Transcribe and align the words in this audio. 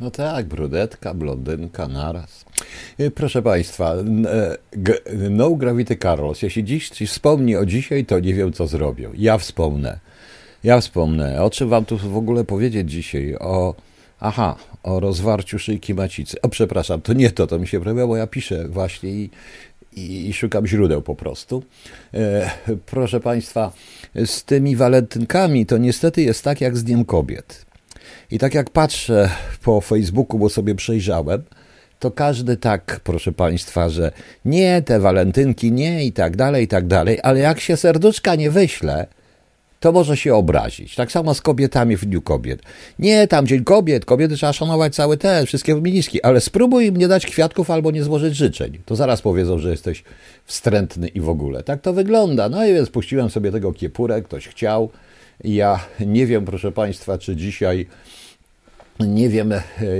No 0.00 0.10
tak, 0.10 0.46
brudetka, 0.46 1.14
blondynka, 1.14 1.88
naraz. 1.88 2.44
E, 2.98 3.10
proszę 3.10 3.42
Państwa, 3.42 3.94
e, 3.94 4.56
no 5.30 5.50
gravity 5.50 5.96
Carlos, 5.96 6.42
jeśli 6.42 6.64
dziś 6.64 6.90
wspomni 6.90 7.56
o 7.56 7.66
dzisiaj, 7.66 8.04
to 8.04 8.20
nie 8.20 8.34
wiem, 8.34 8.52
co 8.52 8.66
zrobią. 8.66 9.10
Ja 9.14 9.38
wspomnę. 9.38 9.98
Ja 10.64 10.80
wspomnę. 10.80 11.42
O 11.42 11.50
czym 11.50 11.68
Wam 11.68 11.84
tu 11.84 11.98
w 11.98 12.16
ogóle 12.16 12.44
powiedzieć 12.44 12.90
dzisiaj? 12.90 13.36
O, 13.40 13.74
aha, 14.20 14.56
o 14.82 15.00
rozwarciu 15.00 15.58
szyjki 15.58 15.94
macicy. 15.94 16.40
O, 16.42 16.48
przepraszam, 16.48 17.00
to 17.00 17.12
nie 17.12 17.30
to, 17.30 17.46
to 17.46 17.58
mi 17.58 17.66
się 17.66 17.80
prawia, 17.80 18.06
bo 18.06 18.16
ja 18.16 18.26
piszę 18.26 18.68
właśnie 18.68 19.10
i, 19.10 19.30
i, 19.96 20.28
i 20.28 20.32
szukam 20.32 20.66
źródeł 20.66 21.02
po 21.02 21.14
prostu. 21.14 21.62
E, 22.14 22.50
proszę 22.86 23.20
Państwa, 23.20 23.72
z 24.14 24.44
tymi 24.44 24.76
walentynkami 24.76 25.66
to 25.66 25.78
niestety 25.78 26.22
jest 26.22 26.44
tak 26.44 26.60
jak 26.60 26.76
z 26.76 26.84
Dniem 26.84 27.04
Kobiet. 27.04 27.69
I 28.30 28.38
tak 28.38 28.54
jak 28.54 28.70
patrzę 28.70 29.30
po 29.64 29.80
Facebooku, 29.80 30.38
bo 30.38 30.48
sobie 30.48 30.74
przejrzałem, 30.74 31.42
to 31.98 32.10
każdy 32.10 32.56
tak, 32.56 33.00
proszę 33.04 33.32
Państwa, 33.32 33.88
że 33.88 34.12
nie, 34.44 34.82
te 34.82 35.00
walentynki, 35.00 35.72
nie 35.72 36.04
i 36.04 36.12
tak 36.12 36.36
dalej, 36.36 36.64
i 36.64 36.68
tak 36.68 36.86
dalej, 36.86 37.18
ale 37.22 37.40
jak 37.40 37.60
się 37.60 37.76
serduszka 37.76 38.34
nie 38.34 38.50
wyśle, 38.50 39.06
to 39.80 39.92
może 39.92 40.16
się 40.16 40.34
obrazić. 40.34 40.94
Tak 40.94 41.12
samo 41.12 41.34
z 41.34 41.40
kobietami 41.40 41.96
w 41.96 42.04
Dniu 42.04 42.22
Kobiet. 42.22 42.62
Nie, 42.98 43.28
tam 43.28 43.46
Dzień 43.46 43.64
Kobiet, 43.64 44.04
kobiety 44.04 44.36
trzeba 44.36 44.52
szanować 44.52 44.94
całe 44.94 45.16
te, 45.16 45.46
wszystkie 45.46 45.74
feministki, 45.74 46.22
ale 46.22 46.40
spróbuj 46.40 46.86
im 46.86 46.96
nie 46.96 47.08
dać 47.08 47.26
kwiatków 47.26 47.70
albo 47.70 47.90
nie 47.90 48.04
złożyć 48.04 48.36
życzeń. 48.36 48.78
To 48.86 48.96
zaraz 48.96 49.22
powiedzą, 49.22 49.58
że 49.58 49.70
jesteś 49.70 50.04
wstrętny 50.44 51.08
i 51.08 51.20
w 51.20 51.28
ogóle. 51.28 51.62
Tak 51.62 51.80
to 51.80 51.92
wygląda. 51.92 52.48
No 52.48 52.66
i 52.66 52.74
więc 52.74 52.90
puściłem 52.90 53.30
sobie 53.30 53.52
tego 53.52 53.72
kiepurę, 53.72 54.22
ktoś 54.22 54.48
chciał. 54.48 54.90
Ja 55.44 55.80
nie 56.00 56.26
wiem, 56.26 56.44
proszę 56.44 56.72
Państwa, 56.72 57.18
czy 57.18 57.36
dzisiaj 57.36 57.86
nie 59.00 59.28
wiem, 59.28 59.54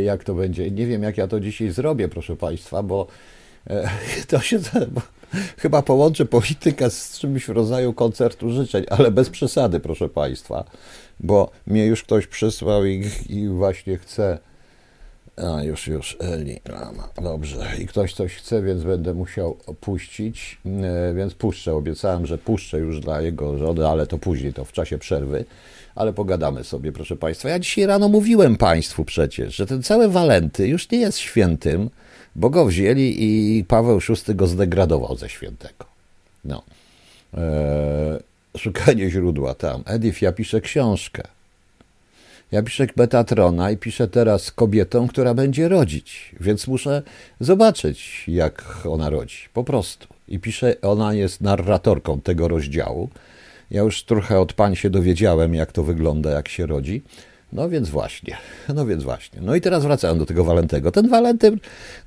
jak 0.05 0.25
to 0.25 0.35
będzie. 0.35 0.71
Nie 0.71 0.87
wiem, 0.87 1.03
jak 1.03 1.19
ja 1.19 1.27
to 1.27 1.41
dzisiaj 1.41 1.71
zrobię, 1.71 2.09
proszę 2.09 2.37
Państwa, 2.37 2.83
bo 2.83 3.07
e, 3.71 3.91
to 4.29 4.41
się 4.41 4.59
chyba 5.56 5.83
połączę 5.83 6.25
politykę 6.25 6.91
z 6.91 7.19
czymś 7.19 7.45
w 7.45 7.48
rodzaju 7.48 7.92
koncertu 7.92 8.51
życzeń, 8.51 8.84
ale 8.91 9.11
bez 9.11 9.31
przesady, 9.31 9.81
proszę 9.81 10.09
Państwa, 10.09 10.64
bo 11.20 11.51
mnie 11.67 11.86
już 11.86 12.03
ktoś 12.03 12.27
przysłał 12.27 12.86
i, 12.86 13.05
i 13.29 13.48
właśnie 13.48 13.97
chce. 13.97 14.39
A, 15.42 15.62
już, 15.62 15.86
już, 15.86 16.16
Eli, 16.20 16.60
dobrze. 17.22 17.66
I 17.78 17.86
ktoś 17.86 18.14
coś 18.14 18.34
chce, 18.34 18.62
więc 18.62 18.83
będę 18.83 19.14
musiał 19.14 19.56
puścić, 19.80 20.58
e, 20.66 21.14
więc 21.14 21.34
puszczę. 21.34 21.74
Obiecałem, 21.74 22.27
że 22.27 22.38
puszczę 22.38 22.78
już 22.78 23.00
dla 23.00 23.20
jego 23.20 23.58
żony, 23.58 23.88
ale 23.88 24.06
to 24.06 24.18
później, 24.18 24.52
to 24.52 24.64
w 24.64 24.72
czasie 24.72 24.98
przerwy 24.98 25.44
ale 25.94 26.12
pogadamy 26.12 26.64
sobie, 26.64 26.92
proszę 26.92 27.16
Państwa. 27.16 27.48
Ja 27.48 27.58
dzisiaj 27.58 27.86
rano 27.86 28.08
mówiłem 28.08 28.56
Państwu 28.56 29.05
przecież, 29.05 29.56
że 29.56 29.66
ten 29.66 29.83
cały 29.83 30.08
Walenty 30.08 30.68
już 30.68 30.91
nie 30.91 30.98
jest 30.98 31.18
świętym, 31.18 31.91
bo 32.36 32.50
go 32.50 32.66
wzięli 32.66 33.16
i 33.18 33.64
Paweł 33.64 34.00
VI 34.00 34.34
go 34.34 34.46
zdegradował 34.46 35.16
ze 35.16 35.28
świętego. 35.28 35.84
No. 36.44 36.62
Eee, 37.34 37.42
szukanie 38.56 39.11
źródła 39.11 39.55
tam. 39.55 39.83
Edith, 39.86 40.22
ja 40.22 40.33
piszę 40.33 40.61
książkę. 40.61 41.22
Ja 42.53 42.62
piszę 42.62 42.87
Betatrona 42.97 43.70
i 43.70 43.77
piszę 43.77 44.09
teraz 44.09 44.51
kobietą, 44.51 45.09
która 45.09 45.34
będzie 45.34 45.69
rodzić, 45.69 46.34
więc 46.41 46.67
muszę 46.67 47.03
zobaczyć, 47.41 48.25
jak 48.29 48.87
ona 48.89 49.11
rodzi. 49.11 49.37
Po 49.55 49.65
prostu. 49.65 50.07
I 50.29 50.39
piszę, 50.39 50.77
ona 50.83 51.15
jest 51.15 51.41
narratorką 51.41 52.20
tego 52.20 52.48
rozdziału. 52.48 53.09
Ja 53.70 53.83
już 53.83 54.03
trochę 54.03 54.41
od 54.41 54.53
pań 54.53 54.77
się 54.77 54.91
dowiedziałem, 54.91 55.55
jak 55.55 55.73
to 55.73 55.83
wygląda, 55.83 56.31
jak 56.31 56.48
się 56.48 56.67
rodzi. 56.67 57.03
No 57.53 57.69
więc 57.69 57.89
właśnie, 57.89 58.37
no 58.75 58.87
więc 58.87 59.03
właśnie. 59.03 59.41
No 59.42 59.55
i 59.55 59.61
teraz 59.61 59.83
wracając 59.83 60.19
do 60.19 60.27
tego 60.27 60.45
Walentego. 60.45 60.92
Ten 60.92 61.09
Walenty, 61.09 61.59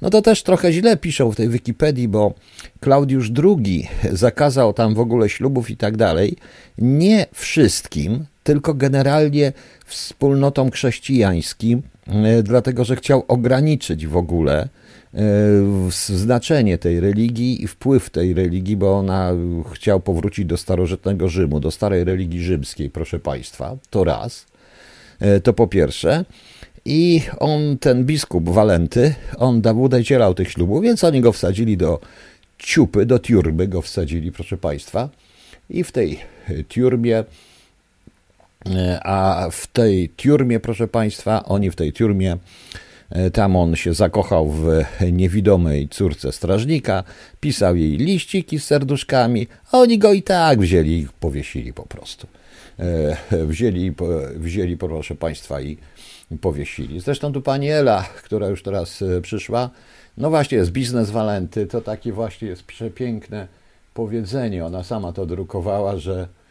no 0.02 0.10
to 0.10 0.22
też 0.22 0.44
trochę 0.44 0.74
źle 0.74 0.98
piszą 0.98 1.32
w 1.32 1.36
tej 1.36 1.50
Wikipedii, 1.50 2.08
bo 2.08 2.34
Klaudiusz 2.80 3.32
II 3.44 3.88
zakazał 4.12 4.74
tam 4.74 4.94
w 4.94 5.00
ogóle 5.00 5.30
ślubów 5.30 5.70
i 5.70 5.78
tak 5.78 5.98
dalej. 5.98 6.38
Nie 6.78 7.26
wszystkim, 7.34 8.26
tylko 8.44 8.74
generalnie 8.74 9.54
wspólnotom 9.86 10.72
chrześcijańskim, 10.72 11.82
e, 12.08 12.44
dlatego 12.44 12.86
że 12.86 12.96
chciał 12.96 13.24
ograniczyć 13.28 14.08
w 14.08 14.18
ogóle 14.18 14.70
E, 15.14 15.92
znaczenie 15.92 16.78
tej 16.78 17.00
religii 17.00 17.64
i 17.64 17.68
wpływ 17.68 18.10
tej 18.10 18.34
religii, 18.34 18.76
bo 18.76 18.98
ona 18.98 19.32
chciał 19.74 20.00
powrócić 20.00 20.46
do 20.46 20.58
starożytnego 20.58 21.30
Rzymu, 21.30 21.60
do 21.60 21.72
starej 21.72 22.04
religii 22.04 22.44
rzymskiej, 22.44 22.90
proszę 22.90 23.20
Państwa, 23.20 23.78
to 23.90 24.04
raz. 24.04 24.46
E, 25.20 25.40
to 25.40 25.54
po 25.54 25.68
pierwsze. 25.68 26.26
I 26.86 27.22
on, 27.40 27.78
ten 27.80 28.06
biskup 28.06 28.50
Walenty, 28.50 29.16
on 29.38 29.62
udzielał 30.00 30.34
tych 30.34 30.52
ślubów, 30.52 30.84
więc 30.84 31.04
oni 31.04 31.22
go 31.22 31.32
wsadzili 31.32 31.78
do 31.78 32.00
ciupy, 32.58 33.06
do 33.06 33.20
tiurby 33.20 33.68
go 33.68 33.82
wsadzili, 33.82 34.32
proszę 34.32 34.58
Państwa. 34.58 35.10
I 35.70 35.84
w 35.84 35.92
tej 35.92 36.20
tiurbie, 36.70 37.24
a 39.04 39.48
w 39.52 39.68
tej 39.68 40.10
tiurmie, 40.10 40.60
proszę 40.60 40.88
Państwa, 40.88 41.46
oni 41.46 41.72
w 41.72 41.76
tej 41.76 41.94
tiurmie 41.94 42.38
E, 43.14 43.32
tam 43.32 43.56
on 43.56 43.76
się 43.76 43.94
zakochał 43.94 44.50
w 44.50 44.68
niewidomej 45.12 45.90
córce 45.90 46.32
strażnika, 46.32 47.04
pisał 47.40 47.76
jej 47.76 47.98
liściki 47.98 48.60
z 48.60 48.64
serduszkami, 48.64 49.48
a 49.72 49.78
oni 49.78 49.98
go 49.98 50.14
i 50.14 50.24
tak 50.24 50.60
wzięli 50.60 51.00
i 51.00 51.08
powiesili 51.20 51.74
po 51.74 51.84
prostu. 51.84 52.28
E, 52.80 53.18
wzięli, 53.48 53.94
wzięli 54.36 54.78
proszę 54.78 55.16
Państwa, 55.16 55.62
i 55.62 55.78
powiesili. 56.42 57.00
Zresztą 57.00 57.34
tu 57.34 57.42
pani 57.42 57.70
Ela, 57.70 58.06
która 58.24 58.48
już 58.48 58.64
teraz 58.64 59.02
e, 59.02 59.22
przyszła, 59.22 59.70
no 60.18 60.30
właśnie 60.30 60.58
jest 60.58 60.72
biznes 60.72 61.10
Walenty, 61.10 61.66
to 61.66 61.82
takie 61.82 62.14
właśnie 62.14 62.48
jest 62.48 62.64
przepiękne 62.64 63.48
powiedzenie. 63.94 64.66
Ona 64.66 64.84
sama 64.84 65.14
to 65.14 65.26
drukowała, 65.26 65.98
że 65.98 66.14
E, 66.22 66.43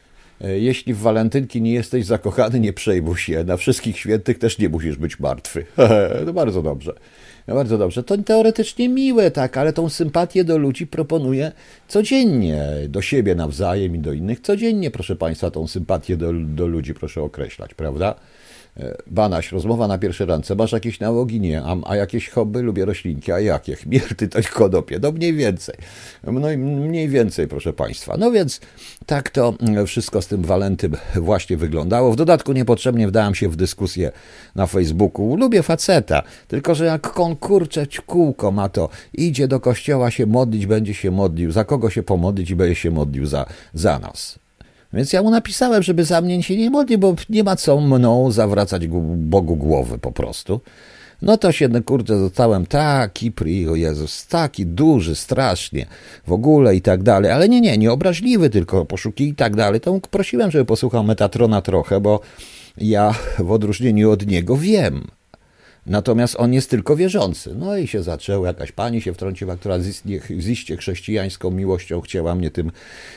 jeśli 0.42 0.94
w 0.94 0.98
walentynki 0.98 1.62
nie 1.62 1.72
jesteś 1.72 2.06
zakochany, 2.06 2.60
nie 2.60 2.72
przejmuj 2.72 3.16
się. 3.16 3.44
Na 3.44 3.56
wszystkich 3.56 3.98
świętych 3.98 4.38
też 4.38 4.58
nie 4.58 4.68
musisz 4.68 4.96
być 4.96 5.20
martwy. 5.20 5.64
no 6.26 6.32
bardzo 6.32 6.62
dobrze. 6.62 6.92
No 7.48 7.54
bardzo 7.54 7.78
dobrze. 7.78 8.02
To 8.02 8.18
teoretycznie 8.18 8.88
miłe, 8.88 9.30
tak, 9.30 9.56
ale 9.56 9.72
tą 9.72 9.88
sympatię 9.88 10.44
do 10.44 10.58
ludzi 10.58 10.86
proponuję 10.86 11.52
codziennie, 11.88 12.64
do 12.88 13.02
siebie 13.02 13.34
nawzajem 13.34 13.96
i 13.96 13.98
do 13.98 14.12
innych. 14.12 14.40
Codziennie, 14.40 14.90
proszę 14.90 15.16
Państwa, 15.16 15.50
tą 15.50 15.66
sympatię 15.66 16.16
do, 16.16 16.32
do 16.32 16.66
ludzi 16.66 16.94
proszę 16.94 17.22
określać, 17.22 17.74
prawda? 17.74 18.14
E, 18.76 18.96
Banaś, 19.06 19.52
rozmowa 19.52 19.88
na 19.88 19.98
pierwszej 19.98 20.26
randce. 20.26 20.54
Masz 20.54 20.72
jakieś 20.72 21.00
nałogi? 21.00 21.40
Nie. 21.40 21.62
A, 21.62 21.76
a 21.84 21.96
jakieś 21.96 22.28
hobby? 22.28 22.62
Lubię 22.62 22.84
roślinki. 22.84 23.32
A 23.32 23.40
jakie? 23.40 23.76
Chmierty 23.76 24.28
to 24.28 24.38
konopie. 24.54 24.98
No 25.02 25.12
mniej 25.12 25.34
więcej. 25.34 25.74
No 26.24 26.32
mniej 26.56 27.08
więcej, 27.08 27.48
proszę 27.48 27.72
Państwa. 27.72 28.16
No 28.18 28.30
więc 28.30 28.60
tak 29.06 29.30
to 29.30 29.54
wszystko 29.86 30.22
z 30.22 30.26
tym 30.26 30.42
Walentym 30.42 30.96
właśnie 31.14 31.56
wyglądało. 31.56 32.12
W 32.12 32.16
dodatku 32.16 32.52
niepotrzebnie 32.52 33.08
wdałem 33.08 33.34
się 33.34 33.48
w 33.48 33.56
dyskusję 33.56 34.12
na 34.54 34.66
Facebooku. 34.66 35.36
Lubię 35.36 35.62
faceta, 35.62 36.22
tylko 36.48 36.74
że 36.74 36.84
jak 36.84 37.00
konkurcze 37.00 37.86
kółko 38.06 38.50
ma 38.50 38.68
to, 38.68 38.88
idzie 39.14 39.48
do 39.48 39.60
kościoła 39.60 40.10
się 40.10 40.26
modlić, 40.26 40.66
będzie 40.66 40.94
się 40.94 41.10
modlił, 41.10 41.52
za 41.52 41.64
kogo 41.64 41.90
się 41.90 42.02
pomodlić 42.02 42.50
i 42.50 42.56
będzie 42.56 42.74
się 42.74 42.90
modlił 42.90 43.26
za, 43.26 43.46
za 43.74 43.98
nas. 43.98 44.41
Więc 44.92 45.12
ja 45.12 45.22
mu 45.22 45.30
napisałem, 45.30 45.82
żeby 45.82 46.04
za 46.04 46.20
mnie 46.20 46.42
się 46.42 46.56
nie 46.56 46.70
modlił, 46.70 46.98
bo 46.98 47.14
nie 47.28 47.44
ma 47.44 47.56
co 47.56 47.80
mną 47.80 48.30
zawracać 48.30 48.86
Bogu 49.16 49.56
głowy 49.56 49.98
po 49.98 50.12
prostu. 50.12 50.60
No 51.22 51.36
to 51.36 51.52
się, 51.52 51.68
kurde, 51.82 52.18
zostałem 52.18 52.66
taki, 52.66 53.32
o 53.70 53.74
Jezus, 53.74 54.26
taki 54.26 54.66
duży, 54.66 55.14
strasznie, 55.14 55.86
w 56.26 56.32
ogóle 56.32 56.76
i 56.76 56.80
tak 56.80 57.02
dalej, 57.02 57.30
ale 57.30 57.48
nie, 57.48 57.60
nie, 57.60 57.78
nie 57.78 57.92
obraźliwy, 57.92 58.50
tylko 58.50 58.84
poszuki 58.84 59.28
i 59.28 59.34
tak 59.34 59.56
dalej. 59.56 59.80
To 59.80 60.00
prosiłem, 60.10 60.50
żeby 60.50 60.64
posłuchał 60.64 61.04
Metatrona 61.04 61.62
trochę, 61.62 62.00
bo 62.00 62.20
ja 62.78 63.14
w 63.38 63.52
odróżnieniu 63.52 64.10
od 64.10 64.26
niego 64.26 64.56
wiem, 64.56 65.06
Natomiast 65.86 66.36
on 66.38 66.52
jest 66.52 66.70
tylko 66.70 66.96
wierzący. 66.96 67.54
No 67.54 67.76
i 67.76 67.86
się 67.86 68.02
zaczęło, 68.02 68.46
jakaś 68.46 68.72
pani 68.72 69.00
się 69.00 69.14
wtrąciła, 69.14 69.56
która 69.56 69.78
z 70.38 70.48
iście 70.48 70.76
chrześcijańską 70.76 71.50
miłością 71.50 72.00
chciała 72.00 72.34
mnie 72.34 72.50
tym, 72.50 72.72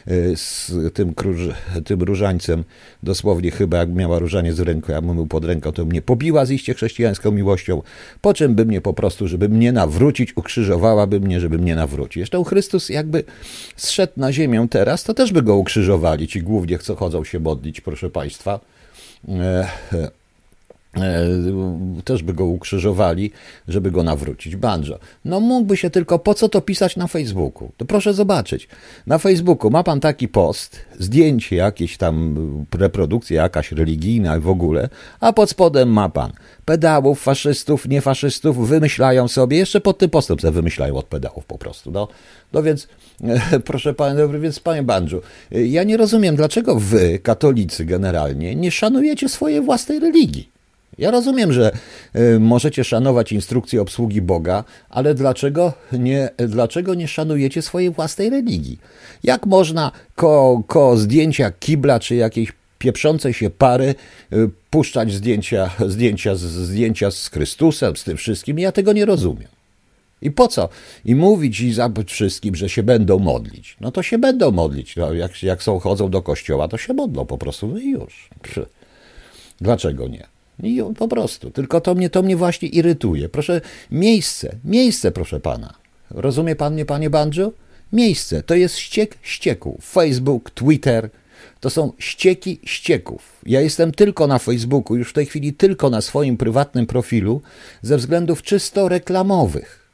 e, 0.07 0.36
z 0.36 0.72
tym, 0.94 1.13
kruż, 1.13 1.38
tym 1.86 2.01
różańcem, 2.01 2.63
dosłownie 3.04 3.51
chyba 3.51 3.78
jak 3.78 3.90
miała 3.90 4.19
różaniec 4.19 4.56
w 4.56 4.63
ręku, 4.63 4.92
ja 4.92 5.01
bym 5.01 5.16
był 5.16 5.28
pod 5.28 5.45
ręką, 5.45 5.72
to 5.72 5.86
mnie 5.86 6.01
pobiła 6.01 6.45
z 6.45 6.51
iście 6.51 6.74
chrześcijańską 6.74 7.31
miłością, 7.31 7.81
po 8.22 8.34
czym 8.34 8.56
by 8.56 8.66
mnie 8.66 8.81
po 8.81 8.94
prostu, 8.94 9.28
żeby 9.28 9.50
mnie 9.50 9.72
nawrócić, 9.72 10.38
ukrzyżowałaby 10.38 11.19
mnie, 11.19 11.40
żeby 11.40 11.57
mnie 11.57 11.75
nawrócić. 11.75 12.22
Zresztą 12.22 12.44
Chrystus 12.44 12.90
jakby 12.90 13.24
zszedł 13.75 14.13
na 14.18 14.34
ziemię 14.34 14.68
teraz, 14.69 15.04
to 15.04 15.13
też 15.13 15.31
by 15.31 15.42
go 15.42 15.56
ukrzyżowali, 15.56 16.28
ci 16.28 16.42
głównie 16.42 16.78
chcą 16.78 16.95
chodzą 16.95 17.24
się 17.24 17.40
modlić, 17.40 17.81
proszę 17.81 18.10
Państwa. 18.10 18.60
E, 19.30 19.68
E, 19.94 20.25
też 22.03 22.24
by 22.24 22.33
go 22.33 22.45
ukrzyżowali, 22.45 23.31
żeby 23.68 23.92
go 23.92 24.03
nawrócić. 24.03 24.56
Banjo. 24.56 25.00
No 25.25 25.39
mógłby 25.39 25.77
się 25.77 25.89
tylko, 25.89 26.19
po 26.19 26.33
co 26.33 26.50
to 26.50 26.62
pisać 26.62 26.95
na 26.95 27.07
Facebooku? 27.07 27.71
To 27.77 27.86
proszę 27.86 28.13
zobaczyć. 28.13 28.68
Na 29.07 29.18
Facebooku 29.18 29.71
ma 29.71 29.83
pan 29.83 30.00
taki 30.00 30.27
post, 30.27 30.80
zdjęcie 31.00 31.56
jakieś 31.56 31.97
tam, 31.97 32.36
reprodukcja 32.80 33.42
jakaś 33.42 33.71
religijna 33.71 34.39
w 34.39 34.50
ogóle, 34.50 34.89
a 35.19 35.33
pod 35.33 35.50
spodem 35.50 35.89
ma 35.89 36.09
pan 36.09 36.31
pedałów, 36.65 37.21
faszystów, 37.21 37.88
niefaszystów, 37.88 38.69
wymyślają 38.69 39.27
sobie, 39.27 39.57
jeszcze 39.57 39.81
pod 39.81 39.97
tym 39.97 40.09
postem 40.09 40.39
sobie 40.39 40.51
wymyślają 40.51 40.95
od 40.95 41.06
pedałów 41.06 41.45
po 41.45 41.57
prostu. 41.57 41.92
No, 41.92 42.07
no 42.53 42.63
więc, 42.63 42.88
proszę 43.65 43.94
pana, 43.94 44.27
no 44.27 44.39
więc 44.39 44.59
panie 44.59 44.83
Banjo, 44.83 45.21
ja 45.51 45.83
nie 45.83 45.97
rozumiem, 45.97 46.36
dlaczego 46.36 46.75
wy, 46.75 47.19
katolicy 47.19 47.86
generalnie, 47.86 48.56
nie 48.56 48.71
szanujecie 48.71 49.30
swojej 49.30 49.62
własnej 49.62 50.00
religii. 50.00 50.55
Ja 50.97 51.12
rozumiem, 51.12 51.53
że 51.53 51.71
y, 52.15 52.39
możecie 52.39 52.83
szanować 52.83 53.31
instrukcje 53.31 53.81
obsługi 53.81 54.21
Boga, 54.21 54.63
ale 54.89 55.15
dlaczego 55.15 55.74
nie, 55.92 56.30
dlaczego 56.38 56.94
nie 56.94 57.07
szanujecie 57.07 57.62
swojej 57.62 57.92
własnej 57.92 58.30
religii? 58.30 58.80
Jak 59.24 59.45
można 59.45 59.92
ko, 60.15 60.63
ko 60.68 60.97
zdjęcia 60.97 61.51
kibla 61.51 62.00
czy 62.00 62.15
jakiejś 62.15 62.53
pieprzącej 62.80 63.33
się 63.33 63.50
pary 63.50 63.95
y, 64.33 64.50
puszczać 64.69 65.13
zdjęcia, 65.13 65.69
zdjęcia, 65.88 66.36
zdjęcia 66.36 67.12
z 67.12 67.30
Chrystusem, 67.30 67.95
z 67.95 68.03
tym 68.03 68.18
wszystkim? 68.18 68.59
Ja 68.59 68.71
tego 68.71 68.94
nie 68.94 69.06
rozumiem. 69.06 69.47
I 70.21 70.31
po 70.31 70.47
co? 70.47 70.69
I 71.06 71.15
mówić 71.15 71.59
i 71.59 71.74
zabyć 71.74 72.12
wszystkim, 72.12 72.56
że 72.56 72.69
się 72.69 72.83
będą 72.83 73.19
modlić. 73.19 73.77
No 73.81 73.92
to 73.92 74.03
się 74.03 74.18
będą 74.18 74.51
modlić. 74.51 74.95
No, 74.95 75.13
jak, 75.13 75.44
jak 75.44 75.63
są, 75.63 75.80
chodzą 75.80 76.09
do 76.09 76.21
kościoła, 76.21 76.68
to 76.68 76.77
się 76.77 76.94
modlą 76.94 77.25
po 77.25 77.38
prostu. 77.38 77.68
No 77.68 77.77
i 77.77 77.89
już. 77.89 78.30
Dlaczego 79.62 80.07
nie? 80.07 80.35
I 80.63 80.81
po 80.98 81.07
prostu. 81.07 81.52
Tylko 81.52 81.81
to 81.81 81.96
mnie, 81.96 82.10
to 82.10 82.24
mnie 82.24 82.38
właśnie 82.38 82.68
irytuje. 82.68 83.30
Proszę, 83.30 83.62
miejsce, 83.92 84.56
miejsce, 84.63 85.12
proszę 85.12 85.40
pana. 85.40 85.74
Rozumie 86.12 86.56
pan 86.56 86.74
mnie, 86.74 86.86
panie 86.86 87.10
Banjo? 87.10 87.52
Miejsce. 87.94 88.44
To 88.44 88.56
jest 88.56 88.78
ściek 88.78 89.18
ścieków. 89.22 89.86
Facebook, 89.92 90.50
Twitter. 90.50 91.10
To 91.60 91.69
są 91.69 91.92
ścieki 92.00 92.60
ścieków. 92.63 93.42
Ja 93.46 93.62
jestem 93.62 93.92
tylko 93.92 94.28
na 94.28 94.40
Facebooku, 94.40 94.98
już 94.98 95.10
w 95.10 95.13
tej 95.13 95.25
chwili 95.25 95.54
tylko 95.54 95.90
na 95.90 96.02
swoim 96.02 96.38
prywatnym 96.38 96.86
profilu, 96.86 97.42
ze 97.81 97.98
względów 97.98 98.42
czysto 98.42 98.90
reklamowych. 98.90 99.90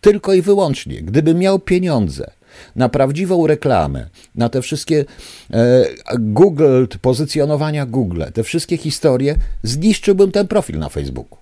Tylko 0.00 0.34
i 0.34 0.42
wyłącznie. 0.42 1.02
Gdybym 1.02 1.38
miał 1.38 1.58
pieniądze, 1.58 2.30
na 2.76 2.88
prawdziwą 2.88 3.46
reklamę, 3.46 4.08
na 4.34 4.48
te 4.48 4.62
wszystkie 4.62 5.04
e, 5.50 5.84
Google, 6.18 6.86
pozycjonowania 7.02 7.86
Google, 7.86 8.22
te 8.34 8.42
wszystkie 8.42 8.76
historie, 8.76 9.34
zniszczyłbym 9.62 10.32
ten 10.32 10.48
profil 10.48 10.78
na 10.78 10.88
Facebooku. 10.88 11.38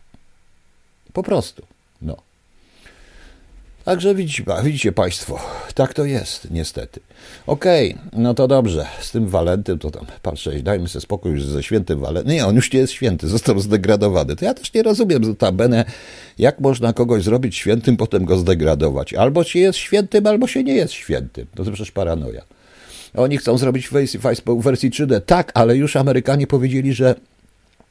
Po 1.12 1.22
prostu. 1.22 1.69
No. 3.80 3.84
Także 3.84 4.14
widzicie, 4.14 4.44
widzicie 4.64 4.92
Państwo, 4.92 5.40
tak 5.74 5.94
to 5.94 6.04
jest, 6.04 6.50
niestety. 6.50 7.00
Okej, 7.46 7.94
okay, 7.94 8.20
no 8.20 8.34
to 8.34 8.48
dobrze, 8.48 8.86
z 9.00 9.10
tym 9.10 9.28
Walentym 9.28 9.78
to 9.78 9.90
tam, 9.90 10.06
patrzę, 10.22 10.62
dajmy 10.62 10.88
sobie 10.88 11.02
spokój 11.02 11.32
już 11.32 11.44
ze 11.44 11.62
świętym 11.62 12.00
Walentym. 12.00 12.32
Nie, 12.32 12.46
on 12.46 12.56
już 12.56 12.72
nie 12.72 12.80
jest 12.80 12.92
święty, 12.92 13.28
został 13.28 13.60
zdegradowany. 13.60 14.36
To 14.36 14.44
ja 14.44 14.54
też 14.54 14.74
nie 14.74 14.82
rozumiem, 14.82 15.36
ta 15.36 15.52
Benę, 15.52 15.84
jak 16.38 16.60
można 16.60 16.92
kogoś 16.92 17.22
zrobić 17.22 17.56
świętym, 17.56 17.96
potem 17.96 18.24
go 18.24 18.38
zdegradować. 18.38 19.14
Albo 19.14 19.44
się 19.44 19.58
jest 19.58 19.78
świętym, 19.78 20.26
albo 20.26 20.46
się 20.46 20.64
nie 20.64 20.74
jest 20.74 20.92
świętym. 20.92 21.46
To 21.54 21.64
przecież 21.64 21.90
paranoja. 21.90 22.42
Oni 23.14 23.38
chcą 23.38 23.58
zrobić 23.58 23.88
Facebook 24.20 24.62
wersji 24.62 24.90
3D. 24.90 25.20
Tak, 25.20 25.52
ale 25.54 25.76
już 25.76 25.96
Amerykanie 25.96 26.46
powiedzieli, 26.46 26.94
że 26.94 27.14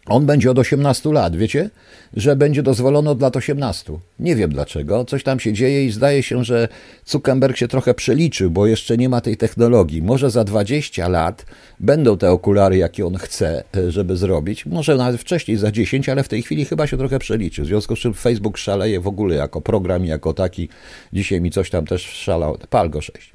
on 0.09 0.25
będzie 0.25 0.51
od 0.51 0.59
18 0.59 1.13
lat, 1.13 1.35
wiecie? 1.35 1.69
Że 2.13 2.35
będzie 2.35 2.63
dozwolono 2.63 3.11
od 3.11 3.21
lat 3.21 3.37
18. 3.37 3.93
Nie 4.19 4.35
wiem 4.35 4.51
dlaczego, 4.51 5.05
coś 5.05 5.23
tam 5.23 5.39
się 5.39 5.53
dzieje 5.53 5.85
i 5.85 5.91
zdaje 5.91 6.23
się, 6.23 6.43
że 6.43 6.67
Zuckerberg 7.05 7.57
się 7.57 7.67
trochę 7.67 7.93
przeliczył, 7.93 8.51
bo 8.51 8.67
jeszcze 8.67 8.97
nie 8.97 9.09
ma 9.09 9.21
tej 9.21 9.37
technologii. 9.37 10.01
Może 10.01 10.31
za 10.31 10.43
20 10.43 11.07
lat 11.07 11.45
będą 11.79 12.17
te 12.17 12.31
okulary, 12.31 12.77
jakie 12.77 13.05
on 13.05 13.15
chce, 13.15 13.63
e, 13.77 13.91
żeby 13.91 14.17
zrobić. 14.17 14.65
Może 14.65 14.95
nawet 14.95 15.21
wcześniej, 15.21 15.57
za 15.57 15.71
10, 15.71 16.09
ale 16.09 16.23
w 16.23 16.27
tej 16.27 16.41
chwili 16.41 16.65
chyba 16.65 16.87
się 16.87 16.97
trochę 16.97 17.19
przeliczył. 17.19 17.65
W 17.65 17.67
związku 17.67 17.95
z 17.95 17.99
czym 17.99 18.13
Facebook 18.13 18.57
szaleje 18.57 18.99
w 18.99 19.07
ogóle 19.07 19.35
jako 19.35 19.61
program, 19.61 20.05
jako 20.05 20.33
taki. 20.33 20.69
Dzisiaj 21.13 21.41
mi 21.41 21.51
coś 21.51 21.69
tam 21.69 21.85
też 21.85 22.01
szalał. 22.01 22.57
Palgo 22.69 23.01
6. 23.01 23.33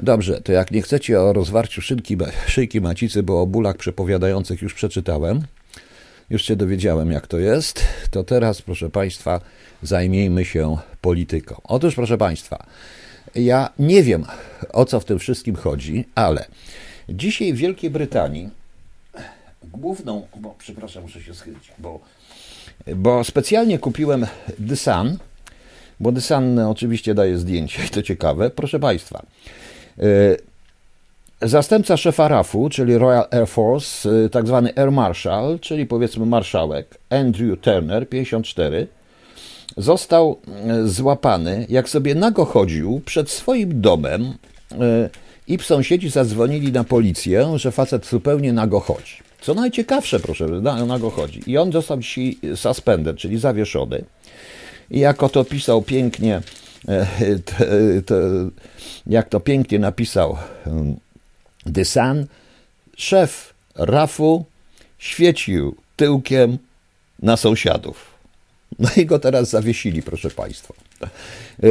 Dobrze, 0.00 0.40
to 0.40 0.52
jak 0.52 0.70
nie 0.70 0.82
chcecie 0.82 1.20
o 1.20 1.32
rozwarciu 1.32 1.82
szynki, 1.82 2.16
szyjki 2.46 2.80
macicy, 2.80 3.22
bo 3.22 3.42
o 3.42 3.46
bólach 3.46 3.76
przepowiadających 3.76 4.62
już 4.62 4.74
przeczytałem, 4.74 5.42
już 6.30 6.42
się 6.42 6.56
dowiedziałem, 6.56 7.12
jak 7.12 7.26
to 7.26 7.38
jest. 7.38 7.84
To 8.10 8.24
teraz, 8.24 8.62
proszę 8.62 8.90
Państwa, 8.90 9.40
zajmijmy 9.82 10.44
się 10.44 10.76
polityką. 11.00 11.60
Otóż, 11.64 11.94
proszę 11.94 12.18
Państwa, 12.18 12.66
ja 13.34 13.70
nie 13.78 14.02
wiem, 14.02 14.24
o 14.72 14.84
co 14.84 15.00
w 15.00 15.04
tym 15.04 15.18
wszystkim 15.18 15.56
chodzi, 15.56 16.04
ale 16.14 16.44
dzisiaj 17.08 17.52
w 17.52 17.56
Wielkiej 17.56 17.90
Brytanii 17.90 18.48
główną, 19.64 20.26
bo 20.40 20.54
przepraszam, 20.58 21.02
muszę 21.02 21.22
się 21.22 21.34
schylić, 21.34 21.72
bo, 21.78 22.00
bo 22.96 23.24
specjalnie 23.24 23.78
kupiłem 23.78 24.26
The 24.68 24.76
Sun, 24.76 25.18
bo 26.00 26.12
The 26.12 26.20
Sun 26.20 26.58
oczywiście 26.58 27.14
daje 27.14 27.38
zdjęcia 27.38 27.84
i 27.84 27.88
to 27.88 28.02
ciekawe. 28.02 28.50
Proszę 28.50 28.78
Państwa, 28.78 29.22
Zastępca 31.42 31.96
szefa 31.96 32.28
RAF-u, 32.28 32.68
czyli 32.68 32.98
Royal 32.98 33.26
Air 33.30 33.48
Force, 33.48 34.10
y, 34.24 34.30
tak 34.30 34.46
zwany 34.46 34.72
Air 34.76 34.92
Marshal, 34.92 35.58
czyli 35.60 35.86
powiedzmy 35.86 36.26
marszałek 36.26 36.98
Andrew 37.10 37.60
Turner, 37.60 38.08
54, 38.08 38.86
został 39.76 40.38
y, 40.84 40.88
złapany, 40.88 41.66
jak 41.68 41.88
sobie 41.88 42.14
nago 42.14 42.44
chodził 42.44 43.00
przed 43.04 43.30
swoim 43.30 43.80
domem 43.80 44.22
y, 44.22 44.76
i 45.48 45.58
sąsiedzi 45.58 46.10
zadzwonili 46.10 46.72
na 46.72 46.84
policję, 46.84 47.52
że 47.56 47.72
facet 47.72 48.06
zupełnie 48.06 48.52
nago 48.52 48.80
chodzi. 48.80 49.16
Co 49.40 49.54
najciekawsze, 49.54 50.20
proszę, 50.20 50.46
nago 50.86 51.10
chodzi. 51.10 51.42
I 51.46 51.58
on 51.58 51.72
został 51.72 51.98
dzisiaj 51.98 52.38
suspended, 52.54 53.16
czyli 53.16 53.38
zawieszony. 53.38 54.04
I 54.90 54.98
jako 54.98 55.28
to 55.28 55.44
pisał 55.44 55.82
pięknie, 55.82 56.42
jak 59.06 59.28
to 59.28 59.40
pięknie 59.40 59.78
napisał 59.78 60.36
The 61.72 61.84
Sun, 61.84 62.26
szef 62.96 63.54
rafu 63.74 64.44
świecił 64.98 65.76
tyłkiem 65.96 66.58
na 67.22 67.36
sąsiadów. 67.36 68.18
No 68.78 68.88
i 68.96 69.06
go 69.06 69.18
teraz 69.18 69.50
zawiesili, 69.50 70.02
proszę 70.02 70.30
Państwa. 70.30 70.74
E, 71.62 71.68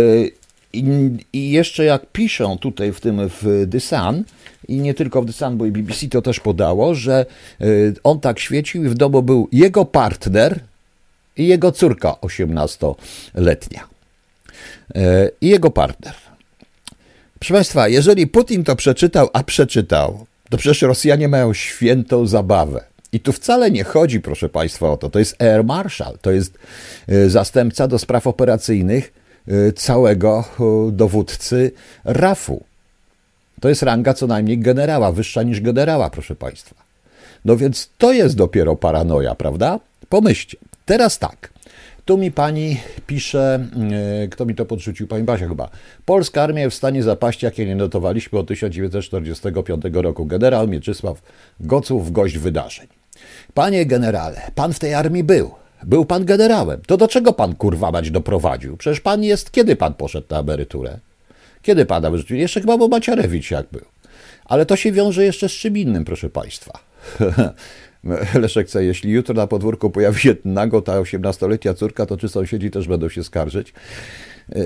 I, 1.33 1.51
jeszcze 1.51 1.85
jak 1.85 2.05
piszą 2.05 2.57
tutaj 2.57 2.93
w 2.93 2.99
tym 2.99 3.29
w 3.29 3.67
The 3.71 3.79
Sun, 3.79 4.23
i 4.67 4.75
nie 4.75 4.93
tylko 4.93 5.21
w 5.21 5.25
The 5.25 5.33
Sun, 5.33 5.57
bo 5.57 5.65
i 5.65 5.71
BBC 5.71 6.07
to 6.07 6.21
też 6.21 6.39
podało, 6.39 6.95
że 6.95 7.25
e, 7.61 7.65
on 8.03 8.19
tak 8.19 8.39
świecił 8.39 8.85
i 8.85 8.89
w 8.89 8.93
domu 8.93 9.23
był 9.23 9.49
jego 9.51 9.85
partner 9.85 10.59
i 11.37 11.47
jego 11.47 11.71
córka 11.71 12.11
18-letnia. 12.11 13.87
E, 14.95 15.29
I 15.41 15.47
jego 15.47 15.71
partner. 15.71 16.26
Proszę 17.39 17.53
Państwa, 17.53 17.87
jeżeli 17.87 18.27
Putin 18.27 18.63
to 18.63 18.75
przeczytał, 18.75 19.29
a 19.33 19.43
przeczytał, 19.43 20.25
to 20.49 20.57
przecież 20.57 20.81
Rosjanie 20.81 21.27
mają 21.27 21.53
świętą 21.53 22.27
zabawę. 22.27 22.83
I 23.11 23.19
tu 23.19 23.33
wcale 23.33 23.71
nie 23.71 23.83
chodzi, 23.83 24.19
proszę 24.19 24.49
Państwa, 24.49 24.91
o 24.91 24.97
to. 24.97 25.09
To 25.09 25.19
jest 25.19 25.41
Air 25.41 25.63
Marshal, 25.63 26.17
to 26.21 26.31
jest 26.31 26.57
e, 27.07 27.29
zastępca 27.29 27.87
do 27.87 27.99
spraw 27.99 28.27
operacyjnych 28.27 29.13
e, 29.47 29.73
całego 29.73 30.43
e, 30.59 30.91
dowódcy 30.91 31.71
RAF-u. 32.05 32.63
To 33.61 33.69
jest 33.69 33.83
ranga 33.83 34.13
co 34.13 34.27
najmniej 34.27 34.59
generała, 34.59 35.11
wyższa 35.11 35.43
niż 35.43 35.61
generała, 35.61 36.09
proszę 36.09 36.35
Państwa. 36.35 36.75
No 37.45 37.57
więc 37.57 37.89
to 37.97 38.13
jest 38.13 38.35
dopiero 38.35 38.75
paranoja, 38.75 39.35
prawda? 39.35 39.79
Pomyślcie. 40.09 40.57
Teraz 40.85 41.19
tak. 41.19 41.49
Tu 42.07 42.17
mi 42.17 42.31
pani 42.31 42.79
pisze, 43.07 43.67
e, 44.23 44.27
kto 44.27 44.45
mi 44.45 44.55
to 44.55 44.65
podrzucił? 44.65 45.07
Pani 45.07 45.23
Basia 45.23 45.47
chyba. 45.47 45.69
Polska 46.05 46.43
armia 46.43 46.69
w 46.69 46.73
stanie 46.73 47.03
zapaści, 47.03 47.45
jakie 47.45 47.65
nie 47.65 47.75
notowaliśmy 47.75 48.39
od 48.39 48.47
1945 48.47 49.83
roku. 49.93 50.25
Generał 50.25 50.67
Mieczysław 50.67 51.21
Goców, 51.59 52.11
gość 52.11 52.37
wydarzeń. 52.37 52.87
Panie 53.53 53.85
generale, 53.85 54.41
pan 54.55 54.73
w 54.73 54.79
tej 54.79 54.93
armii 54.93 55.23
był. 55.23 55.51
Był 55.83 56.05
pan 56.05 56.25
generałem. 56.25 56.81
To 56.87 56.97
do 56.97 57.07
czego 57.07 57.33
pan 57.33 57.55
kurwa 57.55 57.91
mać 57.91 58.11
doprowadził? 58.11 58.77
Przecież 58.77 59.01
pan 59.01 59.23
jest, 59.23 59.51
kiedy 59.51 59.75
pan 59.75 59.93
poszedł 59.93 60.27
na 60.29 60.39
emeryturę? 60.39 60.99
Kiedy 61.61 61.85
pana 61.85 62.11
wyrzucił? 62.11 62.37
Jeszcze 62.37 62.61
chyba 62.61 62.77
bo 62.77 62.87
Maciarewicz 62.87 63.51
jak 63.51 63.65
był. 63.71 63.85
Ale 64.45 64.65
to 64.65 64.75
się 64.75 64.91
wiąże 64.91 65.23
jeszcze 65.23 65.49
z 65.49 65.51
czym 65.51 65.77
innym, 65.77 66.05
proszę 66.05 66.29
państwa. 66.29 66.79
Leszek 68.41 68.67
chce, 68.67 68.83
jeśli 68.83 69.11
jutro 69.11 69.33
na 69.35 69.47
podwórku 69.47 69.89
pojawi 69.89 70.19
się 70.19 70.35
nago 70.45 70.81
ta 70.81 71.01
18-letnia 71.01 71.73
córka, 71.73 72.05
to 72.05 72.17
czy 72.17 72.29
sąsiedzi 72.29 72.71
też 72.71 72.87
będą 72.87 73.09
się 73.09 73.23
skarżyć? 73.23 73.73
E, 74.55 74.59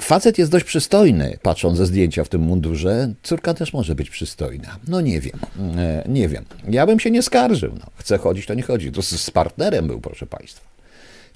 facet 0.00 0.38
jest 0.38 0.50
dość 0.50 0.64
przystojny, 0.64 1.38
patrząc 1.42 1.78
ze 1.78 1.86
zdjęcia 1.86 2.24
w 2.24 2.28
tym 2.28 2.40
mundurze. 2.40 3.12
Córka 3.22 3.54
też 3.54 3.72
może 3.72 3.94
być 3.94 4.10
przystojna. 4.10 4.76
No 4.88 5.00
nie 5.00 5.20
wiem, 5.20 5.38
e, 5.76 6.04
nie 6.08 6.28
wiem. 6.28 6.44
Ja 6.68 6.86
bym 6.86 7.00
się 7.00 7.10
nie 7.10 7.22
skarżył. 7.22 7.72
No, 7.74 7.86
chce 7.96 8.18
chodzić, 8.18 8.46
to 8.46 8.54
nie 8.54 8.62
chodzi. 8.62 8.92
To 8.92 9.02
z 9.02 9.30
partnerem 9.30 9.86
był, 9.86 10.00
proszę 10.00 10.26
Państwa. 10.26 10.70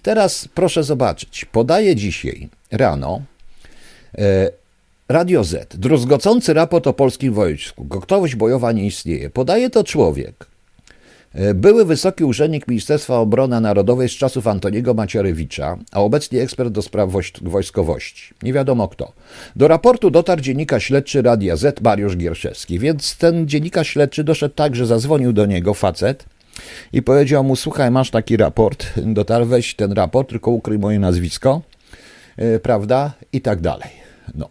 Teraz 0.02 0.48
proszę 0.54 0.84
zobaczyć. 0.84 1.44
Podaję 1.44 1.96
dzisiaj 1.96 2.48
rano 2.70 3.22
e, 4.18 4.50
Radio 5.08 5.44
Z. 5.44 5.76
Druzgocący 5.76 6.54
raport 6.54 6.86
o 6.86 6.92
polskim 6.92 7.34
wojsku. 7.34 7.84
Gotowość 7.84 8.34
bojowa 8.34 8.72
nie 8.72 8.86
istnieje. 8.86 9.30
Podaje 9.30 9.70
to 9.70 9.84
człowiek, 9.84 10.46
były 11.54 11.84
wysoki 11.84 12.24
urzędnik 12.24 12.68
Ministerstwa 12.68 13.18
Obrony 13.18 13.60
Narodowej 13.60 14.08
z 14.08 14.12
czasów 14.12 14.46
Antoniego 14.46 14.94
Macierewicza, 14.94 15.78
a 15.92 16.00
obecnie 16.00 16.42
ekspert 16.42 16.70
do 16.70 16.82
spraw 16.82 17.10
wojskowości. 17.42 18.34
Nie 18.42 18.52
wiadomo 18.52 18.88
kto. 18.88 19.12
Do 19.56 19.68
raportu 19.68 20.10
dotarł 20.10 20.40
dziennikarz 20.40 20.84
śledczy 20.84 21.22
Radia 21.22 21.56
Z 21.56 21.80
Mariusz 21.80 22.16
Gierszewski, 22.16 22.78
więc 22.78 23.16
ten 23.16 23.48
dziennikarz 23.48 23.88
śledczy 23.88 24.24
doszedł 24.24 24.54
tak, 24.54 24.76
że 24.76 24.86
zadzwonił 24.86 25.32
do 25.32 25.46
niego 25.46 25.74
facet 25.74 26.24
i 26.92 27.02
powiedział 27.02 27.44
mu, 27.44 27.56
słuchaj, 27.56 27.90
masz 27.90 28.10
taki 28.10 28.36
raport, 28.36 28.86
dotarł, 29.18 29.46
weź 29.46 29.74
ten 29.74 29.92
raport, 29.92 30.28
tylko 30.28 30.50
ukryj 30.50 30.78
moje 30.78 30.98
nazwisko, 30.98 31.62
yy, 32.38 32.60
prawda, 32.60 33.12
i 33.32 33.40
tak 33.40 33.60
dalej. 33.60 33.90
No, 34.34 34.48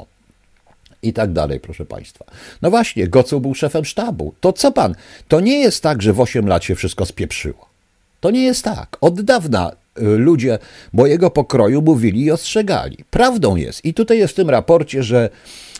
i 1.04 1.14
tak 1.14 1.32
dalej, 1.32 1.60
proszę 1.60 1.86
Państwa. 1.86 2.26
No 2.62 2.70
właśnie, 2.70 3.08
Gocuł 3.08 3.40
był 3.40 3.56
szefem 3.56 3.86
sztabu. 3.86 4.34
To 4.42 4.54
co 4.54 4.72
pan? 4.72 4.96
To 5.28 5.40
nie 5.40 5.60
jest 5.60 5.84
tak, 5.84 6.02
że 6.02 6.14
w 6.14 6.20
8 6.20 6.48
lat 6.48 6.64
się 6.64 6.76
wszystko 6.76 7.06
spieprzyło. 7.06 7.66
To 8.20 8.32
nie 8.32 8.44
jest 8.44 8.64
tak. 8.64 8.98
Od 9.02 9.22
dawna 9.22 9.72
y, 9.72 10.02
ludzie 10.02 10.60
mojego 10.94 11.32
pokroju 11.32 11.82
mówili 11.82 12.22
i 12.22 12.32
ostrzegali. 12.32 12.98
Prawdą 13.10 13.56
jest, 13.56 13.86
i 13.86 13.94
tutaj 13.94 14.18
jest 14.18 14.34
w 14.34 14.36
tym 14.36 14.50
raporcie, 14.50 15.04
że 15.04 15.30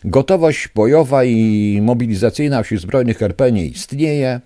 gotowość 0.06 0.70
bojowa 0.76 1.24
i 1.24 1.80
mobilizacyjna 1.82 2.64
wśród 2.64 2.82
zbrojnych 2.82 3.22
RP 3.22 3.52
nie 3.52 3.66
istnieje. 3.66 4.42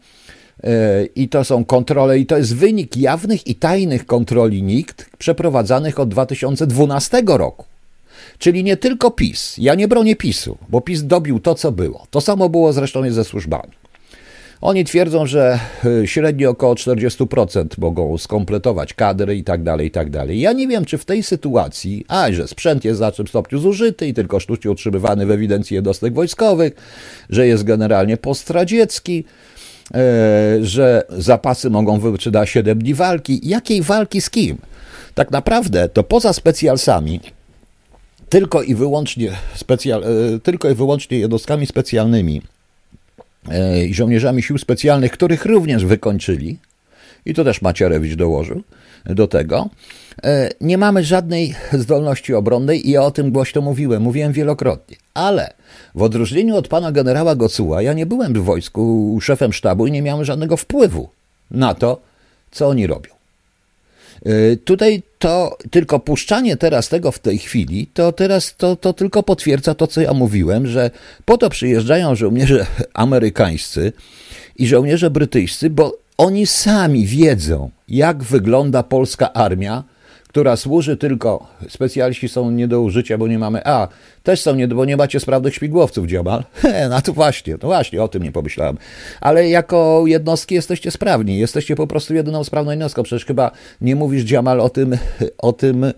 Y, 0.63 1.09
I 1.15 1.29
to 1.29 1.43
są 1.43 1.65
kontrole, 1.65 2.19
i 2.19 2.25
to 2.25 2.37
jest 2.37 2.55
wynik 2.55 2.97
jawnych 2.97 3.47
i 3.47 3.55
tajnych 3.55 4.05
kontroli 4.05 4.63
NIKT 4.63 5.09
przeprowadzanych 5.17 5.99
od 5.99 6.09
2012 6.09 7.23
roku. 7.27 7.65
Czyli 8.39 8.63
nie 8.63 8.77
tylko 8.77 9.11
PiS. 9.11 9.55
Ja 9.57 9.75
nie 9.75 9.87
bronię 9.87 10.15
PiSu, 10.15 10.57
bo 10.69 10.81
PiS 10.81 11.03
dobił 11.03 11.39
to, 11.39 11.55
co 11.55 11.71
było. 11.71 12.07
To 12.11 12.21
samo 12.21 12.49
było 12.49 12.73
zresztą 12.73 13.11
ze 13.11 13.23
służbami. 13.23 13.71
Oni 14.61 14.85
twierdzą, 14.85 15.25
że 15.25 15.59
y, 15.85 16.07
średnio 16.07 16.49
około 16.49 16.75
40% 16.75 17.65
mogą 17.77 18.17
skompletować 18.17 18.93
kadry 18.93 19.35
i 19.35 19.43
tak 19.43 19.63
dalej, 19.63 19.87
i 19.87 19.91
tak 19.91 20.09
dalej. 20.09 20.39
Ja 20.39 20.53
nie 20.53 20.67
wiem, 20.67 20.85
czy 20.85 20.97
w 20.97 21.05
tej 21.05 21.23
sytuacji, 21.23 22.05
a 22.07 22.31
że 22.31 22.47
sprzęt 22.47 22.85
jest 22.85 22.95
w 22.95 22.97
znacznym 22.97 23.27
stopniu 23.27 23.59
zużyty 23.59 24.07
i 24.07 24.13
tylko 24.13 24.39
sztucznie 24.39 24.71
utrzymywany 24.71 25.25
w 25.25 25.31
ewidencji 25.31 25.75
jednostek 25.75 26.13
wojskowych, 26.13 26.73
że 27.29 27.47
jest 27.47 27.63
generalnie 27.63 28.17
postradziecki, 28.17 29.23
e, 29.93 30.57
że 30.61 31.05
zapasy 31.09 31.69
mogą 31.69 31.99
wyczyda 31.99 32.45
7 32.45 32.79
dni 32.79 32.93
walki. 32.93 33.39
Jakiej 33.43 33.81
walki 33.81 34.21
z 34.21 34.29
kim? 34.29 34.57
Tak 35.15 35.31
naprawdę 35.31 35.89
to 35.89 36.03
poza 36.03 36.33
specjalsami 36.33 37.19
tylko 38.29 38.63
i 38.63 38.75
wyłącznie, 38.75 39.31
specjal, 39.55 40.03
e, 40.03 40.39
tylko 40.39 40.69
i 40.69 40.75
wyłącznie 40.75 41.19
jednostkami 41.19 41.67
specjalnymi 41.67 42.41
e, 43.49 43.85
i 43.85 43.93
żołnierzami 43.93 44.43
sił 44.43 44.57
specjalnych, 44.57 45.11
których 45.11 45.45
również 45.45 45.85
wykończyli, 45.85 46.57
i 47.25 47.33
to 47.33 47.43
też 47.43 47.61
Macierewicz 47.61 48.15
dołożył 48.15 48.63
do 49.05 49.27
tego, 49.27 49.69
e, 50.23 50.49
nie 50.61 50.77
mamy 50.77 51.03
żadnej 51.03 51.55
zdolności 51.73 52.33
obronnej 52.33 52.87
i 52.87 52.91
ja 52.91 53.01
o 53.01 53.11
tym 53.11 53.31
głośno 53.31 53.61
mówiłem, 53.61 54.01
mówiłem 54.01 54.33
wielokrotnie. 54.33 54.97
Ale 55.13 55.53
w 55.95 56.01
odróżnieniu 56.01 56.55
od 56.55 56.67
pana 56.67 56.91
generała 56.91 57.35
Gocuła, 57.35 57.81
ja 57.81 57.93
nie 57.93 58.05
byłem 58.05 58.33
w 58.33 58.43
wojsku 58.43 59.17
szefem 59.21 59.53
sztabu 59.53 59.87
i 59.87 59.91
nie 59.91 60.01
miałem 60.01 60.25
żadnego 60.25 60.57
wpływu 60.57 61.09
na 61.51 61.73
to, 61.73 62.01
co 62.51 62.67
oni 62.67 62.87
robią. 62.87 63.16
Y, 64.27 64.57
tutaj 64.65 65.03
to 65.19 65.57
tylko 65.71 65.99
puszczanie 65.99 66.57
teraz 66.57 66.89
tego 66.89 67.11
w 67.11 67.19
tej 67.19 67.37
chwili, 67.37 67.87
to 67.93 68.11
teraz 68.11 68.55
to, 68.57 68.75
to 68.75 68.93
tylko 68.93 69.23
potwierdza 69.23 69.75
to, 69.75 69.87
co 69.87 70.01
ja 70.01 70.13
mówiłem, 70.13 70.67
że 70.67 70.91
po 71.25 71.37
to 71.37 71.49
przyjeżdżają 71.49 72.15
żołnierze 72.15 72.65
amerykańscy 72.93 73.93
i 74.55 74.67
żołnierze 74.67 75.09
brytyjscy, 75.09 75.69
bo 75.69 75.97
oni 76.17 76.47
sami 76.47 77.05
wiedzą, 77.05 77.69
jak 77.87 78.23
wygląda 78.23 78.83
polska 78.83 79.33
armia, 79.33 79.83
która 80.37 80.55
służy 80.55 80.97
tylko, 80.97 81.47
specjaliści 81.69 82.29
są 82.29 82.51
nie 82.51 82.67
do 82.67 82.81
użycia, 82.81 83.17
bo 83.17 83.27
nie 83.27 83.39
mamy, 83.39 83.61
a, 83.65 83.87
też 84.23 84.41
są 84.41 84.55
nie, 84.55 84.67
bo 84.67 84.85
nie 84.85 84.97
macie 84.97 85.19
sprawnych 85.19 85.55
śmigłowców, 85.55 86.07
dziomal. 86.07 86.43
No 86.89 87.01
to 87.01 87.13
właśnie, 87.13 87.53
no 87.61 87.67
właśnie, 87.67 88.03
o 88.03 88.07
tym 88.07 88.23
nie 88.23 88.31
pomyślałem. 88.31 88.77
Ale 89.21 89.49
jako 89.49 90.03
jednostki 90.05 90.55
jesteście 90.55 90.91
sprawni, 90.91 91.37
jesteście 91.37 91.75
po 91.75 91.87
prostu 91.87 92.13
jedyną 92.13 92.43
sprawną 92.43 92.71
jednostką. 92.71 93.03
Przecież 93.03 93.25
chyba 93.25 93.51
nie 93.81 93.95
mówisz, 93.95 94.23
dziomal, 94.23 94.61
o 94.61 94.69
tym, 94.69 94.97
o 95.37 95.53
tym, 95.53 95.83
e, 95.83 95.93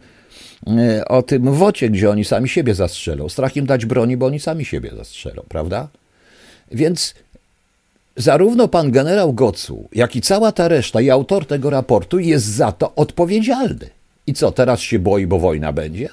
o 1.08 1.22
tym 1.22 1.54
wocie, 1.54 1.90
gdzie 1.90 2.10
oni 2.10 2.26
sami 2.26 2.50
siebie 2.50 2.76
zastrzelą. 2.76 3.30
Strach 3.30 3.56
im 3.56 3.66
dać 3.66 3.86
broni, 3.86 4.18
bo 4.18 4.26
oni 4.26 4.40
sami 4.40 4.66
siebie 4.66 4.92
zastrzelą, 4.98 5.44
prawda? 5.50 5.88
Więc 6.72 7.14
zarówno 8.18 8.68
pan 8.68 8.92
generał 8.92 9.34
Gocu, 9.34 9.90
jak 9.92 10.16
i 10.16 10.22
cała 10.22 10.52
ta 10.52 10.68
reszta 10.68 11.02
i 11.02 11.10
autor 11.10 11.46
tego 11.46 11.70
raportu 11.70 12.20
jest 12.20 12.46
za 12.46 12.72
to 12.72 12.96
odpowiedzialny. 12.96 13.99
I 14.30 14.34
co, 14.34 14.52
teraz 14.52 14.80
się 14.80 15.00
boi, 15.00 15.28
bo 15.28 15.40
wojna 15.40 15.74
będzie? 15.74 16.10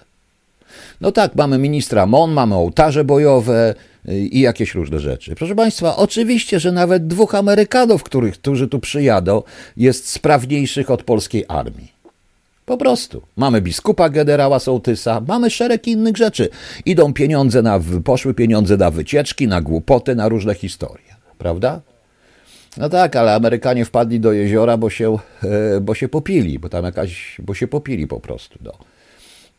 No 1.00 1.12
tak, 1.12 1.34
mamy 1.34 1.58
ministra 1.58 2.06
MON, 2.06 2.32
mamy 2.32 2.54
ołtarze 2.54 3.04
bojowe 3.04 3.74
y, 4.08 4.18
i 4.18 4.40
jakieś 4.40 4.74
różne 4.74 5.00
rzeczy. 5.00 5.34
Proszę 5.34 5.54
Państwa, 5.54 5.96
oczywiście, 5.96 6.60
że 6.60 6.72
nawet 6.72 7.06
dwóch 7.06 7.34
Amerykanów, 7.34 8.02
których, 8.02 8.34
którzy 8.34 8.68
tu 8.68 8.78
przyjadą, 8.78 9.42
jest 9.76 10.08
sprawniejszych 10.08 10.90
od 10.90 11.02
polskiej 11.02 11.44
armii. 11.48 11.92
Po 12.66 12.76
prostu. 12.76 13.22
Mamy 13.36 13.60
biskupa 13.62 14.08
generała 14.08 14.58
Sołtysa, 14.58 15.22
mamy 15.28 15.50
szereg 15.50 15.88
innych 15.88 16.16
rzeczy. 16.16 16.48
Idą 16.86 17.12
pieniądze 17.12 17.62
na, 17.62 17.80
poszły 18.04 18.34
pieniądze 18.34 18.76
na 18.76 18.90
wycieczki, 18.90 19.48
na 19.48 19.60
głupoty, 19.60 20.14
na 20.14 20.28
różne 20.28 20.54
historie. 20.54 21.16
Prawda? 21.38 21.80
No 22.76 22.88
tak, 22.88 23.16
ale 23.16 23.34
Amerykanie 23.34 23.84
wpadli 23.84 24.20
do 24.20 24.32
jeziora, 24.32 24.76
bo 24.76 24.90
się, 24.90 25.18
e, 25.76 25.80
bo 25.80 25.94
się 25.94 26.08
popili, 26.08 26.58
bo 26.58 26.68
tam 26.68 26.84
jakaś, 26.84 27.36
bo 27.38 27.54
się 27.54 27.68
popili 27.68 28.06
po 28.06 28.20
prostu. 28.20 28.58
No. 28.62 28.72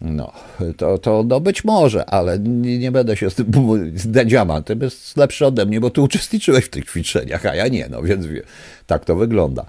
No, 0.02 0.32
to, 0.78 0.98
to 0.98 1.24
no 1.28 1.40
być 1.40 1.64
może, 1.64 2.06
ale 2.06 2.40
nie, 2.40 2.78
nie 2.78 2.92
będę 2.92 3.18
się 3.18 3.30
z 3.30 3.36
tym 3.36 3.52
zdedziama. 3.96 4.62
Ty 4.62 4.78
jest 4.82 5.18
lepszy 5.18 5.46
ode 5.46 5.66
mnie, 5.66 5.80
bo 5.80 5.90
ty 5.90 6.02
uczestniczyłeś 6.02 6.66
w 6.66 6.70
tych 6.70 6.86
ćwiczeniach, 6.86 7.46
a 7.46 7.56
ja 7.56 7.68
nie, 7.68 7.88
no 7.90 8.02
więc 8.04 8.26
wie, 8.26 8.42
tak 8.88 9.06
to 9.06 9.16
wygląda. 9.16 9.66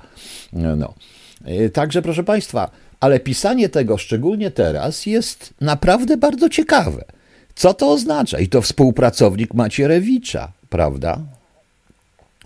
No. 0.52 0.94
E, 1.44 1.70
także 1.70 2.02
proszę 2.02 2.24
Państwa, 2.24 2.70
ale 3.00 3.20
pisanie 3.20 3.68
tego, 3.68 3.98
szczególnie 3.98 4.50
teraz, 4.50 5.06
jest 5.06 5.54
naprawdę 5.60 6.16
bardzo 6.16 6.48
ciekawe. 6.48 7.04
Co 7.54 7.74
to 7.74 7.92
oznacza? 7.92 8.38
I 8.38 8.48
to 8.48 8.62
współpracownik 8.62 9.54
Macierewicza, 9.54 10.52
prawda? 10.68 11.18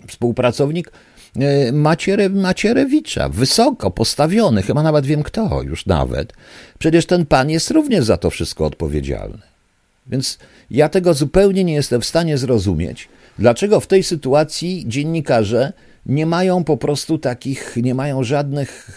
Współpracownik 0.07 0.91
e, 1.39 1.71
Maciere, 1.71 2.29
Macierewicza, 2.29 3.29
wysoko 3.29 3.91
postawiony, 3.91 4.61
chyba 4.61 4.83
nawet 4.83 5.05
wiem 5.05 5.23
kto 5.23 5.61
już 5.61 5.85
nawet. 5.85 6.33
Przecież 6.79 7.05
ten 7.05 7.25
pan 7.25 7.49
jest 7.49 7.71
również 7.71 8.05
za 8.05 8.17
to 8.17 8.29
wszystko 8.29 8.65
odpowiedzialny. 8.65 9.41
Więc 10.07 10.39
ja 10.71 10.89
tego 10.89 11.13
zupełnie 11.13 11.63
nie 11.63 11.73
jestem 11.73 12.01
w 12.01 12.05
stanie 12.05 12.37
zrozumieć, 12.37 13.09
dlaczego 13.39 13.79
w 13.79 13.87
tej 13.87 14.03
sytuacji 14.03 14.85
dziennikarze 14.87 15.73
nie 16.05 16.25
mają 16.25 16.63
po 16.63 16.77
prostu 16.77 17.17
takich, 17.17 17.77
nie 17.77 17.95
mają 17.95 18.23
żadnych, 18.23 18.89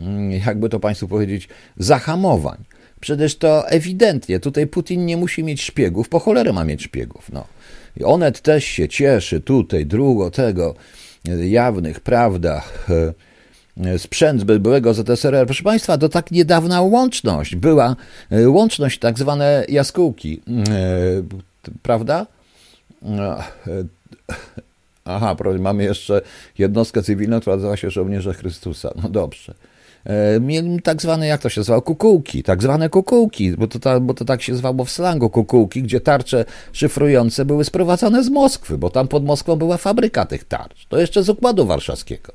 mm, 0.00 0.30
jakby 0.30 0.68
to 0.68 0.80
Państwu 0.80 1.08
powiedzieć, 1.08 1.48
zahamowań. 1.76 2.64
Przecież 3.00 3.38
to 3.38 3.68
ewidentnie, 3.68 4.40
tutaj 4.40 4.66
Putin 4.66 5.06
nie 5.06 5.16
musi 5.16 5.44
mieć 5.44 5.62
szpiegów, 5.62 6.08
po 6.08 6.20
cholerę 6.20 6.52
ma 6.52 6.64
mieć 6.64 6.82
szpiegów. 6.82 7.32
No. 7.32 7.44
I 7.96 8.04
Onet 8.04 8.40
też 8.40 8.64
się 8.64 8.88
cieszy 8.88 9.40
tutaj, 9.40 9.86
drugo 9.86 10.30
tego, 10.30 10.74
jawnych 11.44 12.00
prawdach, 12.00 12.86
e, 13.84 13.98
sprzęt 13.98 14.44
byłego 14.44 14.94
ZSRR. 14.94 15.46
Proszę 15.46 15.62
Państwa, 15.62 15.98
to 15.98 16.08
tak 16.08 16.30
niedawna 16.30 16.82
łączność 16.82 17.56
była, 17.56 17.96
e, 18.30 18.48
łączność 18.48 18.98
tak 18.98 19.18
zwane 19.18 19.64
jaskółki, 19.68 20.40
e, 20.48 21.72
prawda? 21.82 22.26
Aha, 25.04 25.36
mamy 25.58 25.84
jeszcze 25.84 26.20
jednostkę 26.58 27.02
cywilną, 27.02 27.40
która 27.40 27.56
nazywa 27.56 27.76
się 27.76 27.90
Żołnierze 27.90 28.34
Chrystusa. 28.34 28.90
No 29.02 29.08
dobrze. 29.08 29.54
E, 30.06 30.40
mieli 30.40 30.82
tak 30.82 31.02
zwane, 31.02 31.26
jak 31.26 31.40
to 31.40 31.48
się 31.48 31.62
zwało, 31.62 31.82
kukułki, 31.82 32.42
tak 32.42 32.62
zwane 32.62 32.88
kukułki, 32.88 33.50
bo 33.50 33.66
to, 33.66 33.78
ta, 33.78 34.00
bo 34.00 34.14
to 34.14 34.24
tak 34.24 34.42
się 34.42 34.56
zwało 34.56 34.84
w 34.84 34.90
slangu 34.90 35.30
kukułki, 35.30 35.82
gdzie 35.82 36.00
tarcze 36.00 36.44
szyfrujące 36.72 37.44
były 37.44 37.64
sprowadzane 37.64 38.24
z 38.24 38.30
Moskwy, 38.30 38.78
bo 38.78 38.90
tam 38.90 39.08
pod 39.08 39.24
Moskwą 39.24 39.56
była 39.56 39.76
fabryka 39.76 40.24
tych 40.24 40.44
tarcz. 40.44 40.86
To 40.86 40.98
jeszcze 41.00 41.22
z 41.22 41.28
Układu 41.28 41.66
Warszawskiego. 41.66 42.32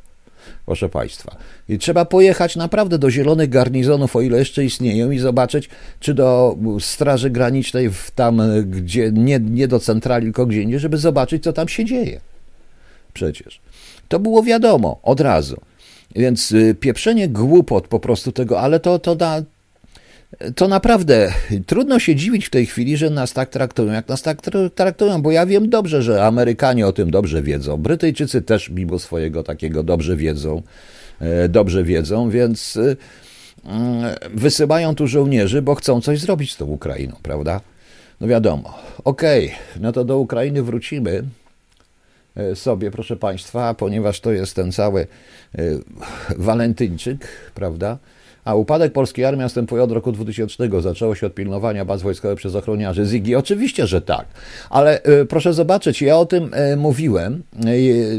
proszę 0.66 0.90
Państwa. 0.90 1.36
I 1.70 1.78
trzeba 1.78 2.06
pojechać 2.06 2.56
naprawdę 2.56 2.98
do 2.98 3.12
zielonych 3.12 3.50
garnizonów, 3.50 4.16
o 4.16 4.22
ile 4.22 4.40
jeszcze 4.40 4.66
istnieją, 4.66 5.12
i 5.12 5.20
zobaczyć, 5.20 5.70
czy 6.00 6.14
do 6.14 6.58
Straży 6.80 7.30
Granicznej, 7.30 7.90
tam, 8.16 8.42
gdzie 8.66 9.12
nie, 9.12 9.40
nie 9.40 9.68
do 9.68 9.80
centrali, 9.80 10.26
tylko 10.26 10.46
gdzie 10.46 10.62
indziej, 10.62 10.80
żeby 10.80 10.98
zobaczyć, 10.98 11.44
co 11.44 11.54
tam 11.54 11.68
się 11.68 11.86
dzieje. 11.86 12.22
Przecież. 13.14 13.60
To 14.08 14.20
było 14.20 14.44
wiadomo 14.44 15.00
od 15.04 15.22
razu. 15.22 15.62
Więc 16.16 16.52
y, 16.52 16.76
pieprzenie 16.80 17.28
głupot 17.28 17.88
po 17.88 18.00
prostu 18.00 18.32
tego, 18.32 18.60
ale 18.60 18.80
to, 18.80 19.00
to, 19.00 19.16
da, 19.16 19.42
to 20.56 20.68
naprawdę 20.68 21.34
trudno 21.66 22.00
się 22.00 22.16
dziwić 22.16 22.46
w 22.46 22.50
tej 22.50 22.66
chwili, 22.66 22.98
że 22.98 23.10
nas 23.10 23.34
tak 23.34 23.50
traktują, 23.50 23.94
jak 23.94 24.08
nas 24.08 24.22
tak 24.22 24.42
traktują, 24.76 25.22
bo 25.22 25.32
ja 25.32 25.46
wiem 25.46 25.70
dobrze, 25.70 26.02
że 26.02 26.26
Amerykanie 26.26 26.88
o 26.88 26.94
tym 26.94 27.12
dobrze 27.12 27.42
wiedzą. 27.42 27.78
Brytyjczycy 27.78 28.42
też 28.42 28.70
mimo 28.70 29.00
swojego 29.00 29.44
takiego 29.44 29.84
dobrze 29.84 30.16
wiedzą, 30.16 30.62
e, 31.20 31.50
dobrze 31.50 31.84
wiedzą, 31.84 32.30
więc 32.30 32.76
y, 32.76 32.98
mm, 33.66 34.16
wysyłają 34.34 34.96
tu 34.96 35.08
żołnierzy, 35.08 35.62
bo 35.62 35.76
chcą 35.76 36.02
coś 36.02 36.20
zrobić 36.20 36.54
z 36.54 36.58
tą 36.58 36.66
Ukrainą, 36.66 37.16
prawda? 37.24 37.62
No 38.22 38.28
wiadomo. 38.28 38.74
Okej, 39.04 39.46
okay, 39.46 39.82
no 39.82 39.92
to 39.92 40.06
do 40.06 40.18
Ukrainy 40.18 40.64
wrócimy. 40.64 41.24
E, 42.36 42.56
sobie, 42.56 42.92
proszę 42.92 43.16
Państwa, 43.16 43.74
ponieważ 43.74 44.20
to 44.20 44.32
jest 44.32 44.56
ten 44.56 44.72
cały 44.72 45.02
e, 45.02 45.62
walentyńczyk, 46.38 47.28
prawda? 47.56 47.98
A 48.46 48.56
upadek 48.56 48.94
polskiej 48.94 49.26
armii 49.26 49.42
następuje 49.42 49.84
od 49.84 49.92
roku 49.92 50.12
2000. 50.12 50.82
Zaczęło 50.82 51.16
się 51.16 51.28
od 51.28 51.34
pilnowania 51.34 51.86
baz 51.86 52.02
wojskowych 52.02 52.38
przez 52.38 52.56
ochroniarzy 52.56 53.06
Zigi. 53.06 53.36
Oczywiście, 53.36 53.88
że 53.88 54.02
tak. 54.02 54.26
Ale 54.70 55.04
y, 55.22 55.26
proszę 55.26 55.54
zobaczyć, 55.54 56.02
ja 56.02 56.18
o 56.18 56.26
tym 56.26 56.52
mówiłem. 56.78 57.44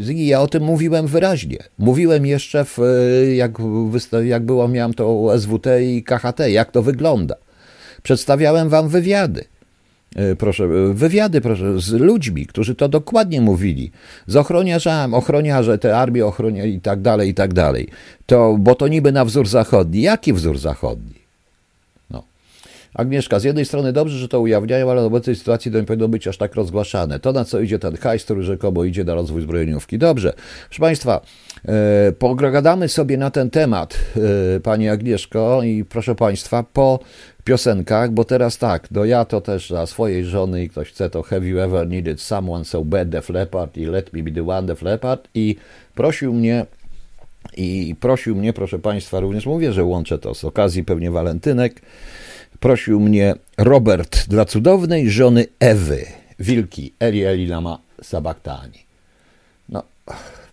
Zigi, 0.03 0.27
ja 0.27 0.41
o 0.41 0.47
tym 0.47 0.63
mówiłem 0.63 1.07
wyraźnie. 1.07 1.59
Mówiłem 1.79 2.27
jeszcze, 2.27 2.65
w, 2.65 2.79
jak, 3.37 3.53
jak 4.25 4.43
było, 4.43 4.69
miałem 4.69 4.95
to 4.95 5.29
SWT 5.39 5.67
i 5.83 6.03
KHT, 6.03 6.41
jak 6.49 6.71
to 6.71 6.83
wygląda. 6.83 7.35
Przedstawiałem 8.03 8.69
wam 8.69 8.89
wywiady. 8.89 9.45
E, 10.17 10.37
proszę, 10.37 10.65
e, 10.65 10.95
wywiady 10.95 11.41
proszę, 11.41 11.81
z 11.81 11.93
ludźmi, 11.93 12.47
którzy 12.47 12.75
to 12.75 12.89
dokładnie 12.89 13.41
mówili, 13.41 13.91
z 14.27 14.37
ochroniarzami, 14.37 15.15
ochroniarze, 15.15 15.79
te 15.79 15.99
armie 15.99 16.27
ochronia 16.27 16.65
i 16.65 16.81
tak 16.81 17.01
dalej, 17.01 17.29
i 17.29 17.35
tak 17.35 17.55
dalej. 17.55 17.89
To, 18.27 18.57
bo 18.59 18.75
to 18.75 18.89
niby 18.89 19.13
na 19.13 19.25
wzór 19.25 19.49
zachodni. 19.49 20.03
Jaki 20.03 20.33
wzór 20.33 20.59
zachodni? 20.59 21.20
Agnieszka, 22.95 23.39
z 23.39 23.45
jednej 23.45 23.65
strony 23.65 23.93
dobrze, 23.93 24.19
że 24.19 24.29
to 24.29 24.41
ujawniają, 24.41 24.91
ale 24.91 25.03
w 25.03 25.05
obecnej 25.05 25.37
sytuacji 25.37 25.73
to 25.73 25.79
nie 25.79 25.85
powinno 25.85 26.09
być 26.09 26.29
aż 26.29 26.37
tak 26.37 26.55
rozgłaszane. 26.55 27.21
To, 27.21 27.33
na 27.33 27.45
co 27.45 27.61
idzie 27.61 27.79
ten 27.79 27.97
hajs, 27.97 28.25
który 28.25 28.43
rzekomo 28.43 28.85
idzie 28.85 29.05
na 29.05 29.15
rozwój 29.15 29.43
zbrojeniówki. 29.43 29.99
Dobrze. 29.99 30.33
Proszę 30.69 30.81
Państwa, 30.81 31.21
e, 31.69 32.13
pogadamy 32.13 32.89
sobie 32.89 33.17
na 33.17 33.31
ten 33.31 33.51
temat, 33.51 33.99
e, 34.57 34.61
Pani 34.61 34.89
Agnieszko, 34.89 35.63
i 35.63 35.85
proszę 35.85 36.15
Państwa, 36.15 36.65
po 36.73 36.99
piosenkach, 37.45 38.11
bo 38.11 38.25
teraz 38.25 38.59
tak, 38.59 38.91
no 38.91 39.05
ja 39.05 39.25
to 39.25 39.41
też 39.41 39.69
dla 39.69 39.87
swojej 39.87 40.25
żony 40.25 40.65
i 40.65 40.69
ktoś 40.69 40.89
chce 40.89 41.11
to 41.11 41.23
Have 41.23 41.47
you 41.47 41.59
ever 41.61 41.89
needed 41.89 42.21
someone 42.21 42.65
so 42.65 42.85
bad, 42.85 43.09
Def 43.09 43.29
Leppard 43.29 43.77
i 43.77 43.87
Let 43.87 44.13
me 44.13 44.23
be 44.23 44.31
the 44.31 44.49
one, 44.49 44.67
Def 44.67 44.83
Leppard 44.83 45.29
i 45.35 45.57
prosił 45.95 46.35
mnie 46.35 46.67
i 47.57 47.95
prosił 48.01 48.37
mnie, 48.37 48.53
proszę 48.53 48.79
Państwa, 48.79 49.21
również 49.21 49.47
mówię, 49.47 49.73
że 49.73 49.85
łączę 49.85 50.19
to 50.19 50.35
z 50.35 50.45
okazji 50.45 50.85
pewnie 50.85 51.11
walentynek, 51.11 51.83
prosił 52.61 53.01
mnie 53.01 53.35
Robert 53.59 54.29
dla 54.29 54.45
cudownej 54.45 55.11
żony 55.11 55.47
Ewy, 55.61 56.07
Wilki, 56.39 56.93
Eli 56.99 57.25
Eli 57.25 57.47
Lama 57.47 57.79
Sabaktani. 58.03 58.79
No, 59.69 59.83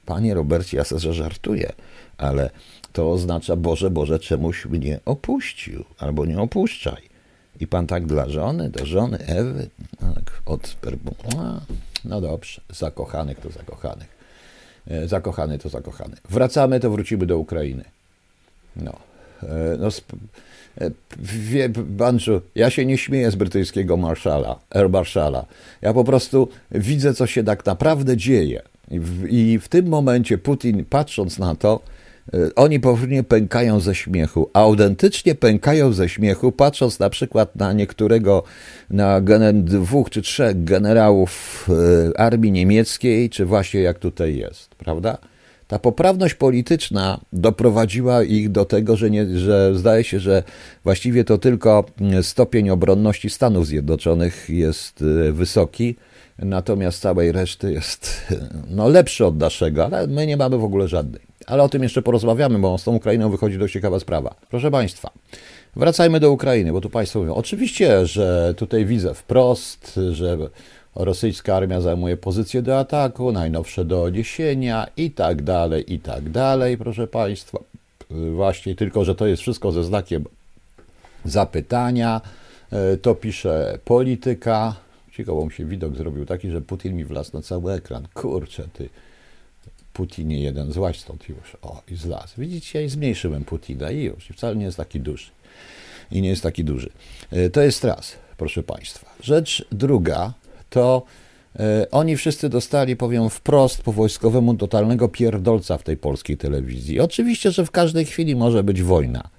panie 0.05 0.33
Robercie, 0.33 0.77
ja 0.77 0.83
sobie 0.83 1.13
żartuję, 1.13 1.73
ale 2.17 2.49
to 2.93 3.11
oznacza 3.11 3.55
Boże, 3.55 3.89
Boże, 3.89 4.19
czemuś 4.19 4.65
mnie 4.65 4.99
opuścił, 5.05 5.83
albo 5.97 6.25
nie 6.25 6.39
opuszczaj. 6.39 7.07
I 7.59 7.67
pan 7.67 7.87
tak 7.87 8.05
dla 8.05 8.29
żony, 8.29 8.69
do 8.69 8.85
żony 8.85 9.17
Ewy, 9.17 9.69
tak, 9.99 10.41
od 10.45 10.77
no 12.05 12.21
dobrze, 12.21 12.61
zakochanych 12.69 13.39
to 13.39 13.49
zakochanych. 13.49 14.17
E, 14.87 15.07
zakochany 15.07 15.59
to 15.59 15.69
zakochany. 15.69 16.15
Wracamy, 16.29 16.79
to 16.79 16.91
wrócimy 16.91 17.25
do 17.25 17.37
Ukrainy. 17.37 17.83
No, 18.75 18.93
e, 19.43 19.77
no 19.79 19.91
wie, 21.19 21.69
Banju, 21.69 22.41
ja 22.55 22.69
się 22.69 22.85
nie 22.85 22.97
śmieję 22.97 23.31
z 23.31 23.35
brytyjskiego 23.35 23.97
marszala, 23.97 24.59
Air 24.69 24.89
Marszala. 24.89 25.45
Ja 25.81 25.93
po 25.93 26.03
prostu 26.03 26.47
widzę, 26.71 27.13
co 27.13 27.27
się 27.27 27.43
tak 27.43 27.65
naprawdę 27.65 28.17
dzieje. 28.17 28.61
I 28.91 28.99
w, 28.99 29.27
I 29.29 29.59
w 29.59 29.67
tym 29.67 29.87
momencie 29.87 30.37
Putin, 30.37 30.85
patrząc 30.85 31.39
na 31.39 31.55
to, 31.55 31.79
Y, 32.33 32.55
oni 32.55 32.79
powinni 32.79 33.23
pękają 33.23 33.79
ze 33.79 33.95
śmiechu, 33.95 34.49
a 34.53 34.59
autentycznie 34.59 35.35
pękają 35.35 35.93
ze 35.93 36.09
śmiechu, 36.09 36.51
patrząc 36.51 36.99
na 36.99 37.09
przykład 37.09 37.55
na 37.55 37.73
niektórego, 37.73 38.43
na 38.89 39.21
dwóch 39.53 40.09
czy 40.09 40.21
trzech 40.21 40.63
generałów 40.63 41.67
y, 42.09 42.17
armii 42.17 42.51
niemieckiej, 42.51 43.29
czy 43.29 43.45
właśnie 43.45 43.81
jak 43.81 43.99
tutaj 43.99 44.35
jest, 44.35 44.75
prawda? 44.75 45.17
Ta 45.67 45.79
poprawność 45.79 46.33
polityczna 46.33 47.19
doprowadziła 47.33 48.23
ich 48.23 48.51
do 48.51 48.65
tego, 48.65 48.97
że, 48.97 49.09
nie, 49.09 49.39
że 49.39 49.75
zdaje 49.75 50.03
się, 50.03 50.19
że 50.19 50.43
właściwie 50.83 51.23
to 51.23 51.37
tylko 51.37 51.85
stopień 52.21 52.69
obronności 52.69 53.29
Stanów 53.29 53.67
Zjednoczonych 53.67 54.49
jest 54.49 55.01
y, 55.01 55.33
wysoki, 55.33 55.95
natomiast 56.39 57.01
całej 57.01 57.31
reszty 57.31 57.73
jest 57.73 58.27
no, 58.77 58.87
lepszy 58.87 59.25
od 59.25 59.37
naszego, 59.37 59.85
ale 59.85 60.07
my 60.07 60.27
nie 60.27 60.37
mamy 60.37 60.57
w 60.57 60.63
ogóle 60.63 60.87
żadnej 60.87 61.27
ale 61.47 61.63
o 61.63 61.69
tym 61.69 61.83
jeszcze 61.83 62.01
porozmawiamy, 62.01 62.59
bo 62.59 62.77
z 62.77 62.83
tą 62.83 62.95
Ukrainą 62.95 63.29
wychodzi 63.29 63.57
dość 63.57 63.73
ciekawa 63.73 63.99
sprawa. 63.99 64.35
Proszę 64.49 64.71
Państwa, 64.71 65.11
wracajmy 65.75 66.19
do 66.19 66.31
Ukrainy, 66.31 66.71
bo 66.71 66.81
tu 66.81 66.89
Państwo 66.89 67.19
mówią, 67.19 67.33
oczywiście, 67.33 68.05
że 68.05 68.53
tutaj 68.57 68.85
widzę 68.85 69.13
wprost, 69.13 69.99
że 70.11 70.37
rosyjska 70.97 71.55
armia 71.55 71.81
zajmuje 71.81 72.17
pozycję 72.17 72.61
do 72.61 72.79
ataku, 72.79 73.31
najnowsze 73.31 73.85
do 73.85 74.03
odniesienia 74.03 74.87
i 74.97 75.11
tak 75.11 75.41
dalej, 75.41 75.93
i 75.93 75.99
tak 75.99 76.29
dalej, 76.29 76.77
proszę 76.77 77.07
Państwa. 77.07 77.59
Właśnie 78.35 78.75
tylko, 78.75 79.05
że 79.05 79.15
to 79.15 79.27
jest 79.27 79.41
wszystko 79.41 79.71
ze 79.71 79.83
znakiem 79.83 80.25
zapytania. 81.25 82.21
E, 82.71 82.97
to 82.97 83.15
pisze 83.15 83.79
polityka. 83.85 84.75
Ciekawo 85.11 85.49
się 85.49 85.65
widok 85.65 85.95
zrobił 85.95 86.25
taki, 86.25 86.49
że 86.49 86.61
Putin 86.61 86.95
mi 86.95 87.05
wlazł 87.05 87.31
na 87.33 87.41
cały 87.41 87.73
ekran. 87.73 88.07
Kurczę, 88.13 88.67
ty. 88.73 88.89
Putinie 89.93 90.41
jeden, 90.41 90.71
złaź 90.71 90.99
stąd 90.99 91.29
już. 91.29 91.57
O, 91.61 91.81
i 91.91 91.95
zlazł. 91.95 92.33
Widzicie, 92.37 92.81
ja 92.81 92.89
zmniejszyłem 92.89 93.43
Putina 93.43 93.91
i 93.91 94.03
już. 94.03 94.29
I 94.29 94.33
wcale 94.33 94.55
nie 94.55 94.65
jest 94.65 94.77
taki 94.77 94.99
duży. 94.99 95.29
I 96.11 96.21
nie 96.21 96.29
jest 96.29 96.43
taki 96.43 96.63
duży. 96.63 96.89
E, 97.31 97.49
to 97.49 97.61
jest 97.61 97.83
raz, 97.83 98.15
proszę 98.37 98.63
Państwa. 98.63 99.09
Rzecz 99.23 99.65
druga 99.71 100.33
to 100.69 101.03
e, 101.59 101.87
oni 101.91 102.17
wszyscy 102.17 102.49
dostali, 102.49 102.95
powiem 102.95 103.29
wprost, 103.29 103.81
po 103.81 103.91
wojskowemu 103.91 104.53
totalnego 104.53 105.07
pierdolca 105.07 105.77
w 105.77 105.83
tej 105.83 105.97
polskiej 105.97 106.37
telewizji. 106.37 106.99
Oczywiście, 106.99 107.51
że 107.51 107.65
w 107.65 107.71
każdej 107.71 108.05
chwili 108.05 108.35
może 108.35 108.63
być 108.63 108.81
wojna. 108.81 109.29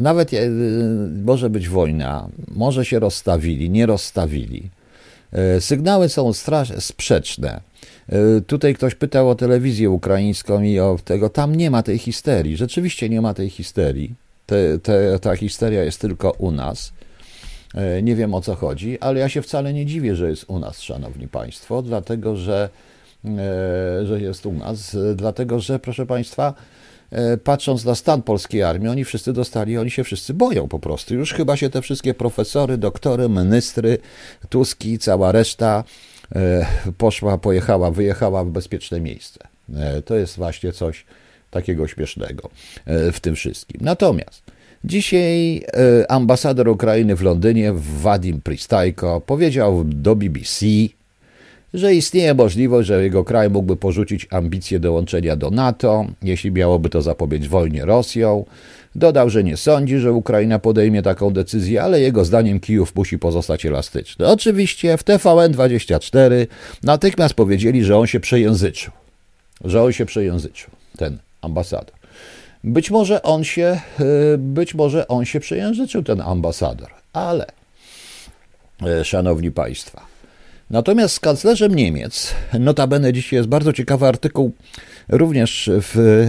Nawet 0.00 0.34
e, 0.34 0.50
może 1.24 1.50
być 1.50 1.68
wojna, 1.68 2.28
może 2.48 2.84
się 2.84 2.98
rozstawili, 2.98 3.70
nie 3.70 3.86
rozstawili. 3.86 4.70
Sygnały 5.60 6.08
są 6.08 6.32
sprzeczne. 6.78 7.60
E, 8.08 8.40
tutaj 8.40 8.74
ktoś 8.74 8.94
pytał 8.94 9.30
o 9.30 9.34
telewizję 9.34 9.90
ukraińską 9.90 10.62
i 10.62 10.78
o 10.78 10.98
tego. 11.04 11.28
Tam 11.28 11.54
nie 11.54 11.70
ma 11.70 11.82
tej 11.82 11.98
histerii. 11.98 12.56
Rzeczywiście 12.56 13.08
nie 13.08 13.20
ma 13.20 13.34
tej 13.34 13.50
histerii. 13.50 14.14
Te, 14.46 14.78
te, 14.78 15.18
ta 15.18 15.36
histeria 15.36 15.84
jest 15.84 16.00
tylko 16.00 16.30
u 16.30 16.50
nas. 16.50 16.92
E, 17.76 18.02
nie 18.02 18.16
wiem 18.16 18.34
o 18.34 18.40
co 18.40 18.54
chodzi, 18.54 19.00
ale 19.00 19.20
ja 19.20 19.28
się 19.28 19.42
wcale 19.42 19.72
nie 19.72 19.86
dziwię, 19.86 20.16
że 20.16 20.30
jest 20.30 20.44
u 20.48 20.58
nas, 20.58 20.80
szanowni 20.80 21.28
państwo, 21.28 21.82
dlatego 21.82 22.36
że, 22.36 22.68
e, 23.24 24.06
że 24.06 24.20
jest 24.20 24.46
u 24.46 24.52
nas, 24.52 24.96
dlatego 25.14 25.60
że, 25.60 25.78
proszę 25.78 26.06
państwa, 26.06 26.54
patrząc 27.44 27.84
na 27.84 27.94
stan 27.94 28.22
polskiej 28.22 28.62
armii, 28.62 28.88
oni 28.88 29.04
wszyscy 29.04 29.32
dostali, 29.32 29.78
oni 29.78 29.90
się 29.90 30.04
wszyscy 30.04 30.34
boją 30.34 30.68
po 30.68 30.78
prostu. 30.78 31.14
Już 31.14 31.32
chyba 31.32 31.56
się 31.56 31.70
te 31.70 31.82
wszystkie 31.82 32.14
profesory, 32.14 32.78
doktory, 32.78 33.28
ministry, 33.28 33.98
Tuski, 34.48 34.98
cała 34.98 35.32
reszta 35.32 35.84
E, 36.34 36.66
poszła, 36.98 37.38
pojechała, 37.38 37.90
wyjechała 37.90 38.44
w 38.44 38.50
bezpieczne 38.50 39.00
miejsce. 39.00 39.40
E, 39.76 40.02
to 40.02 40.14
jest 40.14 40.36
właśnie 40.36 40.72
coś 40.72 41.04
takiego 41.50 41.88
śmiesznego 41.88 42.50
e, 42.86 43.12
w 43.12 43.20
tym 43.20 43.34
wszystkim. 43.36 43.80
Natomiast 43.84 44.42
dzisiaj 44.86 45.62
ambasador 46.08 46.68
Ukrainy 46.68 47.16
w 47.16 47.22
Londynie, 47.22 47.72
Wadim 47.74 48.40
Pristajko, 48.40 49.20
powiedział 49.20 49.84
do 49.84 50.16
BBC, 50.16 50.66
że 51.74 51.94
istnieje 51.94 52.34
możliwość, 52.34 52.88
że 52.88 53.04
jego 53.04 53.24
kraj 53.24 53.50
mógłby 53.50 53.76
porzucić 53.76 54.26
ambicje 54.30 54.80
dołączenia 54.80 55.36
do 55.36 55.50
NATO, 55.50 56.06
jeśli 56.22 56.50
miałoby 56.50 56.88
to 56.88 57.02
zapobiec 57.02 57.46
wojnie 57.46 57.84
Rosją. 57.84 58.44
Dodał, 58.94 59.30
że 59.30 59.44
nie 59.44 59.56
sądzi, 59.56 59.98
że 59.98 60.12
Ukraina 60.12 60.58
podejmie 60.58 61.02
taką 61.02 61.30
decyzję, 61.30 61.82
ale 61.82 62.00
jego 62.00 62.24
zdaniem 62.24 62.60
Kijów 62.60 62.94
musi 62.94 63.18
pozostać 63.18 63.66
elastyczny. 63.66 64.26
Oczywiście 64.26 64.96
w 64.96 65.04
TVN24 65.04 66.46
natychmiast 66.82 67.34
powiedzieli, 67.34 67.84
że 67.84 67.98
on 67.98 68.06
się 68.06 68.20
przejęzyczył. 68.20 68.92
Że 69.64 69.82
on 69.82 69.92
się 69.92 70.06
przejęzyczył, 70.06 70.70
ten 70.96 71.18
ambasador. 71.42 71.95
Być 72.64 72.90
może 72.90 73.22
on 73.22 73.44
się, 73.44 73.80
być 74.38 74.74
może 74.74 75.08
on 75.08 75.24
się 75.24 75.40
przejęzyczył, 75.40 76.02
ten 76.02 76.20
ambasador, 76.20 76.90
ale 77.12 77.46
szanowni 79.02 79.50
państwo, 79.50 80.00
Natomiast 80.70 81.14
z 81.14 81.20
kanclerzem 81.20 81.74
Niemiec, 81.74 82.34
notabene 82.58 83.12
dzisiaj 83.12 83.36
jest 83.36 83.48
bardzo 83.48 83.72
ciekawy 83.72 84.06
artykuł, 84.06 84.52
również 85.08 85.70
w, 85.72 86.26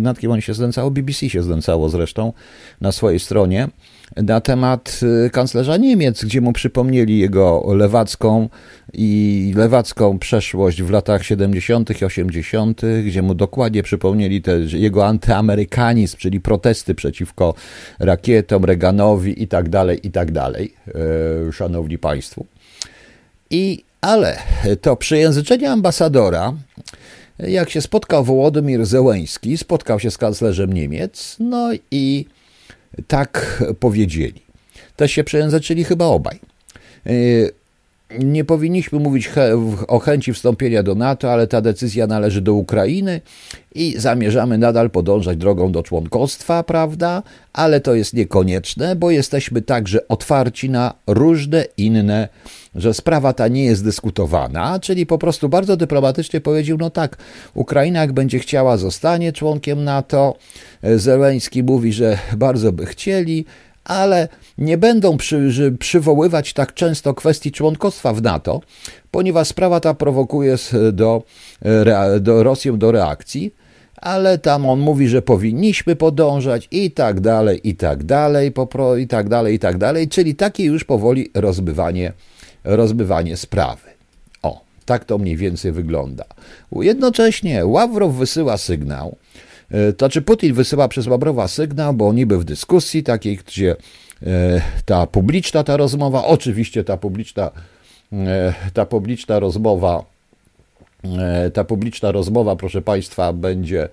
nad 0.00 0.18
kim 0.18 0.30
on 0.30 0.40
się 0.40 0.54
znęcało, 0.54 0.90
BBC 0.90 1.30
się 1.30 1.42
znęcało 1.42 1.88
zresztą 1.88 2.32
na 2.80 2.92
swojej 2.92 3.20
stronie, 3.20 3.68
na 4.16 4.40
temat 4.40 5.00
y, 5.26 5.30
kanclerza 5.30 5.76
Niemiec, 5.76 6.24
gdzie 6.24 6.40
mu 6.40 6.52
przypomnieli 6.52 7.18
jego 7.18 7.74
lewacką 7.74 8.48
i 8.92 9.52
lewacką 9.56 10.18
przeszłość 10.18 10.82
w 10.82 10.90
latach 10.90 11.24
70. 11.24 12.00
i 12.00 12.04
80., 12.04 12.80
gdzie 13.04 13.22
mu 13.22 13.34
dokładnie 13.34 13.82
przypomnieli 13.82 14.42
te, 14.42 14.58
jego 14.58 15.06
antyamerykanizm, 15.06 16.16
czyli 16.16 16.40
protesty 16.40 16.94
przeciwko 16.94 17.54
rakietom, 17.98 18.64
Reaganowi 18.64 19.42
i 19.42 19.48
tak 19.48 19.68
dalej, 19.68 20.06
i 20.06 20.10
tak 20.10 20.32
dalej, 20.32 20.74
e, 21.48 21.52
szanowni 21.52 21.98
państwo. 21.98 22.44
I, 23.50 23.84
ale 24.00 24.38
to 24.80 24.96
przejęzyczenie 24.96 25.70
ambasadora, 25.70 26.52
jak 27.38 27.70
się 27.70 27.80
spotkał 27.80 28.24
Wołodymir 28.24 28.86
Zełęński, 28.86 29.58
spotkał 29.58 30.00
się 30.00 30.10
z 30.10 30.18
kanclerzem 30.18 30.72
Niemiec, 30.72 31.36
no 31.40 31.70
i 31.90 32.26
tak 33.06 33.62
powiedzieli. 33.80 34.42
Też 34.96 35.12
się 35.12 35.24
przejęzyczyli 35.24 35.84
chyba 35.84 36.04
obaj. 36.04 36.40
Nie 38.18 38.44
powinniśmy 38.44 38.98
mówić 38.98 39.30
o 39.88 39.98
chęci 39.98 40.32
wstąpienia 40.32 40.82
do 40.82 40.94
NATO, 40.94 41.32
ale 41.32 41.46
ta 41.46 41.60
decyzja 41.60 42.06
należy 42.06 42.40
do 42.40 42.54
Ukrainy 42.54 43.20
i 43.74 43.94
zamierzamy 43.98 44.58
nadal 44.58 44.90
podążać 44.90 45.36
drogą 45.36 45.72
do 45.72 45.82
członkostwa, 45.82 46.62
prawda? 46.62 47.22
Ale 47.52 47.80
to 47.80 47.94
jest 47.94 48.14
niekonieczne, 48.14 48.96
bo 48.96 49.10
jesteśmy 49.10 49.62
także 49.62 50.08
otwarci 50.08 50.70
na 50.70 50.94
różne 51.06 51.64
inne, 51.76 52.28
że 52.74 52.94
sprawa 52.94 53.32
ta 53.32 53.48
nie 53.48 53.64
jest 53.64 53.84
dyskutowana, 53.84 54.80
czyli 54.80 55.06
po 55.06 55.18
prostu 55.18 55.48
bardzo 55.48 55.76
dyplomatycznie 55.76 56.40
powiedział: 56.40 56.78
No 56.80 56.90
tak, 56.90 57.16
Ukraina, 57.54 58.00
jak 58.00 58.12
będzie 58.12 58.38
chciała, 58.38 58.76
zostanie 58.76 59.32
członkiem 59.32 59.84
NATO. 59.84 60.36
Zeleński 60.96 61.62
mówi, 61.62 61.92
że 61.92 62.18
bardzo 62.36 62.72
by 62.72 62.86
chcieli, 62.86 63.44
ale 63.90 64.28
nie 64.58 64.78
będą 64.78 65.16
przy, 65.16 65.50
przywoływać 65.78 66.52
tak 66.52 66.74
często 66.74 67.14
kwestii 67.14 67.52
członkostwa 67.52 68.12
w 68.12 68.22
NATO, 68.22 68.60
ponieważ 69.10 69.48
sprawa 69.48 69.80
ta 69.80 69.94
prowokuje 69.94 70.56
do, 70.92 71.22
do 72.20 72.42
Rosję 72.42 72.72
do 72.72 72.92
reakcji, 72.92 73.54
ale 73.96 74.38
tam 74.38 74.66
on 74.66 74.80
mówi, 74.80 75.08
że 75.08 75.22
powinniśmy 75.22 75.96
podążać 75.96 76.68
i 76.70 76.90
tak 76.90 77.20
dalej, 77.20 77.68
i 77.68 77.74
tak 77.74 78.04
dalej, 78.04 78.52
popro, 78.52 78.96
i 78.96 79.06
tak 79.06 79.28
dalej, 79.28 79.54
i 79.54 79.58
tak 79.58 79.78
dalej, 79.78 80.08
czyli 80.08 80.34
takie 80.34 80.64
już 80.64 80.84
powoli 80.84 81.30
rozbywanie, 81.34 82.12
rozbywanie 82.64 83.36
sprawy. 83.36 83.88
O, 84.42 84.60
tak 84.86 85.04
to 85.04 85.18
mniej 85.18 85.36
więcej 85.36 85.72
wygląda. 85.72 86.24
Jednocześnie 86.72 87.66
Ławrow 87.66 88.14
wysyła 88.14 88.56
sygnał, 88.56 89.16
E, 89.16 89.49
to 89.96 90.08
czy 90.08 90.22
Putin 90.22 90.54
wysyła 90.54 90.88
przez 90.88 91.06
Łabrowa 91.06 91.48
sygnał, 91.48 91.94
bo 91.94 92.12
niby 92.12 92.38
w 92.38 92.44
dyskusji 92.44 93.02
takiej, 93.02 93.36
gdzie 93.36 93.76
e, 94.22 94.60
ta 94.84 95.06
publiczna 95.06 95.64
ta 95.64 95.76
rozmowa, 95.76 96.24
oczywiście 96.24 96.84
ta 96.84 96.96
publiczna, 96.96 97.50
e, 98.12 98.54
ta 98.74 98.86
publiczna 98.86 99.38
rozmowa, 99.38 100.04
ta 101.54 101.64
publiczna 101.64 102.12
rozmowa, 102.12 102.56
proszę 102.56 102.82
Państwa, 102.82 103.32
będzie 103.32 103.88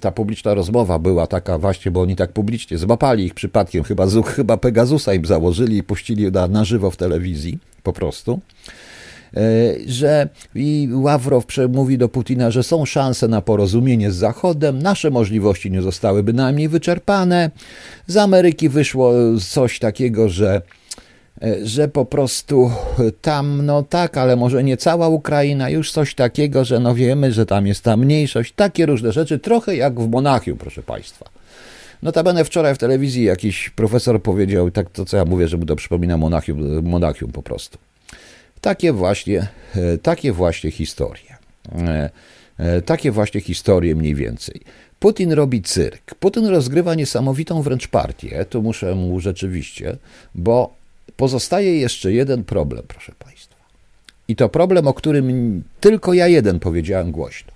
ta 0.00 0.12
publiczna 0.12 0.54
rozmowa 0.54 0.98
była 0.98 1.26
taka 1.26 1.58
właśnie, 1.58 1.90
bo 1.90 2.00
oni 2.00 2.16
tak 2.16 2.32
publicznie 2.32 2.78
złapali 2.78 3.24
ich 3.24 3.34
przypadkiem, 3.34 3.84
chyba, 3.84 4.06
chyba 4.36 4.56
Pegasusa 4.56 5.14
im 5.14 5.26
założyli 5.26 5.76
i 5.76 5.82
puścili 5.82 6.32
na, 6.32 6.48
na 6.48 6.64
żywo 6.64 6.90
w 6.90 6.96
telewizji, 6.96 7.58
po 7.82 7.92
prostu. 7.92 8.40
E, 9.36 9.40
że 9.86 10.28
i 10.54 10.88
Ławrow 10.92 11.44
mówi 11.68 11.98
do 11.98 12.08
Putina, 12.08 12.50
że 12.50 12.62
są 12.62 12.84
szanse 12.84 13.28
na 13.28 13.40
porozumienie 13.40 14.10
z 14.10 14.16
Zachodem, 14.16 14.82
nasze 14.82 15.10
możliwości 15.10 15.70
nie 15.70 15.82
zostały 15.82 16.22
bynajmniej 16.22 16.68
wyczerpane. 16.68 17.50
Z 18.06 18.16
Ameryki 18.16 18.68
wyszło 18.68 19.12
coś 19.50 19.78
takiego, 19.78 20.28
że 20.28 20.62
e, 21.42 21.66
że 21.66 21.88
po 21.88 22.04
prostu 22.04 22.70
tam, 23.22 23.66
no 23.66 23.82
tak, 23.82 24.16
ale 24.16 24.36
może 24.36 24.64
nie 24.64 24.76
cała 24.76 25.08
Ukraina, 25.08 25.70
już 25.70 25.92
coś 25.92 26.14
takiego, 26.14 26.64
że 26.64 26.80
no 26.80 26.94
wiemy, 26.94 27.32
że 27.32 27.46
tam 27.46 27.66
jest 27.66 27.82
ta 27.82 27.96
mniejszość, 27.96 28.52
takie 28.56 28.86
różne 28.86 29.12
rzeczy, 29.12 29.38
trochę 29.38 29.76
jak 29.76 30.00
w 30.00 30.08
Monachium, 30.10 30.58
proszę 30.58 30.82
Państwa. 30.82 31.26
Notabene 32.02 32.44
wczoraj 32.44 32.74
w 32.74 32.78
telewizji 32.78 33.24
jakiś 33.24 33.70
profesor 33.70 34.22
powiedział, 34.22 34.70
tak 34.70 34.90
to 34.90 35.04
co 35.04 35.16
ja 35.16 35.24
mówię, 35.24 35.48
że 35.48 35.56
mu 35.56 35.66
to 35.66 35.76
przypomina 35.76 36.16
Monachium, 36.16 36.82
Monachium 36.82 37.32
po 37.32 37.42
prostu. 37.42 37.78
Takie 38.64 38.92
właśnie, 38.92 39.48
e, 39.76 39.98
takie 39.98 40.32
właśnie 40.32 40.70
historie. 40.70 41.36
E, 41.72 42.10
e, 42.58 42.82
takie 42.82 43.10
właśnie 43.10 43.40
historie 43.40 43.94
mniej 43.94 44.14
więcej. 44.14 44.60
Putin 44.98 45.32
robi 45.32 45.62
cyrk. 45.62 46.14
Putin 46.14 46.46
rozgrywa 46.46 46.94
niesamowitą 46.94 47.62
wręcz 47.62 47.88
partię, 47.88 48.44
to 48.50 48.62
muszę 48.62 48.94
mu 48.94 49.20
rzeczywiście, 49.20 49.96
bo 50.34 50.74
pozostaje 51.16 51.78
jeszcze 51.78 52.12
jeden 52.12 52.44
problem, 52.44 52.82
proszę 52.88 53.12
Państwa. 53.18 53.56
I 54.28 54.36
to 54.36 54.48
problem, 54.48 54.88
o 54.88 54.94
którym 54.94 55.62
tylko 55.80 56.14
ja 56.14 56.28
jeden 56.28 56.60
powiedziałem 56.60 57.12
głośno. 57.12 57.52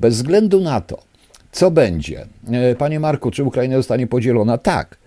Bez 0.00 0.14
względu 0.14 0.60
na 0.60 0.80
to, 0.80 1.02
co 1.52 1.70
będzie, 1.70 2.26
Panie 2.78 3.00
Marku, 3.00 3.30
czy 3.30 3.44
Ukraina 3.44 3.76
zostanie 3.76 4.06
podzielona? 4.06 4.58
Tak. 4.58 4.98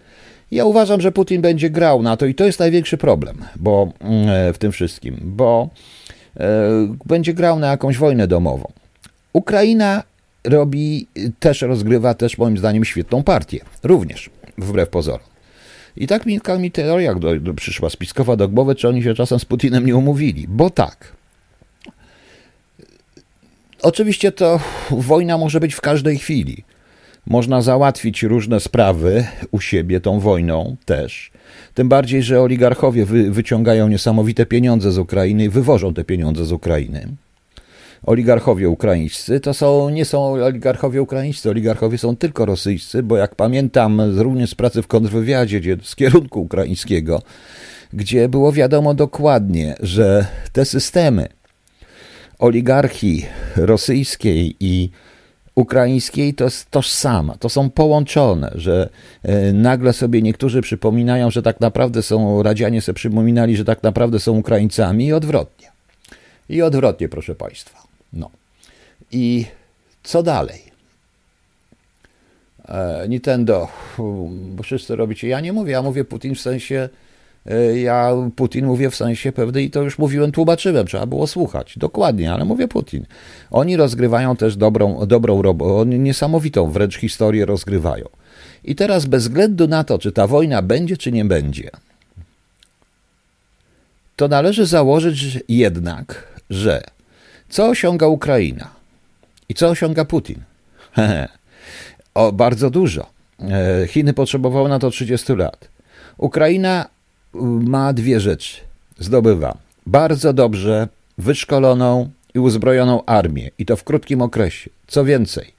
Ja 0.51 0.65
uważam, 0.65 1.01
że 1.01 1.11
Putin 1.11 1.41
będzie 1.41 1.69
grał 1.69 2.01
na 2.01 2.17
to 2.17 2.25
i 2.25 2.35
to 2.35 2.45
jest 2.45 2.59
największy 2.59 2.97
problem 2.97 3.45
bo, 3.55 3.91
mm, 3.99 4.53
w 4.53 4.57
tym 4.57 4.71
wszystkim, 4.71 5.19
bo 5.23 5.69
e, 6.39 6.69
będzie 7.05 7.33
grał 7.33 7.59
na 7.59 7.67
jakąś 7.67 7.97
wojnę 7.97 8.27
domową. 8.27 8.71
Ukraina 9.33 10.03
robi, 10.43 11.07
też 11.39 11.61
rozgrywa 11.61 12.13
też 12.13 12.37
moim 12.37 12.57
zdaniem 12.57 12.85
świetną 12.85 13.23
partię, 13.23 13.59
również, 13.83 14.29
wbrew 14.57 14.89
pozorom. 14.89 15.27
I 15.97 16.07
tak 16.07 16.25
mi, 16.25 16.39
mi 16.59 16.71
teoria 16.71 17.15
do, 17.15 17.39
do, 17.39 17.53
przyszła 17.53 17.89
spiskowa 17.89 18.35
do 18.35 18.47
głowy, 18.47 18.75
czy 18.75 18.87
oni 18.87 19.03
się 19.03 19.13
czasem 19.13 19.39
z 19.39 19.45
Putinem 19.45 19.85
nie 19.85 19.95
umówili, 19.95 20.45
bo 20.47 20.69
tak. 20.69 21.11
Oczywiście 23.81 24.31
to 24.31 24.59
wojna 24.91 25.37
może 25.37 25.59
być 25.59 25.73
w 25.73 25.81
każdej 25.81 26.17
chwili. 26.17 26.63
Można 27.27 27.61
załatwić 27.61 28.23
różne 28.23 28.59
sprawy 28.59 29.25
u 29.51 29.59
siebie 29.59 29.99
tą 29.99 30.19
wojną 30.19 30.75
też. 30.85 31.31
Tym 31.73 31.89
bardziej, 31.89 32.23
że 32.23 32.41
oligarchowie 32.41 33.05
wy, 33.05 33.31
wyciągają 33.31 33.87
niesamowite 33.87 34.45
pieniądze 34.45 34.91
z 34.91 34.97
Ukrainy 34.97 35.43
i 35.43 35.49
wywożą 35.49 35.93
te 35.93 36.03
pieniądze 36.03 36.45
z 36.45 36.51
Ukrainy. 36.51 37.07
Oligarchowie 38.05 38.69
ukraińscy 38.69 39.39
to 39.39 39.53
są, 39.53 39.89
nie 39.89 40.05
są 40.05 40.33
oligarchowie 40.33 41.01
ukraińscy, 41.01 41.49
oligarchowie 41.49 41.97
są 41.97 42.15
tylko 42.15 42.45
rosyjscy, 42.45 43.03
bo 43.03 43.17
jak 43.17 43.35
pamiętam 43.35 44.01
również 44.17 44.49
z 44.49 44.55
pracy 44.55 44.81
w 44.81 44.87
kontrwywiadzie 44.87 45.61
z 45.83 45.95
kierunku 45.95 46.41
ukraińskiego, 46.41 47.21
gdzie 47.93 48.29
było 48.29 48.51
wiadomo 48.51 48.93
dokładnie, 48.93 49.75
że 49.79 50.25
te 50.53 50.65
systemy 50.65 51.27
oligarchii 52.39 53.25
rosyjskiej 53.55 54.55
i 54.59 54.89
ukraińskiej 55.59 56.33
to 56.33 56.43
jest 56.43 56.71
tożsama, 56.71 57.35
to 57.37 57.49
są 57.49 57.69
połączone, 57.69 58.51
że 58.55 58.89
e, 59.23 59.53
nagle 59.53 59.93
sobie 59.93 60.21
niektórzy 60.21 60.61
przypominają, 60.61 61.31
że 61.31 61.41
tak 61.41 61.59
naprawdę 61.59 62.01
są, 62.01 62.43
Radzianie 62.43 62.81
sobie 62.81 62.93
przypominali, 62.93 63.57
że 63.57 63.65
tak 63.65 63.83
naprawdę 63.83 64.19
są 64.19 64.37
Ukraińcami 64.37 65.05
i 65.05 65.13
odwrotnie. 65.13 65.71
I 66.49 66.61
odwrotnie, 66.61 67.09
proszę 67.09 67.35
Państwa. 67.35 67.83
No. 68.13 68.29
I 69.11 69.45
co 70.03 70.23
dalej? 70.23 70.61
E, 72.67 73.05
Nintendo, 73.09 73.67
bo 74.55 74.63
wszyscy 74.63 74.95
robicie, 74.95 75.27
ja 75.27 75.39
nie 75.39 75.53
mówię, 75.53 75.71
ja 75.71 75.81
mówię 75.81 76.05
Putin 76.05 76.35
w 76.35 76.39
sensie 76.39 76.89
ja 77.75 78.11
Putin 78.35 78.65
mówię 78.65 78.89
w 78.89 78.95
sensie 78.95 79.31
pewnym 79.31 79.63
i 79.63 79.69
to 79.69 79.81
już 79.81 79.97
mówiłem, 79.97 80.31
tłumaczyłem, 80.31 80.87
trzeba 80.87 81.05
było 81.05 81.27
słuchać. 81.27 81.77
Dokładnie, 81.77 82.33
ale 82.33 82.45
mówię 82.45 82.67
Putin. 82.67 83.05
Oni 83.51 83.77
rozgrywają 83.77 84.35
też 84.35 84.55
dobrą, 84.55 85.05
dobrą 85.05 85.41
robotę, 85.41 85.73
oni 85.73 85.99
niesamowitą 85.99 86.71
wręcz 86.71 86.97
historię 86.97 87.45
rozgrywają. 87.45 88.05
I 88.63 88.75
teraz 88.75 89.05
bez 89.05 89.23
względu 89.23 89.67
na 89.67 89.83
to, 89.83 89.99
czy 89.99 90.11
ta 90.11 90.27
wojna 90.27 90.61
będzie, 90.61 90.97
czy 90.97 91.11
nie 91.11 91.25
będzie, 91.25 91.69
to 94.15 94.27
należy 94.27 94.65
założyć 94.65 95.39
jednak, 95.49 96.27
że 96.49 96.81
co 97.49 97.67
osiąga 97.67 98.07
Ukraina 98.07 98.69
i 99.49 99.53
co 99.53 99.69
osiąga 99.69 100.05
Putin? 100.05 100.41
o, 102.13 102.31
bardzo 102.31 102.69
dużo. 102.69 103.09
E, 103.39 103.87
Chiny 103.87 104.13
potrzebowały 104.13 104.69
na 104.69 104.79
to 104.79 104.91
30 104.91 105.33
lat. 105.33 105.69
Ukraina 106.17 106.85
ma 107.33 107.93
dwie 107.93 108.19
rzeczy. 108.19 108.61
Zdobywa 108.99 109.57
bardzo 109.85 110.33
dobrze 110.33 110.87
wyszkoloną 111.17 112.09
i 112.33 112.39
uzbrojoną 112.39 113.05
armię 113.05 113.49
i 113.57 113.65
to 113.65 113.75
w 113.75 113.83
krótkim 113.83 114.21
okresie. 114.21 114.69
Co 114.87 115.05
więcej, 115.05 115.53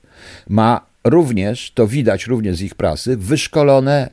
ma 0.49 0.81
również, 1.05 1.73
to 1.75 1.87
widać 1.87 2.27
również 2.27 2.57
z 2.57 2.63
ich 2.63 2.75
prasy, 2.75 3.17
wyszkolone, 3.17 4.11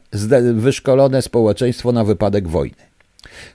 wyszkolone 0.54 1.22
społeczeństwo 1.22 1.92
na 1.92 2.04
wypadek 2.04 2.48
wojny. 2.48 2.88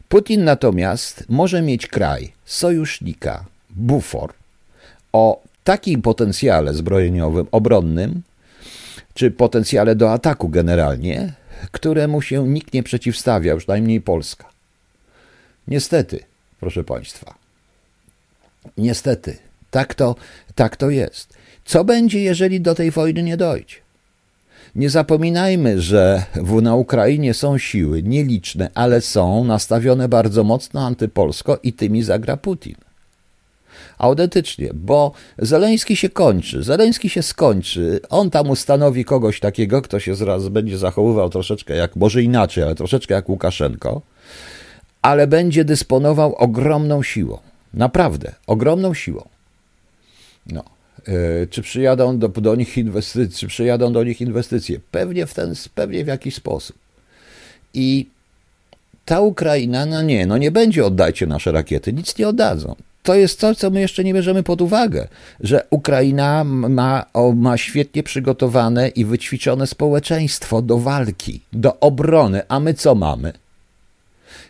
Putin 0.09 0.45
natomiast 0.45 1.25
może 1.29 1.63
mieć 1.63 1.87
kraj, 1.87 2.33
sojusznika, 2.45 3.45
bufor 3.71 4.33
o 5.13 5.41
takim 5.65 6.03
potencjale 6.03 6.75
zbrojeniowym, 6.75 7.47
obronnym, 7.53 8.23
czy 9.15 9.31
potencjale 9.31 9.97
do 9.97 10.13
ataku 10.13 10.49
generalnie, 10.49 11.33
któremu 11.71 12.23
się 12.23 12.49
nikt 12.49 12.75
nie 12.75 12.83
przeciwstawia, 12.83 13.57
przynajmniej 13.57 14.01
Polska. 14.01 14.49
Niestety, 15.69 16.21
proszę 16.61 16.85
Państwa. 16.85 17.35
Niestety, 18.77 19.37
tak 19.71 19.95
to, 19.95 20.17
tak 20.55 20.77
to 20.77 20.91
jest. 20.91 21.35
Co 21.65 21.85
będzie, 21.85 22.21
jeżeli 22.21 22.61
do 22.61 22.75
tej 22.75 22.91
wojny 22.91 23.23
nie 23.23 23.37
dojdzie? 23.37 23.77
Nie 24.75 24.91
zapominajmy, 24.91 25.81
że 25.81 26.25
w, 26.35 26.63
na 26.63 26.75
Ukrainie 26.75 27.35
są 27.35 27.59
siły 27.59 28.03
nieliczne, 28.03 28.71
ale 28.75 29.01
są 29.01 29.45
nastawione 29.45 30.09
bardzo 30.09 30.45
mocno 30.45 30.87
antypolsko 30.87 31.59
i 31.63 31.73
tymi 31.73 32.03
zagra 32.03 32.37
Putin. 32.37 32.75
Autentycznie, 33.99 34.71
bo 34.75 35.13
Zeleński 35.39 35.97
się 35.97 36.09
kończy, 36.09 36.63
Zeleński 36.63 37.09
się 37.09 37.23
skończy, 37.23 38.01
on 38.11 38.31
tam 38.31 38.51
ustanowi 38.51 39.05
kogoś 39.05 39.41
takiego, 39.41 39.83
kto 39.83 40.01
się 40.01 40.15
zaraz 40.15 40.49
będzie 40.49 40.79
zachowywał 40.79 41.31
troszeczkę 41.31 41.77
jak, 41.77 41.97
może 41.97 42.23
inaczej, 42.23 42.65
ale 42.65 42.75
troszeczkę 42.75 43.15
jak 43.15 43.29
Łukaszenko, 43.29 44.03
ale 45.03 45.27
będzie 45.27 45.65
dysponował 45.65 46.35
ogromną 46.35 47.03
siłą. 47.03 47.39
Naprawdę, 47.75 48.33
ogromną 48.47 48.95
siłą. 48.95 49.29
No. 50.47 50.65
E, 51.07 51.47
czy 51.47 51.63
przyjadą 51.63 52.19
do, 52.19 52.29
do 52.29 52.55
nich 52.55 52.79
inwestycje, 52.79 53.39
czy 53.39 53.47
przyjadą 53.47 53.93
do 53.93 54.05
nich 54.05 54.21
inwestycje? 54.21 54.81
Pewnie 54.91 55.27
w 55.27 55.35
ten, 55.35 55.55
pewnie 55.75 56.05
w 56.05 56.07
jakiś 56.07 56.35
sposób. 56.35 56.77
I 57.75 58.07
ta 59.05 59.21
Ukraina, 59.21 59.87
no 59.87 60.03
nie, 60.03 60.27
no 60.27 60.39
nie 60.39 60.51
będzie 60.51 60.85
oddajcie 60.85 61.27
nasze 61.27 61.53
rakiety, 61.53 61.93
nic 61.93 62.19
nie 62.19 62.29
oddadzą. 62.29 62.77
To 63.03 63.15
jest 63.15 63.41
coś, 63.41 63.57
co 63.57 63.71
my 63.71 63.81
jeszcze 63.81 64.05
nie 64.05 64.15
bierzemy 64.15 64.43
pod 64.43 64.61
uwagę, 64.61 65.09
że 65.41 65.67
Ukraina 65.71 66.45
ma, 66.45 67.07
ma 67.37 67.57
świetnie 67.57 68.03
przygotowane 68.03 68.89
i 68.89 69.05
wyćwiczone 69.05 69.67
społeczeństwo 69.67 70.63
do 70.63 70.79
walki, 70.79 71.41
do 71.53 71.81
obrony, 71.81 72.43
a 72.49 72.61
my 72.61 72.75
co 72.75 72.95
mamy? 72.95 73.33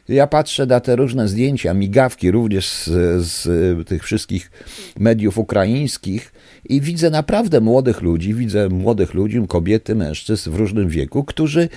Ja 0.09 0.27
patrzę 0.27 0.67
na 0.67 0.81
te 0.81 0.97
różne 0.97 1.29
zdjęcia, 1.29 1.75
migawki 1.75 2.31
również 2.31 2.69
z, 2.71 2.87
z 3.27 3.89
tych 3.89 4.05
wszystkich 4.05 4.51
mediów 4.99 5.39
ukraińskich 5.39 6.33
i 6.69 6.81
widzę 6.81 7.11
naprawdę 7.11 7.61
młodych 7.61 8.01
ludzi, 8.01 8.35
widzę 8.35 8.69
młodych 8.69 9.15
ludzi, 9.15 9.43
kobiety, 9.49 9.95
mężczyzn 9.95 10.51
w 10.51 10.55
różnym 10.55 10.89
wieku, 10.89 11.25
którzy 11.25 11.69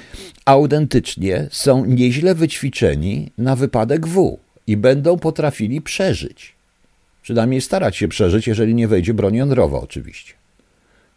autentycznie 0.45 1.47
są 1.51 1.85
nieźle 1.85 2.35
wyćwiczeni 2.35 3.31
na 3.37 3.55
wypadek 3.55 4.07
W 4.07 4.39
i 4.67 4.77
będą 4.77 5.17
potrafili 5.17 5.81
przeżyć. 5.81 6.54
Przynajmniej 7.25 7.61
starać 7.61 7.97
się 7.97 8.07
przeżyć, 8.07 8.47
jeżeli 8.47 8.75
nie 8.75 8.87
wejdzie 8.87 9.13
broń 9.13 9.35
jądrowa, 9.35 9.79
oczywiście. 9.79 10.33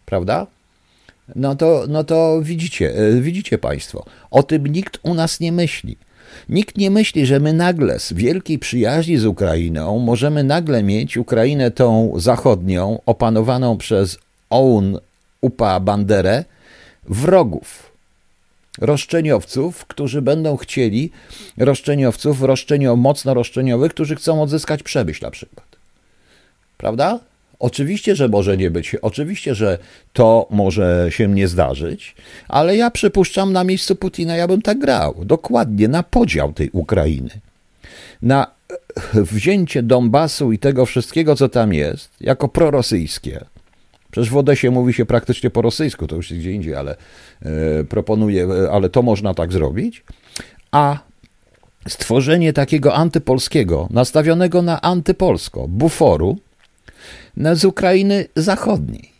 Prawda? 0.06 0.46
No 1.36 1.56
to, 1.56 1.84
no 1.88 2.04
to 2.04 2.40
widzicie, 2.42 2.94
e, 2.96 3.20
widzicie 3.20 3.58
Państwo, 3.58 4.04
o 4.30 4.42
tym 4.42 4.66
nikt 4.66 4.98
u 5.02 5.14
nas 5.14 5.40
nie 5.40 5.52
myśli. 5.52 5.96
Nikt 6.48 6.76
nie 6.76 6.90
myśli, 6.90 7.26
że 7.26 7.40
my 7.40 7.52
nagle 7.52 8.00
z 8.00 8.12
wielkiej 8.12 8.58
przyjaźni 8.58 9.18
z 9.18 9.26
Ukrainą 9.26 9.98
możemy 9.98 10.44
nagle 10.44 10.82
mieć 10.82 11.16
Ukrainę 11.16 11.70
tą 11.70 12.12
zachodnią, 12.16 13.00
opanowaną 13.06 13.78
przez 13.78 14.18
OUN, 14.50 14.98
UPA, 15.40 15.80
Banderę, 15.80 16.44
wrogów, 17.04 17.92
roszczeniowców, 18.78 19.86
którzy 19.86 20.22
będą 20.22 20.56
chcieli, 20.56 21.10
roszczeniowców, 21.56 22.42
roszczenio, 22.42 22.96
mocno 22.96 23.34
roszczeniowych, 23.34 23.92
którzy 23.92 24.16
chcą 24.16 24.42
odzyskać 24.42 24.82
Przemyśl 24.82 25.24
na 25.24 25.30
przykład. 25.30 25.67
Prawda? 26.78 27.20
Oczywiście, 27.58 28.16
że 28.16 28.28
może 28.28 28.56
nie 28.56 28.70
być, 28.70 28.94
oczywiście, 28.94 29.54
że 29.54 29.78
to 30.12 30.46
może 30.50 31.06
się 31.10 31.28
nie 31.28 31.48
zdarzyć, 31.48 32.14
ale 32.48 32.76
ja 32.76 32.90
przypuszczam 32.90 33.52
na 33.52 33.64
miejscu 33.64 33.96
Putina, 33.96 34.36
ja 34.36 34.48
bym 34.48 34.62
tak 34.62 34.78
grał. 34.78 35.14
Dokładnie 35.24 35.88
na 35.88 36.02
podział 36.02 36.52
tej 36.52 36.70
Ukrainy. 36.72 37.30
Na 38.22 38.46
wzięcie 39.14 39.82
Donbasu 39.82 40.52
i 40.52 40.58
tego 40.58 40.86
wszystkiego, 40.86 41.36
co 41.36 41.48
tam 41.48 41.72
jest, 41.72 42.10
jako 42.20 42.48
prorosyjskie. 42.48 43.44
Przecież 44.10 44.30
w 44.30 44.36
Odesie 44.36 44.70
mówi 44.70 44.92
się 44.92 45.06
praktycznie 45.06 45.50
po 45.50 45.62
rosyjsku, 45.62 46.06
to 46.06 46.16
już 46.16 46.32
gdzie 46.32 46.52
indziej, 46.52 46.74
ale 46.74 46.96
e, 47.42 47.84
proponuję, 47.84 48.48
ale 48.72 48.88
to 48.88 49.02
można 49.02 49.34
tak 49.34 49.52
zrobić. 49.52 50.04
A 50.70 50.98
stworzenie 51.88 52.52
takiego 52.52 52.94
antypolskiego, 52.94 53.88
nastawionego 53.90 54.62
na 54.62 54.80
antypolsko, 54.80 55.68
buforu, 55.68 56.38
z 57.54 57.64
Ukrainy 57.64 58.26
zachodniej. 58.36 59.10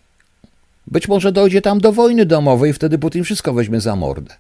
Być 0.87 1.09
może 1.09 1.33
dojdzie 1.33 1.63
tam 1.63 1.81
do 1.81 1.93
wojny 1.93 2.27
domowej, 2.27 2.73
wtedy 2.73 2.99
Putin 2.99 3.25
wszystko 3.25 3.53
weźmie 3.53 3.81
za 3.81 3.97
mordę. 3.97 4.35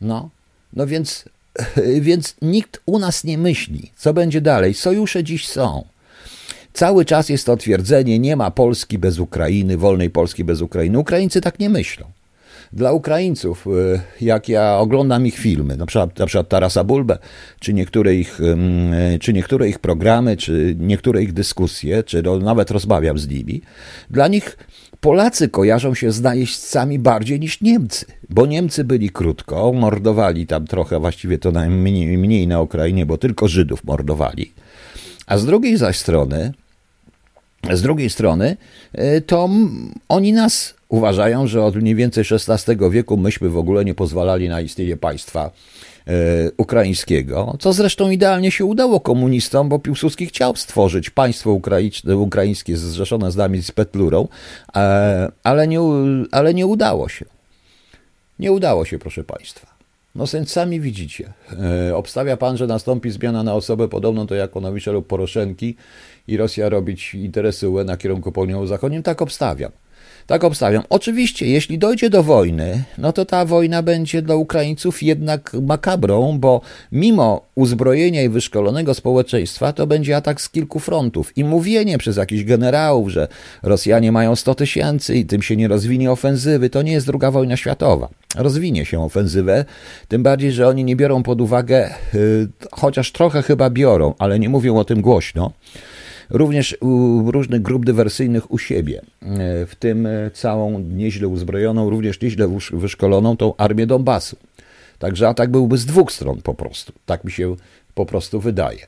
No, 0.00 0.30
no 0.72 0.86
więc, 0.86 1.24
więc 2.00 2.36
nikt 2.42 2.80
u 2.86 2.98
nas 2.98 3.24
nie 3.24 3.38
myśli, 3.38 3.90
co 3.96 4.14
będzie 4.14 4.40
dalej. 4.40 4.74
Sojusze 4.74 5.24
dziś 5.24 5.48
są. 5.48 5.84
Cały 6.72 7.04
czas 7.04 7.28
jest 7.28 7.46
to 7.46 7.56
twierdzenie, 7.56 8.18
nie 8.18 8.36
ma 8.36 8.50
Polski 8.50 8.98
bez 8.98 9.18
Ukrainy, 9.18 9.76
wolnej 9.76 10.10
Polski 10.10 10.44
bez 10.44 10.60
Ukrainy. 10.60 10.98
Ukraińcy 10.98 11.40
tak 11.40 11.58
nie 11.58 11.70
myślą 11.70 12.06
dla 12.72 12.92
Ukraińców, 12.92 13.66
y, 13.66 14.00
jak 14.20 14.48
ja 14.48 14.78
oglądam 14.78 15.26
ich 15.26 15.38
filmy, 15.38 15.76
na 15.76 15.86
przykład, 15.86 16.18
na 16.18 16.26
przykład 16.26 16.48
Tarasa 16.48 16.84
Bulbę, 16.84 17.18
czy 17.60 17.74
niektóre, 17.74 18.14
ich, 18.14 18.40
czy 19.20 19.32
niektóre 19.32 19.68
ich 19.68 19.78
programy, 19.78 20.36
czy 20.36 20.76
niektóre 20.78 21.22
ich 21.22 21.32
dyskusje, 21.32 22.02
czy 22.02 22.22
nawet 22.42 22.70
rozmawiam 22.70 23.18
z 23.18 23.28
nimi, 23.28 23.62
dla 24.10 24.28
nich 24.28 24.56
Polacy 25.00 25.48
kojarzą 25.48 25.94
się 25.94 26.12
z 26.12 26.20
najeźdźcami 26.20 26.98
bardziej 26.98 27.40
niż 27.40 27.60
Niemcy, 27.60 28.06
bo 28.30 28.46
Niemcy 28.46 28.84
byli 28.84 29.10
krótko, 29.10 29.72
mordowali 29.72 30.46
tam 30.46 30.66
trochę, 30.66 31.00
właściwie 31.00 31.38
to 31.38 31.52
najmniej 31.52 32.18
mniej 32.18 32.46
na 32.46 32.60
Ukrainie, 32.60 33.06
bo 33.06 33.18
tylko 33.18 33.48
Żydów 33.48 33.84
mordowali, 33.84 34.52
a 35.26 35.38
z 35.38 35.46
drugiej 35.46 35.76
zaś 35.76 35.98
strony, 35.98 36.52
z 37.70 37.82
drugiej 37.82 38.10
strony, 38.10 38.56
y, 38.98 39.20
to 39.20 39.48
oni 40.08 40.32
nas 40.32 40.74
uważają, 40.88 41.46
że 41.46 41.64
od 41.64 41.76
mniej 41.76 41.94
więcej 41.94 42.24
XVI 42.48 42.90
wieku 42.90 43.16
myśmy 43.16 43.48
w 43.48 43.58
ogóle 43.58 43.84
nie 43.84 43.94
pozwalali 43.94 44.48
na 44.48 44.60
istnienie 44.60 44.96
państwa 44.96 45.50
e, 46.06 46.12
ukraińskiego, 46.56 47.56
co 47.60 47.72
zresztą 47.72 48.10
idealnie 48.10 48.50
się 48.50 48.64
udało 48.64 49.00
komunistom, 49.00 49.68
bo 49.68 49.78
Piłsudski 49.78 50.26
chciał 50.26 50.56
stworzyć 50.56 51.10
państwo 51.10 51.58
ukraińskie 52.16 52.76
zrzeszone 52.76 53.32
z 53.32 53.36
nami 53.36 53.62
z 53.62 53.72
Petlurą, 53.72 54.28
e, 54.76 55.32
ale 55.42 55.68
nie, 55.68 55.80
ale 56.30 56.54
nie 56.54 56.66
udało 56.66 57.08
się. 57.08 57.24
Nie 58.38 58.52
udało 58.52 58.84
się, 58.84 58.98
proszę 58.98 59.24
państwa. 59.24 59.71
No 60.14 60.26
sami 60.26 60.80
widzicie. 60.80 61.32
E, 61.88 61.96
obstawia 61.96 62.36
pan, 62.36 62.56
że 62.56 62.66
nastąpi 62.66 63.10
zmiana 63.10 63.42
na 63.42 63.54
osobę 63.54 63.88
podobną 63.88 64.26
do 64.26 64.34
Jakonowicza 64.34 64.92
lub 64.92 65.06
Poroszenki 65.06 65.76
i 66.28 66.36
Rosja 66.36 66.68
robić 66.68 67.14
interesy 67.14 67.68
UE 67.68 67.84
na 67.84 67.96
kierunku 67.96 68.32
południowo 68.32 68.66
zachodnim? 68.66 69.02
Tak 69.02 69.22
obstawiam. 69.22 69.72
Tak 70.26 70.44
obstawiam. 70.44 70.82
Oczywiście, 70.90 71.46
jeśli 71.46 71.78
dojdzie 71.78 72.10
do 72.10 72.22
wojny, 72.22 72.84
no 72.98 73.12
to 73.12 73.24
ta 73.24 73.44
wojna 73.44 73.82
będzie 73.82 74.22
dla 74.22 74.34
Ukraińców 74.34 75.02
jednak 75.02 75.52
makabrą, 75.62 76.38
bo 76.38 76.60
mimo 76.92 77.46
uzbrojenia 77.54 78.22
i 78.22 78.28
wyszkolonego 78.28 78.94
społeczeństwa, 78.94 79.72
to 79.72 79.86
będzie 79.86 80.16
atak 80.16 80.40
z 80.40 80.48
kilku 80.48 80.78
frontów. 80.78 81.38
I 81.38 81.44
mówienie 81.44 81.98
przez 81.98 82.16
jakichś 82.16 82.44
generałów, 82.44 83.10
że 83.10 83.28
Rosjanie 83.62 84.12
mają 84.12 84.36
100 84.36 84.54
tysięcy 84.54 85.16
i 85.16 85.24
tym 85.26 85.42
się 85.42 85.56
nie 85.56 85.68
rozwinie 85.68 86.12
ofensywy, 86.12 86.70
to 86.70 86.82
nie 86.82 86.92
jest 86.92 87.06
druga 87.06 87.30
wojna 87.30 87.56
światowa. 87.56 88.08
Rozwinie 88.36 88.84
się 88.84 89.04
ofensywę, 89.04 89.64
tym 90.08 90.22
bardziej, 90.22 90.52
że 90.52 90.68
oni 90.68 90.84
nie 90.84 90.96
biorą 90.96 91.22
pod 91.22 91.40
uwagę, 91.40 91.94
yy, 92.14 92.48
chociaż 92.72 93.12
trochę 93.12 93.42
chyba 93.42 93.70
biorą, 93.70 94.14
ale 94.18 94.38
nie 94.38 94.48
mówią 94.48 94.76
o 94.76 94.84
tym 94.84 95.00
głośno 95.00 95.52
również 96.32 96.76
u 96.80 97.22
różnych 97.30 97.62
grup 97.62 97.84
dywersyjnych 97.84 98.50
u 98.52 98.58
siebie, 98.58 99.00
e, 99.22 99.66
w 99.66 99.74
tym 99.78 100.06
e, 100.06 100.30
całą 100.30 100.78
nieźle 100.78 101.28
uzbrojoną, 101.28 101.90
również 101.90 102.20
nieźle 102.20 102.58
wyszkoloną 102.72 103.36
tą 103.36 103.56
armię 103.56 103.86
Donbasu. 103.86 104.36
Także 104.98 105.28
atak 105.28 105.50
byłby 105.50 105.78
z 105.78 105.86
dwóch 105.86 106.12
stron 106.12 106.42
po 106.42 106.54
prostu. 106.54 106.92
Tak 107.06 107.24
mi 107.24 107.32
się 107.32 107.56
po 107.94 108.06
prostu 108.06 108.40
wydaje. 108.40 108.86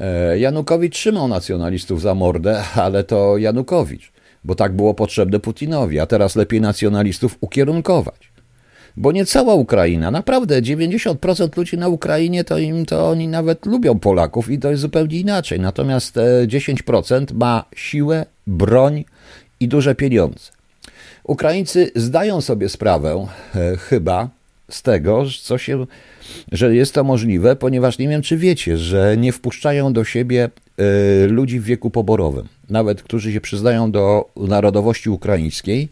E, 0.00 0.38
Janukowicz 0.38 0.94
trzymał 0.94 1.28
nacjonalistów 1.28 2.00
za 2.00 2.14
mordę, 2.14 2.64
ale 2.74 3.04
to 3.04 3.38
Janukowicz, 3.38 4.12
bo 4.44 4.54
tak 4.54 4.72
było 4.72 4.94
potrzebne 4.94 5.40
Putinowi, 5.40 6.00
a 6.00 6.06
teraz 6.06 6.36
lepiej 6.36 6.60
nacjonalistów 6.60 7.36
ukierunkować. 7.40 8.33
Bo 8.96 9.12
nie 9.12 9.26
cała 9.26 9.54
Ukraina, 9.54 10.10
naprawdę 10.10 10.62
90% 10.62 11.56
ludzi 11.56 11.78
na 11.78 11.88
Ukrainie 11.88 12.44
to 12.44 12.58
im 12.58 12.86
to 12.86 13.08
oni 13.10 13.28
nawet 13.28 13.66
lubią 13.66 13.98
Polaków 13.98 14.50
i 14.50 14.58
to 14.58 14.70
jest 14.70 14.82
zupełnie 14.82 15.20
inaczej. 15.20 15.60
Natomiast 15.60 16.18
10% 16.46 17.34
ma 17.34 17.64
siłę, 17.76 18.26
broń 18.46 19.04
i 19.60 19.68
duże 19.68 19.94
pieniądze. 19.94 20.50
Ukraińcy 21.24 21.90
zdają 21.96 22.40
sobie 22.40 22.68
sprawę 22.68 23.26
e, 23.54 23.76
chyba 23.76 24.28
z 24.70 24.82
tego, 24.82 25.24
co 25.42 25.58
się, 25.58 25.86
że 26.52 26.74
jest 26.74 26.94
to 26.94 27.04
możliwe, 27.04 27.56
ponieważ 27.56 27.98
nie 27.98 28.08
wiem, 28.08 28.22
czy 28.22 28.36
wiecie, 28.36 28.78
że 28.78 29.16
nie 29.16 29.32
wpuszczają 29.32 29.92
do 29.92 30.04
siebie 30.04 30.50
e, 30.78 31.26
ludzi 31.26 31.60
w 31.60 31.64
wieku 31.64 31.90
poborowym, 31.90 32.48
nawet 32.70 33.02
którzy 33.02 33.32
się 33.32 33.40
przyznają 33.40 33.90
do 33.90 34.28
narodowości 34.36 35.10
ukraińskiej, 35.10 35.88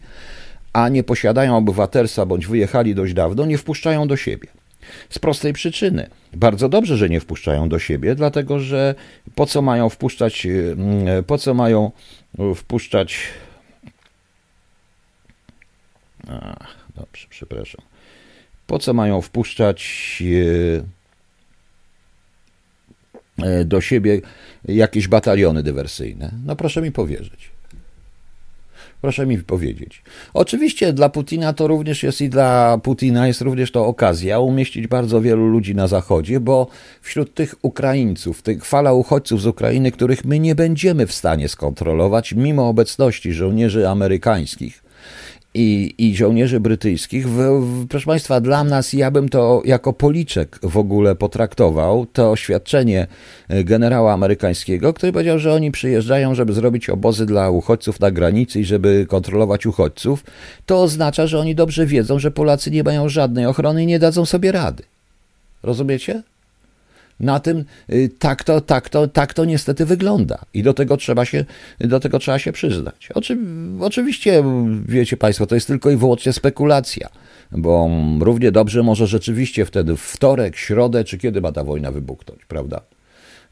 a 0.73 0.89
nie 0.89 1.03
posiadają 1.03 1.57
obywatelstwa 1.57 2.25
bądź 2.25 2.47
wyjechali 2.47 2.95
dość 2.95 3.13
dawno, 3.13 3.45
nie 3.45 3.57
wpuszczają 3.57 4.07
do 4.07 4.17
siebie. 4.17 4.47
Z 5.09 5.19
prostej 5.19 5.53
przyczyny. 5.53 6.09
Bardzo 6.33 6.69
dobrze, 6.69 6.97
że 6.97 7.09
nie 7.09 7.19
wpuszczają 7.19 7.69
do 7.69 7.79
siebie, 7.79 8.15
dlatego 8.15 8.59
że 8.59 8.95
po 9.35 9.45
co 9.45 9.61
mają 9.61 9.89
wpuszczać, 9.89 10.47
e, 10.47 11.23
po 11.23 11.37
co 11.37 11.53
mają 11.53 11.91
wpuszczać. 12.55 13.19
Ach, 16.29 16.75
dobrze, 16.95 17.27
przepraszam. 17.29 17.81
Po 18.67 18.79
co 18.79 18.93
mają 18.93 19.21
wpuszczać 19.21 20.23
e, 23.39 23.45
e, 23.45 23.65
do 23.65 23.81
siebie 23.81 24.21
jakieś 24.65 25.07
bataliony 25.07 25.63
dywersyjne? 25.63 26.31
No 26.45 26.55
proszę 26.55 26.81
mi 26.81 26.91
powierzyć. 26.91 27.51
Proszę 29.03 29.25
mi 29.25 29.37
powiedzieć. 29.37 30.03
Oczywiście 30.33 30.93
dla 30.93 31.09
Putina 31.09 31.53
to 31.53 31.67
również 31.67 32.03
jest 32.03 32.21
i 32.21 32.29
dla 32.29 32.77
Putina 32.77 33.27
jest 33.27 33.41
również 33.41 33.71
to 33.71 33.85
okazja 33.85 34.39
umieścić 34.39 34.87
bardzo 34.87 35.21
wielu 35.21 35.47
ludzi 35.47 35.75
na 35.75 35.87
zachodzie, 35.87 36.39
bo 36.39 36.67
wśród 37.01 37.33
tych 37.33 37.55
Ukraińców, 37.61 38.41
tych 38.41 38.65
fala 38.65 38.93
uchodźców 38.93 39.41
z 39.41 39.47
Ukrainy, 39.47 39.91
których 39.91 40.25
my 40.25 40.39
nie 40.39 40.55
będziemy 40.55 41.07
w 41.07 41.13
stanie 41.13 41.49
skontrolować, 41.49 42.33
mimo 42.33 42.69
obecności 42.69 43.33
żołnierzy 43.33 43.89
amerykańskich, 43.89 44.83
i, 45.53 45.95
i 45.97 46.15
żołnierzy 46.15 46.59
brytyjskich. 46.59 47.29
W, 47.29 47.37
w, 47.61 47.87
proszę 47.87 48.05
Państwa, 48.05 48.41
dla 48.41 48.63
nas, 48.63 48.93
ja 48.93 49.11
bym 49.11 49.29
to 49.29 49.61
jako 49.65 49.93
policzek 49.93 50.59
w 50.63 50.77
ogóle 50.77 51.15
potraktował, 51.15 52.05
to 52.13 52.31
oświadczenie 52.31 53.07
e, 53.47 53.63
generała 53.63 54.13
amerykańskiego, 54.13 54.93
który 54.93 55.11
powiedział, 55.11 55.39
że 55.39 55.53
oni 55.53 55.71
przyjeżdżają, 55.71 56.35
żeby 56.35 56.53
zrobić 56.53 56.89
obozy 56.89 57.25
dla 57.25 57.49
uchodźców 57.49 57.99
na 57.99 58.11
granicy 58.11 58.59
i 58.59 58.65
żeby 58.65 59.05
kontrolować 59.09 59.65
uchodźców. 59.65 60.23
To 60.65 60.81
oznacza, 60.81 61.27
że 61.27 61.39
oni 61.39 61.55
dobrze 61.55 61.85
wiedzą, 61.85 62.19
że 62.19 62.31
Polacy 62.31 62.71
nie 62.71 62.83
mają 62.83 63.09
żadnej 63.09 63.45
ochrony 63.45 63.83
i 63.83 63.85
nie 63.85 63.99
dadzą 63.99 64.25
sobie 64.25 64.51
rady. 64.51 64.83
Rozumiecie? 65.63 66.23
Na 67.19 67.39
tym 67.39 67.65
y, 67.89 68.09
tak 68.19 68.43
to, 68.43 68.61
tak 68.61 68.89
to, 68.89 69.07
tak 69.07 69.33
to 69.33 69.45
niestety 69.45 69.85
wygląda 69.85 70.39
i 70.53 70.63
do 70.63 70.73
tego 70.73 70.97
trzeba 70.97 71.25
się, 71.25 71.45
do 71.79 71.99
tego 71.99 72.19
trzeba 72.19 72.39
się 72.39 72.51
przyznać. 72.51 73.09
Oczy, 73.13 73.37
oczywiście, 73.79 74.43
wiecie 74.85 75.17
Państwo, 75.17 75.47
to 75.47 75.55
jest 75.55 75.67
tylko 75.67 75.91
i 75.91 75.95
wyłącznie 75.95 76.33
spekulacja, 76.33 77.09
bo 77.51 77.89
równie 78.19 78.51
dobrze 78.51 78.83
może 78.83 79.07
rzeczywiście 79.07 79.65
wtedy 79.65 79.97
wtorek, 79.97 80.55
środę, 80.55 81.03
czy 81.03 81.17
kiedy 81.17 81.41
ma 81.41 81.51
ta 81.51 81.63
wojna 81.63 81.91
wybuchnąć, 81.91 82.45
prawda? 82.45 82.81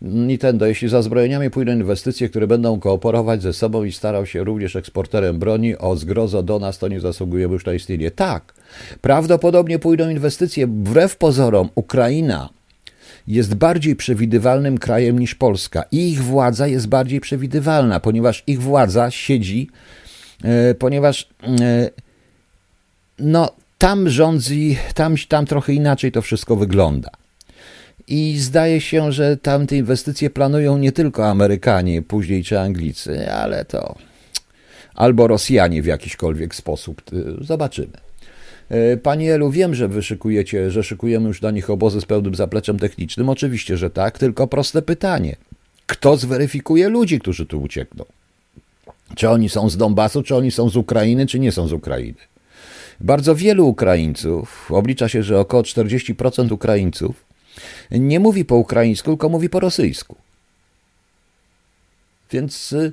Nintendo, 0.02 0.66
jeśli 0.66 0.90
za 0.90 1.02
zbrojeniami 1.02 1.50
pójdą 1.50 1.72
inwestycje, 1.72 2.30
które 2.30 2.48
będą 2.48 2.80
kooperować 2.80 3.42
ze 3.42 3.54
sobą 3.54 3.84
i 3.84 3.92
starał 3.92 4.26
się 4.26 4.44
również 4.44 4.76
eksporterem 4.76 5.40
broni 5.40 5.78
o 5.78 5.96
zgrozo 5.96 6.44
do 6.44 6.60
nas, 6.60 6.78
to 6.78 6.88
nie 6.88 7.00
zasługujemy 7.00 7.54
już 7.54 7.66
na 7.66 7.74
istnienie. 7.74 8.12
Tak, 8.12 8.54
prawdopodobnie 9.02 9.80
pójdą 9.80 10.10
inwestycje, 10.10 10.68
wbrew 10.68 11.18
pozorom, 11.18 11.70
Ukraina 11.76 12.50
jest 13.28 13.56
bardziej 13.56 13.96
przewidywalnym 13.96 14.78
krajem 14.78 15.20
niż 15.20 15.36
Polska 15.36 15.84
i 15.92 16.10
ich 16.10 16.24
władza 16.24 16.68
jest 16.68 16.88
bardziej 16.88 17.22
przewidywalna, 17.22 18.00
ponieważ 18.00 18.44
ich 18.48 18.62
władza 18.62 19.12
siedzi, 19.12 19.70
e, 20.44 20.74
ponieważ 20.74 21.30
e, 21.44 21.90
no, 23.20 23.50
tam 23.78 24.10
rządzi, 24.10 24.78
tam, 24.94 25.16
tam 25.28 25.46
trochę 25.46 25.74
inaczej 25.74 26.12
to 26.12 26.22
wszystko 26.22 26.56
wygląda. 26.56 27.10
I 28.08 28.38
zdaje 28.38 28.82
się, 28.82 29.12
że 29.12 29.38
tam 29.38 29.68
te 29.68 29.78
inwestycje 29.78 30.30
planują 30.30 30.78
nie 30.78 30.92
tylko 30.92 31.30
Amerykanie, 31.30 32.02
później 32.02 32.44
czy 32.44 32.60
Anglicy, 32.60 33.32
ale 33.32 33.66
to 33.66 33.96
albo 34.96 35.28
Rosjanie 35.28 35.82
w 35.82 35.86
jakiśkolwiek 35.86 36.56
sposób. 36.56 37.02
Zobaczymy. 37.42 38.11
E, 38.72 38.98
Pani 38.98 39.30
Elu, 39.30 39.52
wiem, 39.52 39.76
że 39.76 39.88
wy 39.88 40.04
szykujecie, 40.04 40.72
że 40.72 40.84
szykujemy 40.84 41.28
już 41.28 41.40
dla 41.40 41.52
nich 41.52 41.70
obozy 41.70 42.02
z 42.02 42.06
pełnym 42.06 42.36
zapleczem 42.36 42.80
technicznym. 42.80 43.30
Oczywiście, 43.30 43.78
że 43.78 43.90
tak, 43.90 44.18
tylko 44.18 44.48
proste 44.48 44.82
pytanie. 44.82 45.36
Kto 45.86 46.18
zweryfikuje 46.18 46.90
ludzi, 46.90 47.20
którzy 47.20 47.46
tu 47.46 47.62
uciekną? 47.62 48.06
Czy 49.16 49.30
oni 49.30 49.50
są 49.50 49.70
z 49.70 49.78
Donbasu, 49.78 50.24
czy 50.24 50.36
oni 50.36 50.52
są 50.52 50.70
z 50.70 50.76
Ukrainy, 50.76 51.28
czy 51.28 51.40
nie 51.40 51.52
są 51.52 51.68
z 51.68 51.74
Ukrainy? 51.74 52.20
Bardzo 53.00 53.36
wielu 53.36 53.68
Ukraińców, 53.68 54.72
oblicza 54.72 55.10
się, 55.10 55.24
że 55.24 55.40
około 55.40 55.64
40% 55.64 56.52
Ukraińców 56.52 57.26
nie 57.92 58.20
mówi 58.20 58.46
po 58.46 58.56
ukraińsku, 58.56 59.12
tylko 59.12 59.30
mówi 59.30 59.50
po 59.50 59.60
rosyjsku. 59.60 60.16
Więc 62.32 62.74
y, 62.74 62.92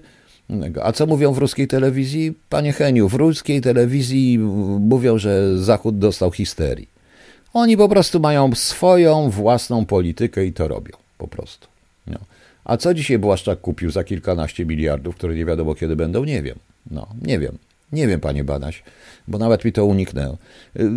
a 0.83 0.93
co 0.93 1.07
mówią 1.07 1.33
w 1.33 1.39
ruskiej 1.39 1.69
telewizji? 1.69 2.35
Panie 2.49 2.73
Heniu, 2.73 3.09
w 3.09 3.15
ruskiej 3.15 3.61
telewizji 3.61 4.39
mówią, 4.81 5.19
że 5.19 5.59
Zachód 5.59 5.99
dostał 5.99 6.31
histerii. 6.31 6.89
Oni 7.53 7.77
po 7.77 7.89
prostu 7.89 8.21
mają 8.21 8.55
swoją 8.55 9.31
własną 9.31 9.87
politykę 9.87 10.47
i 10.47 10.53
to 10.53 10.69
robią. 10.69 10.97
Po 11.19 11.29
prostu. 11.29 11.69
No. 12.07 12.19
A 12.65 12.77
co 12.77 12.95
dzisiaj 12.95 13.19
Błaszczak 13.19 13.61
kupił 13.61 13.91
za 13.91 14.05
kilkanaście 14.05 14.67
miliardów, 14.67 15.17
które 15.17 15.35
nie 15.35 15.45
wiadomo 15.45 15.75
kiedy 15.75 15.97
będą? 15.97 16.25
Nie 16.25 16.43
wiem. 16.43 16.59
No, 16.91 17.07
nie 17.23 17.39
wiem. 17.39 17.59
Nie 17.93 18.07
wiem, 18.07 18.21
panie 18.21 18.45
Banaś, 18.45 18.83
bo 19.29 19.39
nawet 19.39 19.65
mi 19.65 19.73
to 19.73 19.85
uniknęło. 19.85 20.39
Y, 20.77 20.91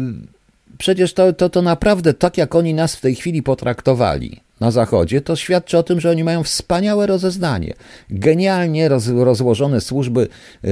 przecież 0.78 1.14
to, 1.14 1.34
to, 1.34 1.50
to 1.50 1.62
naprawdę 1.62 2.14
tak, 2.14 2.38
jak 2.38 2.56
oni 2.56 2.74
nas 2.74 2.96
w 2.96 3.02
tej 3.02 3.16
chwili 3.16 3.44
potraktowali, 3.44 4.42
na 4.62 4.72
Zachodzie, 4.72 5.22
to 5.22 5.36
świadczy 5.36 5.78
o 5.78 5.84
tym, 5.84 6.00
że 6.00 6.10
oni 6.10 6.24
mają 6.24 6.44
wspaniałe 6.44 7.08
rozeznanie. 7.08 7.74
Genialnie 8.10 8.90
roz, 8.90 9.08
rozłożone 9.08 9.82
służby, 9.82 10.28
yy, 10.64 10.72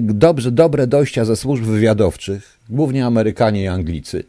dobrze, 0.00 0.52
dobre 0.52 0.86
dojścia 0.86 1.24
ze 1.24 1.36
służb 1.36 1.64
wywiadowczych, 1.64 2.58
głównie 2.68 3.06
Amerykanie 3.06 3.62
i 3.62 3.66
Anglicy. 3.66 4.24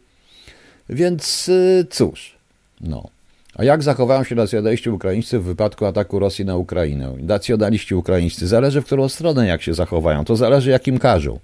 Więc 0.88 1.46
yy, 1.46 1.86
cóż, 1.90 2.36
no. 2.80 3.08
A 3.54 3.64
jak 3.64 3.82
zachowają 3.82 4.24
się 4.24 4.34
nacjonaliści 4.34 4.90
ukraińscy 4.90 5.38
w 5.38 5.42
wypadku 5.42 5.86
ataku 5.86 6.18
Rosji 6.18 6.44
na 6.44 6.56
Ukrainę? 6.56 7.14
Nacjonaliści 7.20 7.94
ukraińscy, 7.94 8.46
zależy 8.46 8.80
w 8.80 8.84
którą 8.84 9.08
stronę 9.08 9.46
jak 9.46 9.62
się 9.62 9.74
zachowają, 9.74 10.24
to 10.24 10.36
zależy 10.36 10.70
jakim 10.70 10.98
każą. 10.98 11.38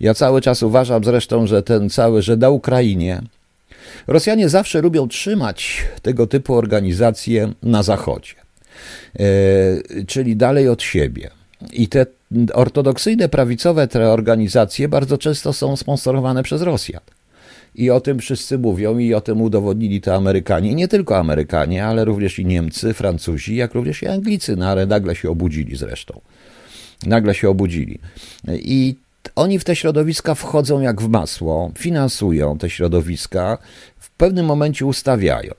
Ja 0.00 0.14
cały 0.14 0.40
czas 0.40 0.62
uważam 0.62 1.04
zresztą, 1.04 1.46
że 1.46 1.62
ten 1.62 1.90
cały, 1.90 2.22
że 2.22 2.36
na 2.36 2.50
Ukrainie 2.50 3.22
Rosjanie 4.06 4.48
zawsze 4.48 4.82
lubią 4.82 5.08
trzymać 5.08 5.84
tego 6.02 6.26
typu 6.26 6.54
organizacje 6.54 7.52
na 7.62 7.82
zachodzie, 7.82 8.34
e, 9.18 9.24
czyli 10.06 10.36
dalej 10.36 10.68
od 10.68 10.82
siebie. 10.82 11.30
I 11.72 11.88
te 11.88 12.06
ortodoksyjne, 12.54 13.28
prawicowe 13.28 13.88
te 13.88 14.12
organizacje 14.12 14.88
bardzo 14.88 15.18
często 15.18 15.52
są 15.52 15.76
sponsorowane 15.76 16.42
przez 16.42 16.62
Rosjan. 16.62 17.02
I 17.74 17.90
o 17.90 18.00
tym 18.00 18.18
wszyscy 18.18 18.58
mówią, 18.58 18.98
i 18.98 19.14
o 19.14 19.20
tym 19.20 19.40
udowodnili 19.40 20.00
to 20.00 20.14
Amerykanie. 20.14 20.70
I 20.70 20.74
nie 20.74 20.88
tylko 20.88 21.18
Amerykanie, 21.18 21.84
ale 21.84 22.04
również 22.04 22.38
i 22.38 22.46
Niemcy, 22.46 22.94
Francuzi, 22.94 23.56
jak 23.56 23.74
również 23.74 24.02
i 24.02 24.06
Anglicy, 24.06 24.56
no 24.56 24.68
ale 24.68 24.86
nagle 24.86 25.16
się 25.16 25.30
obudzili 25.30 25.76
zresztą. 25.76 26.20
Nagle 27.06 27.34
się 27.34 27.48
obudzili. 27.48 27.98
I 28.48 28.96
oni 29.36 29.58
w 29.58 29.64
te 29.64 29.76
środowiska 29.76 30.34
wchodzą 30.34 30.80
jak 30.80 31.02
w 31.02 31.08
masło, 31.08 31.70
finansują 31.78 32.58
te 32.58 32.70
środowiska, 32.70 33.58
w 33.98 34.10
pewnym 34.10 34.46
momencie 34.46 34.86
ustawiają. 34.86 35.54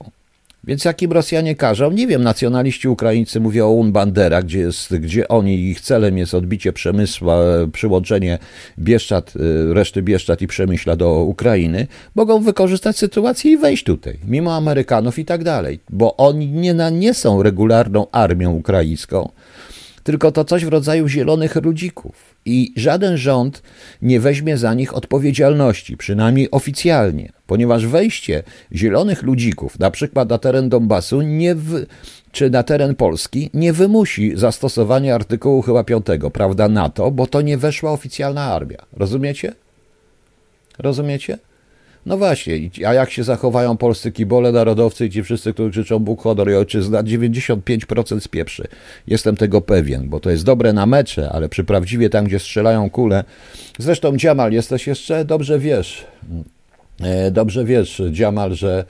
Więc 0.64 0.84
jakim 0.84 1.12
Rosjanie 1.12 1.56
każą? 1.56 1.90
Nie 1.90 2.06
wiem, 2.06 2.22
nacjonaliści 2.22 2.88
ukraińcy 2.88 3.40
mówią 3.40 3.66
o 3.66 3.70
Unbandera, 3.70 4.42
gdzie, 4.42 4.58
jest, 4.58 4.96
gdzie 4.96 5.28
oni, 5.28 5.60
ich 5.60 5.80
celem 5.80 6.18
jest 6.18 6.34
odbicie 6.34 6.72
Przemysła, 6.72 7.36
przyłączenie 7.72 8.38
Bieszczad, 8.78 9.36
y, 9.36 9.74
reszty 9.74 10.02
Bieszczad 10.02 10.42
i 10.42 10.46
Przemyśla 10.46 10.96
do 10.96 11.14
Ukrainy, 11.14 11.86
mogą 12.14 12.40
wykorzystać 12.42 12.98
sytuację 12.98 13.52
i 13.52 13.56
wejść 13.56 13.84
tutaj, 13.84 14.18
mimo 14.26 14.56
Amerykanów 14.56 15.18
i 15.18 15.24
tak 15.24 15.44
dalej, 15.44 15.80
bo 15.90 16.16
oni 16.16 16.48
nie, 16.48 16.74
nie 16.92 17.14
są 17.14 17.42
regularną 17.42 18.06
armią 18.12 18.52
ukraińską, 18.52 19.28
tylko 20.08 20.32
to 20.32 20.44
coś 20.44 20.64
w 20.64 20.68
rodzaju 20.68 21.08
zielonych 21.08 21.56
ludzików 21.56 22.34
i 22.44 22.72
żaden 22.76 23.16
rząd 23.16 23.62
nie 24.02 24.20
weźmie 24.20 24.56
za 24.56 24.74
nich 24.74 24.96
odpowiedzialności, 24.96 25.96
przynajmniej 25.96 26.50
oficjalnie, 26.50 27.32
ponieważ 27.46 27.86
wejście 27.86 28.42
zielonych 28.72 29.22
ludzików, 29.22 29.78
na 29.78 29.90
przykład 29.90 30.30
na 30.30 30.38
teren 30.38 30.68
Donbasu, 30.68 31.22
nie 31.22 31.54
w, 31.54 31.86
czy 32.32 32.50
na 32.50 32.62
teren 32.62 32.94
Polski, 32.94 33.50
nie 33.54 33.72
wymusi 33.72 34.32
zastosowania 34.36 35.14
artykułu 35.14 35.62
chyba 35.62 35.84
5, 35.84 36.06
prawda, 36.32 36.68
NATO, 36.68 37.10
bo 37.10 37.26
to 37.26 37.42
nie 37.42 37.58
weszła 37.58 37.92
oficjalna 37.92 38.44
armia. 38.44 38.78
Rozumiecie? 38.92 39.52
Rozumiecie? 40.78 41.38
No 42.08 42.16
właśnie, 42.16 42.70
a 42.86 42.94
jak 42.94 43.10
się 43.10 43.24
zachowają 43.24 43.76
polscy 43.76 44.12
kibole, 44.12 44.52
narodowcy 44.52 45.06
i 45.06 45.10
ci 45.10 45.22
wszyscy, 45.22 45.52
którzy 45.52 45.70
krzyczą 45.70 45.98
Bóg, 45.98 46.22
honor 46.22 46.50
i 46.50 46.54
ojczyzna, 46.54 47.02
95% 47.02 48.20
spieprzy. 48.20 48.68
Jestem 49.06 49.36
tego 49.36 49.60
pewien, 49.60 50.08
bo 50.08 50.20
to 50.20 50.30
jest 50.30 50.44
dobre 50.44 50.72
na 50.72 50.86
mecze, 50.86 51.30
ale 51.30 51.48
przy 51.48 51.64
prawdziwie 51.64 52.10
tam, 52.10 52.24
gdzie 52.24 52.38
strzelają 52.38 52.90
kule. 52.90 53.24
Zresztą 53.78 54.16
Dziamal, 54.16 54.52
jesteś 54.52 54.86
jeszcze, 54.86 55.24
dobrze 55.24 55.58
wiesz, 55.58 56.06
e, 57.00 57.30
dobrze 57.30 57.64
wiesz, 57.64 58.02
Dziamal, 58.10 58.54
że 58.54 58.84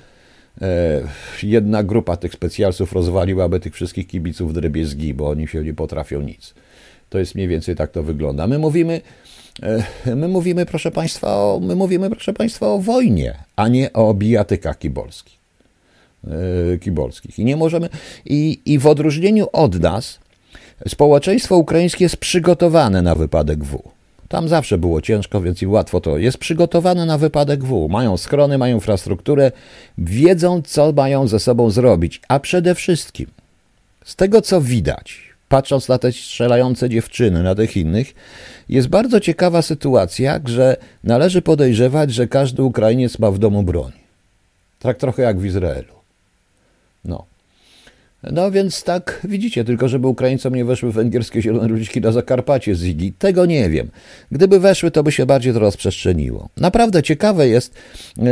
e, 0.62 1.00
jedna 1.42 1.82
grupa 1.82 2.16
tych 2.16 2.32
specjalców 2.32 2.92
rozwaliłaby 2.92 3.60
tych 3.60 3.74
wszystkich 3.74 4.06
kibiców 4.06 4.52
drebiezgi, 4.52 5.14
bo 5.14 5.28
oni 5.28 5.48
się 5.48 5.64
nie 5.64 5.74
potrafią 5.74 6.20
nic. 6.20 6.54
To 7.08 7.18
jest 7.18 7.34
mniej 7.34 7.48
więcej 7.48 7.76
tak 7.76 7.90
to 7.90 8.02
wygląda. 8.02 8.46
My 8.46 8.58
mówimy, 8.58 9.00
my 10.16 10.28
mówimy, 10.28 10.66
proszę 10.66 10.90
Państwa, 10.90 11.36
o, 11.36 11.60
my 11.62 11.76
mówimy, 11.76 12.10
proszę 12.10 12.32
Państwa, 12.32 12.66
o 12.66 12.78
wojnie, 12.78 13.34
a 13.56 13.68
nie 13.68 13.92
o 13.92 14.14
bijatykach 14.14 14.78
kibolskich. 14.78 15.38
E, 16.74 16.78
kibolskich. 16.78 17.38
I 17.38 17.44
nie 17.44 17.56
możemy, 17.56 17.88
i, 18.26 18.60
i 18.64 18.78
w 18.78 18.86
odróżnieniu 18.86 19.46
od 19.52 19.80
nas, 19.80 20.18
społeczeństwo 20.88 21.56
ukraińskie 21.56 22.04
jest 22.04 22.16
przygotowane 22.16 23.02
na 23.02 23.14
wypadek 23.14 23.64
W. 23.64 23.82
Tam 24.28 24.48
zawsze 24.48 24.78
było 24.78 25.00
ciężko, 25.00 25.40
więc 25.40 25.62
i 25.62 25.66
łatwo 25.66 26.00
to 26.00 26.18
jest 26.18 26.38
przygotowane 26.38 27.06
na 27.06 27.18
wypadek 27.18 27.64
W. 27.64 27.88
Mają 27.88 28.16
skrony, 28.16 28.58
mają 28.58 28.74
infrastrukturę, 28.74 29.52
wiedzą, 29.98 30.62
co 30.62 30.92
mają 30.92 31.28
ze 31.28 31.40
sobą 31.40 31.70
zrobić. 31.70 32.20
A 32.28 32.40
przede 32.40 32.74
wszystkim, 32.74 33.26
z 34.04 34.16
tego 34.16 34.42
co 34.42 34.60
widać, 34.60 35.27
patrząc 35.48 35.88
na 35.88 35.98
te 35.98 36.12
strzelające 36.12 36.88
dziewczyny, 36.88 37.42
na 37.42 37.54
tych 37.54 37.76
innych, 37.76 38.14
jest 38.68 38.88
bardzo 38.88 39.20
ciekawa 39.20 39.62
sytuacja, 39.62 40.40
że 40.44 40.76
należy 41.04 41.42
podejrzewać, 41.42 42.14
że 42.14 42.26
każdy 42.26 42.62
Ukrainiec 42.62 43.18
ma 43.18 43.30
w 43.30 43.38
domu 43.38 43.62
broń. 43.62 43.92
Tak 44.78 44.96
trochę 44.96 45.22
jak 45.22 45.38
w 45.38 45.44
Izraelu. 45.44 45.94
No. 47.04 47.24
No 48.22 48.50
więc 48.50 48.84
tak, 48.84 49.20
widzicie, 49.24 49.64
tylko 49.64 49.88
żeby 49.88 50.06
Ukraińcom 50.06 50.54
nie 50.54 50.64
weszły 50.64 50.92
węgierskie 50.92 51.42
zielone 51.42 51.68
ludziki 51.68 52.00
na 52.00 52.12
Zakarpacie 52.12 52.74
z 52.74 52.84
Igi, 52.84 53.12
tego 53.12 53.46
nie 53.46 53.70
wiem. 53.70 53.88
Gdyby 54.32 54.60
weszły, 54.60 54.90
to 54.90 55.02
by 55.02 55.12
się 55.12 55.26
bardziej 55.26 55.52
to 55.52 55.58
rozprzestrzeniło. 55.58 56.48
Naprawdę 56.56 57.02
ciekawe 57.02 57.48
jest, 57.48 57.74
e, 58.18 58.22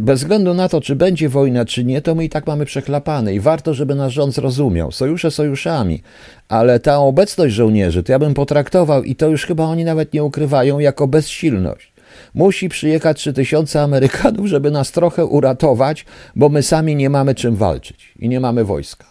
bez 0.00 0.20
względu 0.20 0.54
na 0.54 0.68
to, 0.68 0.80
czy 0.80 0.96
będzie 0.96 1.28
wojna, 1.28 1.64
czy 1.64 1.84
nie, 1.84 2.02
to 2.02 2.14
my 2.14 2.24
i 2.24 2.28
tak 2.28 2.46
mamy 2.46 2.64
przechlapane 2.64 3.34
i 3.34 3.40
warto, 3.40 3.74
żeby 3.74 3.94
nasz 3.94 4.12
rząd 4.12 4.34
zrozumiał. 4.34 4.92
Sojusze 4.92 5.30
sojuszami, 5.30 6.02
ale 6.48 6.80
ta 6.80 6.98
obecność 6.98 7.54
żołnierzy, 7.54 8.02
to 8.02 8.12
ja 8.12 8.18
bym 8.18 8.34
potraktował 8.34 9.02
i 9.02 9.14
to 9.14 9.28
już 9.28 9.46
chyba 9.46 9.64
oni 9.64 9.84
nawet 9.84 10.12
nie 10.12 10.24
ukrywają, 10.24 10.78
jako 10.78 11.06
bezsilność. 11.08 11.92
Musi 12.34 12.68
przyjechać 12.68 13.18
3000 13.20 13.82
Amerykanów, 13.82 14.46
żeby 14.46 14.70
nas 14.70 14.92
trochę 14.92 15.26
uratować, 15.26 16.06
bo 16.36 16.48
my 16.48 16.62
sami 16.62 16.96
nie 16.96 17.10
mamy 17.10 17.34
czym 17.34 17.56
walczyć 17.56 18.12
i 18.18 18.28
nie 18.28 18.40
mamy 18.40 18.64
wojska. 18.64 19.04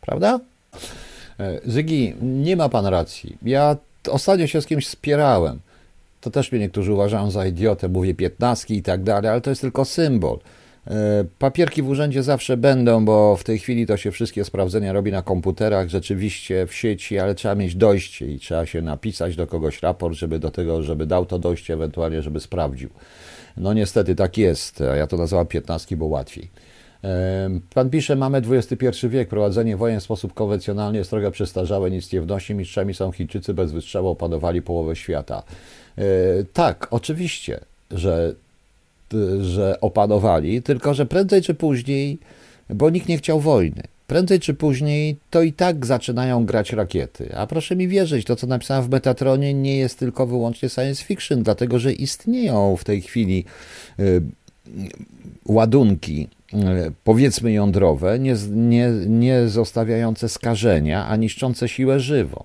Prawda? 0.00 0.40
E, 1.40 1.60
Zygi, 1.66 2.14
nie 2.22 2.56
ma 2.56 2.68
pan 2.68 2.86
racji. 2.86 3.36
Ja 3.42 3.76
ostatnio 4.10 4.46
się 4.46 4.62
z 4.62 4.66
kimś 4.66 4.86
spierałem. 4.88 5.58
To 6.20 6.30
też 6.30 6.52
mnie 6.52 6.60
niektórzy 6.60 6.92
uważają 6.92 7.30
za 7.30 7.46
idiotę, 7.46 7.88
mówię 7.88 8.14
piętnastki 8.14 8.76
i 8.76 8.82
tak 8.82 9.02
dalej, 9.02 9.30
ale 9.30 9.40
to 9.40 9.50
jest 9.50 9.62
tylko 9.62 9.84
symbol. 9.84 10.38
E, 10.86 11.24
papierki 11.38 11.82
w 11.82 11.88
urzędzie 11.88 12.22
zawsze 12.22 12.56
będą, 12.56 13.04
bo 13.04 13.36
w 13.36 13.44
tej 13.44 13.58
chwili 13.58 13.86
to 13.86 13.96
się 13.96 14.10
wszystkie 14.10 14.44
sprawdzenia 14.44 14.92
robi 14.92 15.12
na 15.12 15.22
komputerach, 15.22 15.88
rzeczywiście 15.88 16.66
w 16.66 16.74
sieci, 16.74 17.18
ale 17.18 17.34
trzeba 17.34 17.54
mieć 17.54 17.74
dojście 17.74 18.26
i 18.26 18.38
trzeba 18.38 18.66
się 18.66 18.82
napisać 18.82 19.36
do 19.36 19.46
kogoś 19.46 19.82
raport, 19.82 20.14
żeby 20.14 20.38
do 20.38 20.50
tego, 20.50 20.82
żeby 20.82 21.06
dał 21.06 21.26
to 21.26 21.38
dojście, 21.38 21.74
ewentualnie, 21.74 22.22
żeby 22.22 22.40
sprawdził. 22.40 22.90
No 23.56 23.72
niestety 23.72 24.14
tak 24.14 24.38
jest. 24.38 24.82
Ja 24.96 25.06
to 25.06 25.16
nazywam 25.16 25.46
piętnastki, 25.46 25.96
bo 25.96 26.06
łatwiej. 26.06 26.50
E, 27.04 27.50
pan 27.74 27.90
pisze, 27.90 28.16
mamy 28.16 28.38
XXI 28.38 29.08
wiek, 29.08 29.28
prowadzenie 29.28 29.76
wojen 29.76 30.00
w 30.00 30.02
sposób 30.02 30.34
konwencjonalny 30.34 30.98
jest 30.98 31.10
trochę 31.10 31.30
przestarzałe, 31.30 31.90
nic 31.90 32.12
nie 32.12 32.20
wnosi, 32.20 32.54
mistrzami 32.54 32.94
są 32.94 33.12
Chińczycy, 33.12 33.54
bez 33.54 33.72
wystrzału 33.72 34.08
opanowali 34.08 34.62
połowę 34.62 34.96
świata. 34.96 35.42
E, 36.00 36.04
tak, 36.52 36.86
oczywiście, 36.90 37.60
że 37.90 38.34
że 39.40 39.80
opanowali, 39.80 40.62
tylko 40.62 40.94
że 40.94 41.06
prędzej 41.06 41.42
czy 41.42 41.54
później, 41.54 42.18
bo 42.68 42.90
nikt 42.90 43.08
nie 43.08 43.18
chciał 43.18 43.40
wojny, 43.40 43.82
prędzej 44.06 44.40
czy 44.40 44.54
później 44.54 45.16
to 45.30 45.42
i 45.42 45.52
tak 45.52 45.86
zaczynają 45.86 46.46
grać 46.46 46.72
rakiety. 46.72 47.36
A 47.36 47.46
proszę 47.46 47.76
mi 47.76 47.88
wierzyć, 47.88 48.26
to 48.26 48.36
co 48.36 48.46
napisałem 48.46 48.84
w 48.84 48.90
Metatronie 48.90 49.54
nie 49.54 49.76
jest 49.76 49.98
tylko 49.98 50.26
wyłącznie 50.26 50.68
science 50.68 51.04
fiction, 51.04 51.42
dlatego 51.42 51.78
że 51.78 51.92
istnieją 51.92 52.76
w 52.76 52.84
tej 52.84 53.02
chwili 53.02 53.44
y, 54.00 54.22
ładunki, 55.46 56.28
powiedzmy 57.04 57.52
jądrowe, 57.52 58.18
nie, 58.18 58.36
nie, 58.50 58.90
nie 59.06 59.48
zostawiające 59.48 60.28
skażenia, 60.28 61.06
a 61.06 61.16
niszczące 61.16 61.68
siłę 61.68 62.00
żywą. 62.00 62.44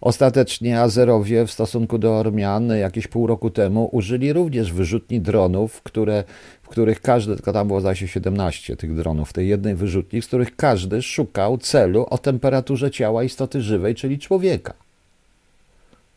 Ostatecznie 0.00 0.80
Azerowie 0.80 1.46
w 1.46 1.52
stosunku 1.52 1.98
do 1.98 2.18
Ormian 2.18 2.68
jakieś 2.68 3.06
pół 3.06 3.26
roku 3.26 3.50
temu 3.50 3.88
użyli 3.92 4.32
również 4.32 4.72
wyrzutni 4.72 5.20
dronów, 5.20 5.82
które, 5.82 6.24
w 6.62 6.68
których 6.68 7.00
każdy, 7.00 7.34
tylko 7.34 7.52
tam 7.52 7.66
było 7.66 7.80
zdaje 7.80 7.96
się 7.96 8.08
17 8.08 8.76
tych 8.76 8.96
dronów 8.96 9.32
tej 9.32 9.48
jednej 9.48 9.74
wyrzutni, 9.74 10.22
z 10.22 10.26
których 10.26 10.56
każdy 10.56 11.02
szukał 11.02 11.58
celu 11.58 12.06
o 12.10 12.18
temperaturze 12.18 12.90
ciała 12.90 13.24
istoty 13.24 13.62
żywej, 13.62 13.94
czyli 13.94 14.18
człowieka. 14.18 14.74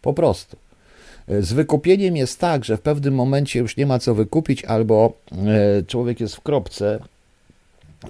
Po 0.02 0.14
prostu. 0.14 0.58
Z 1.28 1.54
wykupieniem 1.54 2.18
jest 2.18 2.40
tak, 2.40 2.66
że 2.66 2.78
w 2.78 2.82
pewnym 2.82 3.16
momencie 3.16 3.60
już 3.60 3.78
nie 3.78 3.86
ma 3.86 4.00
co 4.00 4.16
wykupić, 4.16 4.66
albo 4.66 5.14
e, 5.32 5.84
człowiek 5.84 6.20
jest 6.20 6.36
w 6.36 6.42
kropce 6.42 7.00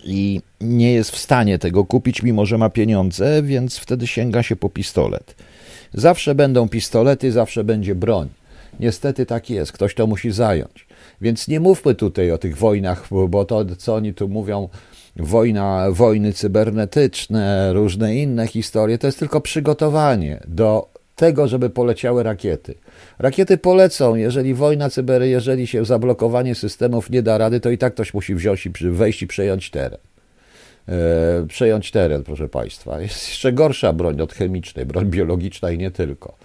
i 0.03 0.41
nie 0.61 0.93
jest 0.93 1.11
w 1.11 1.17
stanie 1.17 1.59
tego 1.59 1.85
kupić, 1.85 2.23
mimo 2.23 2.45
że 2.45 2.57
ma 2.57 2.69
pieniądze, 2.69 3.43
więc 3.43 3.77
wtedy 3.77 4.07
sięga 4.07 4.43
się 4.43 4.55
po 4.55 4.69
pistolet. 4.69 5.35
Zawsze 5.93 6.35
będą 6.35 6.69
pistolety, 6.69 7.31
zawsze 7.31 7.63
będzie 7.63 7.95
broń. 7.95 8.29
Niestety 8.79 9.25
tak 9.25 9.49
jest, 9.49 9.71
ktoś 9.71 9.95
to 9.95 10.07
musi 10.07 10.31
zająć. 10.31 10.87
Więc 11.21 11.47
nie 11.47 11.59
mówmy 11.59 11.95
tutaj 11.95 12.31
o 12.31 12.37
tych 12.37 12.57
wojnach, 12.57 13.07
bo 13.29 13.45
to, 13.45 13.65
co 13.77 13.95
oni 13.95 14.13
tu 14.13 14.27
mówią, 14.27 14.69
wojna, 15.15 15.85
wojny 15.91 16.33
cybernetyczne, 16.33 17.73
różne 17.73 18.15
inne 18.15 18.47
historie, 18.47 18.97
to 18.97 19.07
jest 19.07 19.19
tylko 19.19 19.41
przygotowanie 19.41 20.39
do 20.47 20.89
tego, 21.15 21.47
żeby 21.47 21.69
poleciały 21.69 22.23
rakiety. 22.23 22.75
Rakiety 23.19 23.57
polecą, 23.57 24.15
jeżeli 24.15 24.53
wojna 24.53 24.89
cyber, 24.89 25.21
jeżeli 25.21 25.67
się 25.67 25.85
zablokowanie 25.85 26.55
systemów 26.55 27.09
nie 27.09 27.23
da 27.23 27.37
rady, 27.37 27.59
to 27.59 27.69
i 27.69 27.77
tak 27.77 27.93
ktoś 27.93 28.13
musi 28.13 28.35
wziąć 28.35 28.65
i 28.65 28.71
wejść 28.89 29.21
i 29.21 29.27
przejąć 29.27 29.69
teren. 29.69 29.99
E, 30.89 31.45
przejąć 31.47 31.91
teren, 31.91 32.23
proszę 32.23 32.49
Państwa. 32.49 33.01
Jest 33.01 33.29
jeszcze 33.29 33.53
gorsza 33.53 33.93
broń 33.93 34.21
od 34.21 34.33
chemicznej, 34.33 34.85
broń 34.85 35.05
biologiczna 35.05 35.71
i 35.71 35.77
nie 35.77 35.91
tylko. 35.91 36.35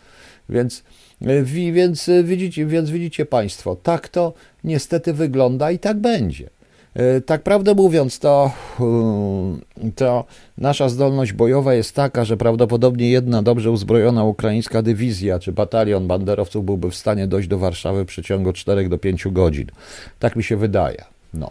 Więc, 0.48 0.82
e, 1.22 1.42
więc, 1.72 2.08
e, 2.08 2.24
widzicie, 2.24 2.66
więc 2.66 2.90
widzicie 2.90 3.26
Państwo, 3.26 3.76
tak 3.76 4.08
to 4.08 4.32
niestety 4.64 5.12
wygląda 5.12 5.70
i 5.70 5.78
tak 5.78 5.96
będzie. 5.96 6.50
Tak 7.26 7.42
prawdę 7.42 7.74
mówiąc, 7.74 8.18
to, 8.18 8.50
to 9.96 10.24
nasza 10.58 10.88
zdolność 10.88 11.32
bojowa 11.32 11.74
jest 11.74 11.94
taka, 11.94 12.24
że 12.24 12.36
prawdopodobnie 12.36 13.10
jedna 13.10 13.42
dobrze 13.42 13.70
uzbrojona 13.70 14.24
ukraińska 14.24 14.82
dywizja 14.82 15.38
czy 15.38 15.52
batalion 15.52 16.06
banderowców 16.06 16.64
byłby 16.64 16.90
w 16.90 16.94
stanie 16.94 17.26
dojść 17.26 17.48
do 17.48 17.58
Warszawy 17.58 18.04
w 18.04 18.06
przeciągu 18.06 18.52
4 18.52 18.88
do 18.88 18.98
5 18.98 19.28
godzin. 19.28 19.66
Tak 20.18 20.36
mi 20.36 20.44
się 20.44 20.56
wydaje. 20.56 21.04
No 21.34 21.50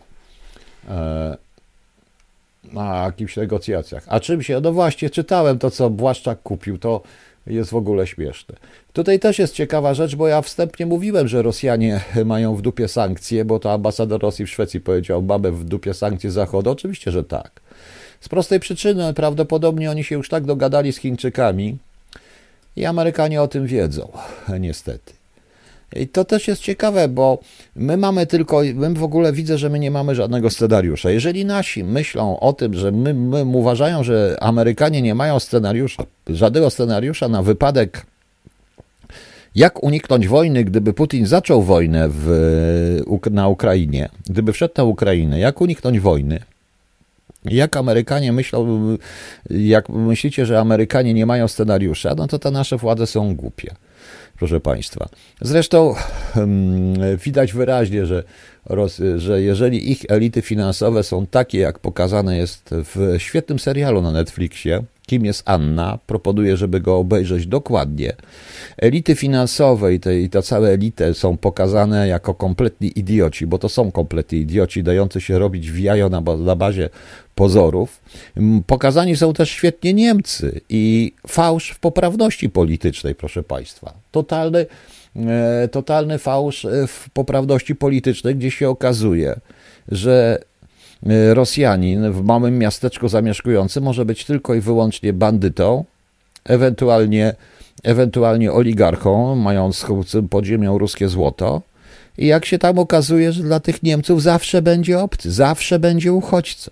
na 2.73 3.03
jakichś 3.03 3.35
negocjacjach. 3.35 4.03
A 4.07 4.19
czym 4.19 4.43
się? 4.43 4.61
No 4.61 4.73
właśnie, 4.73 5.09
czytałem 5.09 5.59
to, 5.59 5.71
co 5.71 5.89
Błaszczak 5.89 6.41
kupił, 6.41 6.77
to 6.77 7.01
jest 7.47 7.71
w 7.71 7.75
ogóle 7.75 8.07
śmieszne. 8.07 8.55
Tutaj 8.93 9.19
też 9.19 9.39
jest 9.39 9.53
ciekawa 9.53 9.93
rzecz, 9.93 10.15
bo 10.15 10.27
ja 10.27 10.41
wstępnie 10.41 10.85
mówiłem, 10.85 11.27
że 11.27 11.41
Rosjanie 11.41 12.01
mają 12.25 12.55
w 12.55 12.61
dupie 12.61 12.87
sankcje, 12.87 13.45
bo 13.45 13.59
to 13.59 13.73
ambasador 13.73 14.21
Rosji 14.21 14.45
w 14.45 14.49
Szwecji 14.49 14.81
powiedział, 14.81 15.21
mamy 15.21 15.51
w 15.51 15.63
dupie 15.63 15.93
sankcje 15.93 16.31
Zachodu. 16.31 16.71
Oczywiście, 16.71 17.11
że 17.11 17.23
tak. 17.23 17.51
Z 18.21 18.29
prostej 18.29 18.59
przyczyny 18.59 19.13
prawdopodobnie 19.13 19.91
oni 19.91 20.03
się 20.03 20.15
już 20.15 20.29
tak 20.29 20.45
dogadali 20.45 20.93
z 20.93 20.97
Chińczykami 20.97 21.77
i 22.75 22.85
Amerykanie 22.85 23.41
o 23.41 23.47
tym 23.47 23.67
wiedzą, 23.67 24.11
niestety. 24.59 25.16
I 25.95 26.07
to 26.07 26.25
też 26.25 26.47
jest 26.47 26.61
ciekawe, 26.61 27.07
bo 27.07 27.39
my 27.75 27.97
mamy 27.97 28.25
tylko, 28.25 28.61
my 28.75 28.93
w 28.93 29.03
ogóle 29.03 29.33
widzę, 29.33 29.57
że 29.57 29.69
my 29.69 29.79
nie 29.79 29.91
mamy 29.91 30.15
żadnego 30.15 30.49
scenariusza. 30.49 31.11
Jeżeli 31.11 31.45
nasi 31.45 31.83
myślą 31.83 32.39
o 32.39 32.53
tym, 32.53 32.73
że 32.73 32.91
my, 32.91 33.13
my 33.13 33.43
uważają, 33.43 34.03
że 34.03 34.37
Amerykanie 34.41 35.01
nie 35.01 35.15
mają 35.15 35.39
scenariusza, 35.39 36.03
żadnego 36.29 36.69
scenariusza 36.69 37.27
na 37.27 37.43
wypadek, 37.43 38.05
jak 39.55 39.83
uniknąć 39.83 40.27
wojny, 40.27 40.63
gdyby 40.63 40.93
Putin 40.93 41.25
zaczął 41.25 41.63
wojnę 41.63 42.09
w, 42.11 43.01
na 43.31 43.47
Ukrainie, 43.47 44.09
gdyby 44.29 44.53
wszedł 44.53 44.73
na 44.77 44.83
Ukrainę, 44.83 45.39
jak 45.39 45.61
uniknąć 45.61 45.99
wojny, 45.99 46.39
jak 47.45 47.77
Amerykanie 47.77 48.33
myślą, 48.33 48.97
jak 49.49 49.89
myślicie, 49.89 50.45
że 50.45 50.59
Amerykanie 50.59 51.13
nie 51.13 51.25
mają 51.25 51.47
scenariusza, 51.47 52.15
no 52.17 52.27
to 52.27 52.39
te 52.39 52.51
nasze 52.51 52.77
władze 52.77 53.07
są 53.07 53.35
głupie. 53.35 53.75
Proszę 54.39 54.59
Państwa. 54.59 55.09
Zresztą 55.41 55.95
hmm, 56.33 57.17
widać 57.17 57.53
wyraźnie, 57.53 58.05
że, 58.05 58.23
że 59.17 59.41
jeżeli 59.41 59.91
ich 59.91 60.05
elity 60.09 60.41
finansowe 60.41 61.03
są 61.03 61.25
takie, 61.25 61.59
jak 61.59 61.79
pokazane 61.79 62.37
jest 62.37 62.69
w 62.71 63.15
świetnym 63.17 63.59
serialu 63.59 64.01
na 64.01 64.11
Netflixie, 64.11 64.83
kim 65.07 65.25
jest 65.25 65.43
Anna, 65.45 65.99
proponuję, 66.07 66.57
żeby 66.57 66.79
go 66.79 66.97
obejrzeć 66.97 67.47
dokładnie. 67.47 68.13
Elity 68.77 69.15
finansowe 69.15 69.93
i, 69.93 69.99
te, 69.99 70.19
i 70.19 70.29
ta 70.29 70.41
całe 70.41 70.69
elity 70.69 71.13
są 71.13 71.37
pokazane 71.37 72.07
jako 72.07 72.33
kompletni 72.33 72.99
idioci, 72.99 73.47
bo 73.47 73.57
to 73.57 73.69
są 73.69 73.91
kompletni 73.91 74.39
idioci, 74.39 74.83
dający 74.83 75.21
się 75.21 75.39
robić 75.39 75.71
w 75.71 75.79
jajo 75.79 76.09
na, 76.09 76.21
na 76.21 76.55
bazie 76.55 76.89
pozorów. 77.35 78.01
Pokazani 78.67 79.15
są 79.15 79.33
też 79.33 79.49
świetnie 79.49 79.93
Niemcy 79.93 80.61
i 80.69 81.13
fałsz 81.27 81.69
w 81.69 81.79
poprawności 81.79 82.49
politycznej, 82.49 83.15
proszę 83.15 83.43
Państwa. 83.43 83.93
Totalny, 84.11 84.65
totalny 85.71 86.17
fałsz 86.17 86.67
w 86.87 87.09
poprawności 87.09 87.75
politycznej, 87.75 88.35
gdzie 88.35 88.51
się 88.51 88.69
okazuje, 88.69 89.39
że 89.91 90.39
E, 91.05 91.33
Rosjanin 91.33 92.11
w 92.11 92.23
małym 92.23 92.59
miasteczku 92.59 93.07
zamieszkujący 93.07 93.81
może 93.81 94.05
być 94.05 94.25
tylko 94.25 94.53
i 94.53 94.61
wyłącznie 94.61 95.13
bandytą, 95.13 95.85
ewentualnie, 96.45 97.35
ewentualnie 97.83 98.51
oligarchą, 98.51 99.35
mając 99.35 99.85
pod 100.29 100.45
ziemią 100.45 100.77
ruskie 100.77 101.09
złoto. 101.09 101.61
I 102.17 102.27
jak 102.27 102.45
się 102.45 102.59
tam 102.59 102.79
okazuje, 102.79 103.31
że 103.31 103.43
dla 103.43 103.59
tych 103.59 103.83
Niemców 103.83 104.21
zawsze 104.21 104.61
będzie 104.61 104.99
obcy, 104.99 105.31
zawsze 105.31 105.79
będzie 105.79 106.13
uchodźcą. 106.13 106.71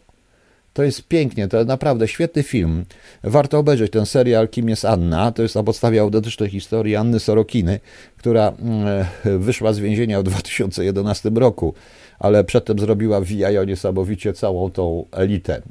To 0.76 0.84
jest 0.84 1.08
pięknie, 1.08 1.48
to 1.48 1.66
naprawdę 1.66 2.08
świetny 2.08 2.44
film. 2.44 2.86
Warto 3.24 3.60
obejrzeć 3.60 3.92
ten 3.92 4.06
serial 4.06 4.50
Kim 4.50 4.70
jest 4.70 4.86
Anna. 4.86 5.32
To 5.32 5.44
jest 5.44 5.56
na 5.56 5.64
podstawie 5.64 6.02
autentycznej 6.02 6.50
historii 6.50 6.96
Anny 6.96 7.20
Sorokiny, 7.20 7.80
która 8.18 8.54
mm, 8.60 9.06
wyszła 9.40 9.74
z 9.74 9.80
więzienia 9.80 10.20
w 10.20 10.24
2011 10.24 11.32
roku 11.36 11.74
ale 12.20 12.44
przedtem 12.44 12.80
zrobiła 12.80 13.22
w 13.22 13.28
niesamowicie 13.68 14.34
całą 14.34 14.72
tą 14.72 15.06
elitę 15.12 15.56
e, 15.56 15.62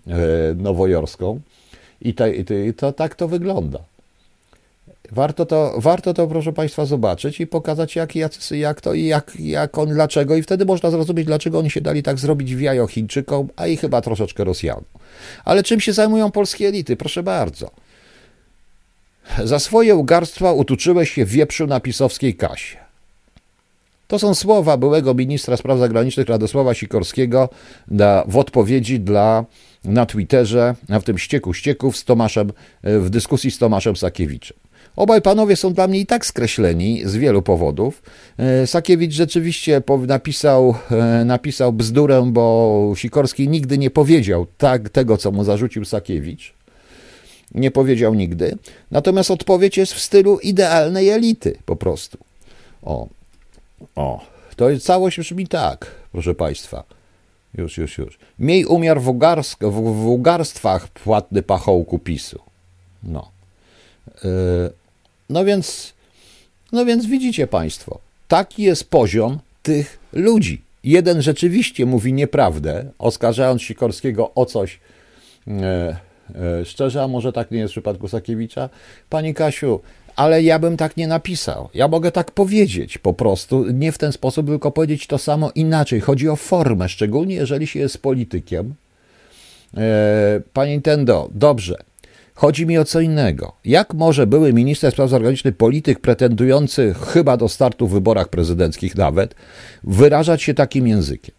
nowojorską. 0.56 1.40
I, 2.00 2.14
i 2.68 2.74
to, 2.74 2.92
tak 2.92 3.14
to 3.14 3.28
wygląda. 3.28 3.78
Warto 5.12 5.46
to, 5.46 5.74
warto 5.76 6.14
to, 6.14 6.26
proszę 6.26 6.52
Państwa, 6.52 6.86
zobaczyć 6.86 7.40
i 7.40 7.46
pokazać, 7.46 7.96
jak, 7.96 8.16
jak, 8.50 8.80
to 8.80 8.94
i 8.94 9.04
jak, 9.04 9.32
jak 9.38 9.78
on, 9.78 9.88
dlaczego. 9.88 10.36
I 10.36 10.42
wtedy 10.42 10.64
można 10.64 10.90
zrozumieć, 10.90 11.26
dlaczego 11.26 11.58
oni 11.58 11.70
się 11.70 11.80
dali 11.80 12.02
tak 12.02 12.18
zrobić 12.18 12.54
w 12.54 12.60
jajo 12.60 12.86
Chińczykom, 12.86 13.48
a 13.56 13.66
i 13.66 13.76
chyba 13.76 14.00
troszeczkę 14.00 14.44
Rosjanom. 14.44 14.84
Ale 15.44 15.62
czym 15.62 15.80
się 15.80 15.92
zajmują 15.92 16.30
polskie 16.30 16.68
elity? 16.68 16.96
Proszę 16.96 17.22
bardzo. 17.22 17.70
Za 19.44 19.58
swoje 19.58 19.94
ugarstwa 19.94 20.52
utuczyłeś 20.52 21.10
się 21.10 21.24
wieprzu 21.24 21.66
na 21.66 21.80
pisowskiej 21.80 22.34
kasie. 22.34 22.76
To 24.08 24.18
są 24.18 24.34
słowa 24.34 24.76
byłego 24.76 25.14
ministra 25.14 25.56
spraw 25.56 25.78
zagranicznych 25.78 26.28
Radosława 26.28 26.74
Sikorskiego 26.74 27.48
na, 27.88 28.24
w 28.28 28.36
odpowiedzi 28.36 29.00
dla 29.00 29.44
na 29.84 30.06
Twitterze, 30.06 30.74
w 30.88 31.02
tym 31.02 31.18
ścieku 31.18 31.54
ścieków 31.54 31.96
z 31.96 32.04
Tomaszem, 32.04 32.52
w 32.82 33.10
dyskusji 33.10 33.50
z 33.50 33.58
Tomaszem 33.58 33.96
Sakiewiczem. 33.96 34.63
Obaj 34.96 35.22
panowie 35.22 35.56
są 35.56 35.72
dla 35.72 35.86
mnie 35.86 36.00
i 36.00 36.06
tak 36.06 36.26
skreśleni 36.26 37.02
z 37.04 37.16
wielu 37.16 37.42
powodów. 37.42 38.02
E, 38.38 38.66
Sakiewicz 38.66 39.12
rzeczywiście 39.12 39.82
napisał, 40.06 40.74
e, 40.90 41.24
napisał 41.24 41.72
bzdurę, 41.72 42.22
bo 42.32 42.92
Sikorski 42.96 43.48
nigdy 43.48 43.78
nie 43.78 43.90
powiedział 43.90 44.46
tak 44.58 44.88
tego, 44.88 45.16
co 45.16 45.32
mu 45.32 45.44
zarzucił 45.44 45.84
Sakiewicz. 45.84 46.54
Nie 47.54 47.70
powiedział 47.70 48.14
nigdy. 48.14 48.58
Natomiast 48.90 49.30
odpowiedź 49.30 49.76
jest 49.76 49.92
w 49.92 50.00
stylu 50.00 50.38
idealnej 50.38 51.08
elity 51.08 51.58
po 51.64 51.76
prostu. 51.76 52.18
O, 52.82 53.08
o, 53.96 54.20
to 54.56 54.70
jest 54.70 54.86
całość 54.86 55.18
brzmi 55.18 55.48
tak, 55.48 55.86
proszę 56.12 56.34
Państwa. 56.34 56.84
Już, 57.54 57.78
już, 57.78 57.98
już. 57.98 58.18
Miej 58.38 58.64
umiar 58.64 59.00
w, 59.00 59.08
ugarsk, 59.08 59.64
w, 59.64 59.72
w 59.72 60.06
ugarstwach 60.06 60.88
płatny 60.88 61.42
pachołku 61.42 61.98
PiSu. 61.98 62.40
No. 63.02 63.30
Yy, 64.24 64.30
no 65.28 65.44
więc, 65.44 65.92
no 66.72 66.84
więc 66.84 67.06
widzicie 67.06 67.46
Państwo, 67.46 67.98
taki 68.28 68.62
jest 68.62 68.90
poziom 68.90 69.38
tych 69.62 69.98
ludzi. 70.12 70.62
Jeden 70.84 71.22
rzeczywiście 71.22 71.86
mówi 71.86 72.12
nieprawdę, 72.12 72.84
oskarżając 72.98 73.62
Sikorskiego 73.62 74.34
o 74.34 74.46
coś 74.46 74.80
yy, 75.46 75.54
yy, 76.58 76.64
szczerze, 76.64 77.02
a 77.02 77.08
może 77.08 77.32
tak 77.32 77.50
nie 77.50 77.58
jest 77.58 77.72
w 77.72 77.74
przypadku 77.74 78.08
Sakiewicza. 78.08 78.68
Pani 79.10 79.34
Kasiu, 79.34 79.80
ale 80.16 80.42
ja 80.42 80.58
bym 80.58 80.76
tak 80.76 80.96
nie 80.96 81.08
napisał. 81.08 81.68
Ja 81.74 81.88
mogę 81.88 82.12
tak 82.12 82.30
powiedzieć 82.30 82.98
po 82.98 83.14
prostu, 83.14 83.70
nie 83.70 83.92
w 83.92 83.98
ten 83.98 84.12
sposób, 84.12 84.46
tylko 84.46 84.70
powiedzieć 84.70 85.06
to 85.06 85.18
samo 85.18 85.50
inaczej. 85.54 86.00
Chodzi 86.00 86.28
o 86.28 86.36
formę, 86.36 86.88
szczególnie 86.88 87.34
jeżeli 87.34 87.66
się 87.66 87.80
jest 87.80 88.02
politykiem. 88.02 88.74
E, 89.76 90.40
panie 90.52 90.72
Nintendo, 90.72 91.28
dobrze. 91.34 91.76
Chodzi 92.34 92.66
mi 92.66 92.78
o 92.78 92.84
co 92.84 93.00
innego. 93.00 93.52
Jak 93.64 93.94
może 93.94 94.26
były 94.26 94.52
minister 94.52 94.92
spraw 94.92 95.10
zagranicznych, 95.10 95.56
polityk 95.56 96.00
pretendujący 96.00 96.94
chyba 97.12 97.36
do 97.36 97.48
startu 97.48 97.88
w 97.88 97.92
wyborach 97.92 98.28
prezydenckich 98.28 98.96
nawet, 98.96 99.34
wyrażać 99.84 100.42
się 100.42 100.54
takim 100.54 100.86
językiem? 100.86 101.34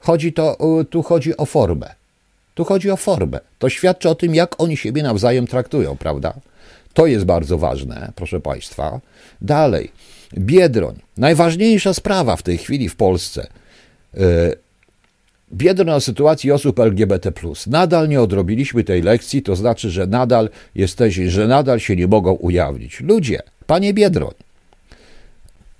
Chodzi 0.00 0.32
to, 0.32 0.58
tu 0.90 1.02
chodzi 1.02 1.36
o 1.36 1.46
formę. 1.46 1.94
Tu 2.54 2.64
chodzi 2.64 2.90
o 2.90 2.96
formę. 2.96 3.40
To 3.58 3.68
świadczy 3.68 4.08
o 4.08 4.14
tym, 4.14 4.34
jak 4.34 4.60
oni 4.60 4.76
siebie 4.76 5.02
nawzajem 5.02 5.46
traktują, 5.46 5.96
prawda? 5.96 6.34
To 6.94 7.06
jest 7.06 7.24
bardzo 7.24 7.58
ważne, 7.58 8.12
proszę 8.14 8.40
Państwa. 8.40 9.00
Dalej, 9.42 9.92
Biedroń. 10.38 10.94
Najważniejsza 11.16 11.94
sprawa 11.94 12.36
w 12.36 12.42
tej 12.42 12.58
chwili 12.58 12.88
w 12.88 12.96
Polsce. 12.96 13.46
O 15.94 16.00
sytuacji 16.00 16.52
osób 16.52 16.80
LGBT. 16.80 17.32
Nadal 17.66 18.08
nie 18.08 18.20
odrobiliśmy 18.20 18.84
tej 18.84 19.02
lekcji, 19.02 19.42
to 19.42 19.56
znaczy, 19.56 19.90
że 19.90 20.06
nadal 20.06 20.48
jesteś, 20.74 21.14
że 21.14 21.48
nadal 21.48 21.80
się 21.80 21.96
nie 21.96 22.06
mogą 22.06 22.32
ujawnić. 22.32 23.00
Ludzie, 23.00 23.42
panie 23.66 23.94
Biedroń, 23.94 24.34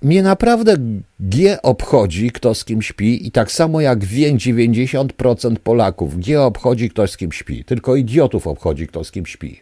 mnie 0.01 0.23
naprawdę 0.23 0.75
G 1.19 1.61
obchodzi, 1.61 2.31
kto 2.31 2.55
z 2.55 2.65
kim 2.65 2.81
śpi, 2.81 3.27
i 3.27 3.31
tak 3.31 3.51
samo 3.51 3.81
jak 3.81 4.05
wie 4.05 4.33
90% 4.33 5.55
Polaków, 5.55 6.19
G 6.19 6.41
obchodzi, 6.41 6.89
kto 6.89 7.07
z 7.07 7.17
kim 7.17 7.31
śpi. 7.31 7.63
Tylko 7.63 7.95
idiotów 7.95 8.47
obchodzi, 8.47 8.87
kto 8.87 9.03
z 9.03 9.11
kim 9.11 9.25
śpi. 9.25 9.61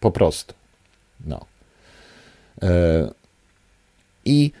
Po 0.00 0.10
prostu. 0.10 0.54
No. 1.26 1.40
E, 2.62 3.10
I 4.24 4.52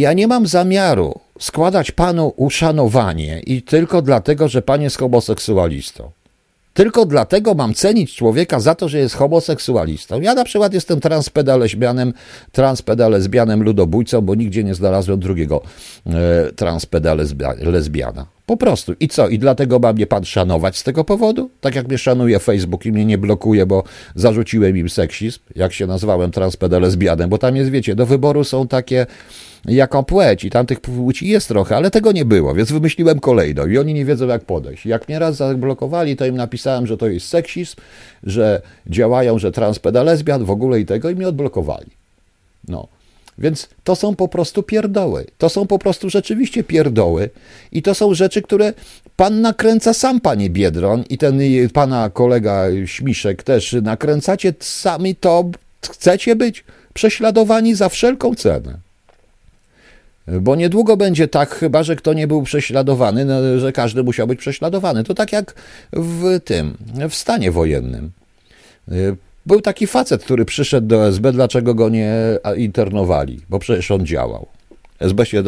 ja 0.00 0.12
nie 0.12 0.26
mam 0.26 0.46
zamiaru 0.46 1.20
składać 1.38 1.90
panu 1.90 2.32
uszanowanie 2.36 3.40
i 3.46 3.62
tylko 3.62 4.02
dlatego, 4.02 4.48
że 4.48 4.62
pan 4.62 4.82
jest 4.82 4.98
homoseksualistą. 4.98 6.10
Tylko 6.76 7.06
dlatego 7.06 7.54
mam 7.54 7.74
cenić 7.74 8.14
człowieka 8.14 8.60
za 8.60 8.74
to, 8.74 8.88
że 8.88 8.98
jest 8.98 9.14
homoseksualistą. 9.14 10.20
Ja 10.20 10.34
na 10.34 10.44
przykład 10.44 10.74
jestem 10.74 11.00
transpedalesbianem, 11.00 12.12
transpedalesbianem 12.52 13.62
ludobójcą, 13.62 14.20
bo 14.20 14.34
nigdzie 14.34 14.64
nie 14.64 14.74
znalazłem 14.74 15.20
drugiego 15.20 15.62
e. 16.06 16.50
Po 18.46 18.56
prostu. 18.56 18.94
I 19.00 19.08
co? 19.08 19.28
I 19.28 19.38
dlatego 19.38 19.78
ma 19.78 19.92
mnie 19.92 20.06
pan 20.06 20.24
szanować 20.24 20.76
z 20.76 20.82
tego 20.82 21.04
powodu? 21.04 21.50
Tak 21.60 21.74
jak 21.74 21.88
mnie 21.88 21.98
szanuje 21.98 22.38
Facebook 22.38 22.86
i 22.86 22.92
mnie 22.92 23.04
nie 23.04 23.18
blokuje, 23.18 23.66
bo 23.66 23.84
zarzuciłem 24.14 24.76
im 24.76 24.88
seksizm, 24.88 25.38
jak 25.54 25.72
się 25.72 25.86
nazwałem 25.86 26.30
transpedalesbianem, 26.30 27.30
bo 27.30 27.38
tam 27.38 27.56
jest, 27.56 27.70
wiecie, 27.70 27.94
do 27.94 28.06
wyboru 28.06 28.44
są 28.44 28.68
takie 28.68 29.06
jaką 29.74 30.04
płeć 30.04 30.44
i 30.44 30.50
tamtych 30.50 30.80
płci 30.80 31.28
jest 31.28 31.48
trochę, 31.48 31.76
ale 31.76 31.90
tego 31.90 32.12
nie 32.12 32.24
było, 32.24 32.54
więc 32.54 32.72
wymyśliłem 32.72 33.20
kolejną 33.20 33.66
i 33.66 33.78
oni 33.78 33.94
nie 33.94 34.04
wiedzą 34.04 34.26
jak 34.26 34.44
podejść. 34.44 34.86
Jak 34.86 35.08
mnie 35.08 35.18
raz 35.18 35.36
zablokowali, 35.36 36.16
to 36.16 36.26
im 36.26 36.36
napisałem, 36.36 36.86
że 36.86 36.96
to 36.96 37.08
jest 37.08 37.28
seksizm, 37.28 37.76
że 38.22 38.62
działają, 38.86 39.38
że 39.38 39.52
transpedalesbian 39.52 40.44
w 40.44 40.50
ogóle 40.50 40.80
i 40.80 40.86
tego 40.86 41.10
i 41.10 41.14
mnie 41.14 41.28
odblokowali. 41.28 41.90
No. 42.68 42.88
Więc 43.38 43.68
to 43.84 43.96
są 43.96 44.16
po 44.16 44.28
prostu 44.28 44.62
pierdoły. 44.62 45.26
To 45.38 45.48
są 45.48 45.66
po 45.66 45.78
prostu 45.78 46.10
rzeczywiście 46.10 46.64
pierdoły. 46.64 47.30
I 47.72 47.82
to 47.82 47.94
są 47.94 48.14
rzeczy, 48.14 48.42
które 48.42 48.72
pan 49.16 49.40
nakręca 49.40 49.94
sam, 49.94 50.20
panie 50.20 50.50
Biedron, 50.50 51.04
i 51.10 51.18
ten 51.18 51.40
pana 51.72 52.10
kolega 52.10 52.64
Śmiszek 52.86 53.42
też 53.42 53.76
nakręcacie 53.82 54.54
sami 54.60 55.14
to. 55.14 55.44
Chcecie 55.90 56.36
być 56.36 56.64
prześladowani 56.94 57.74
za 57.74 57.88
wszelką 57.88 58.34
cenę. 58.34 58.85
Bo 60.28 60.56
niedługo 60.56 60.96
będzie 60.96 61.28
tak, 61.28 61.50
chyba 61.50 61.82
że 61.82 61.96
kto 61.96 62.12
nie 62.12 62.26
był 62.26 62.42
prześladowany, 62.42 63.24
no, 63.24 63.58
że 63.58 63.72
każdy 63.72 64.02
musiał 64.02 64.26
być 64.26 64.38
prześladowany. 64.38 65.04
To 65.04 65.14
tak 65.14 65.32
jak 65.32 65.54
w 65.92 66.40
tym, 66.44 66.76
w 67.10 67.14
stanie 67.14 67.50
wojennym. 67.50 68.10
Był 69.46 69.60
taki 69.60 69.86
facet, 69.86 70.24
który 70.24 70.44
przyszedł 70.44 70.86
do 70.86 71.06
SB, 71.06 71.32
dlaczego 71.32 71.74
go 71.74 71.88
nie 71.88 72.14
internowali? 72.56 73.40
Bo 73.48 73.58
przecież 73.58 73.90
on 73.90 74.06
działał. 74.06 74.46
SB 75.00 75.26
się 75.26 75.42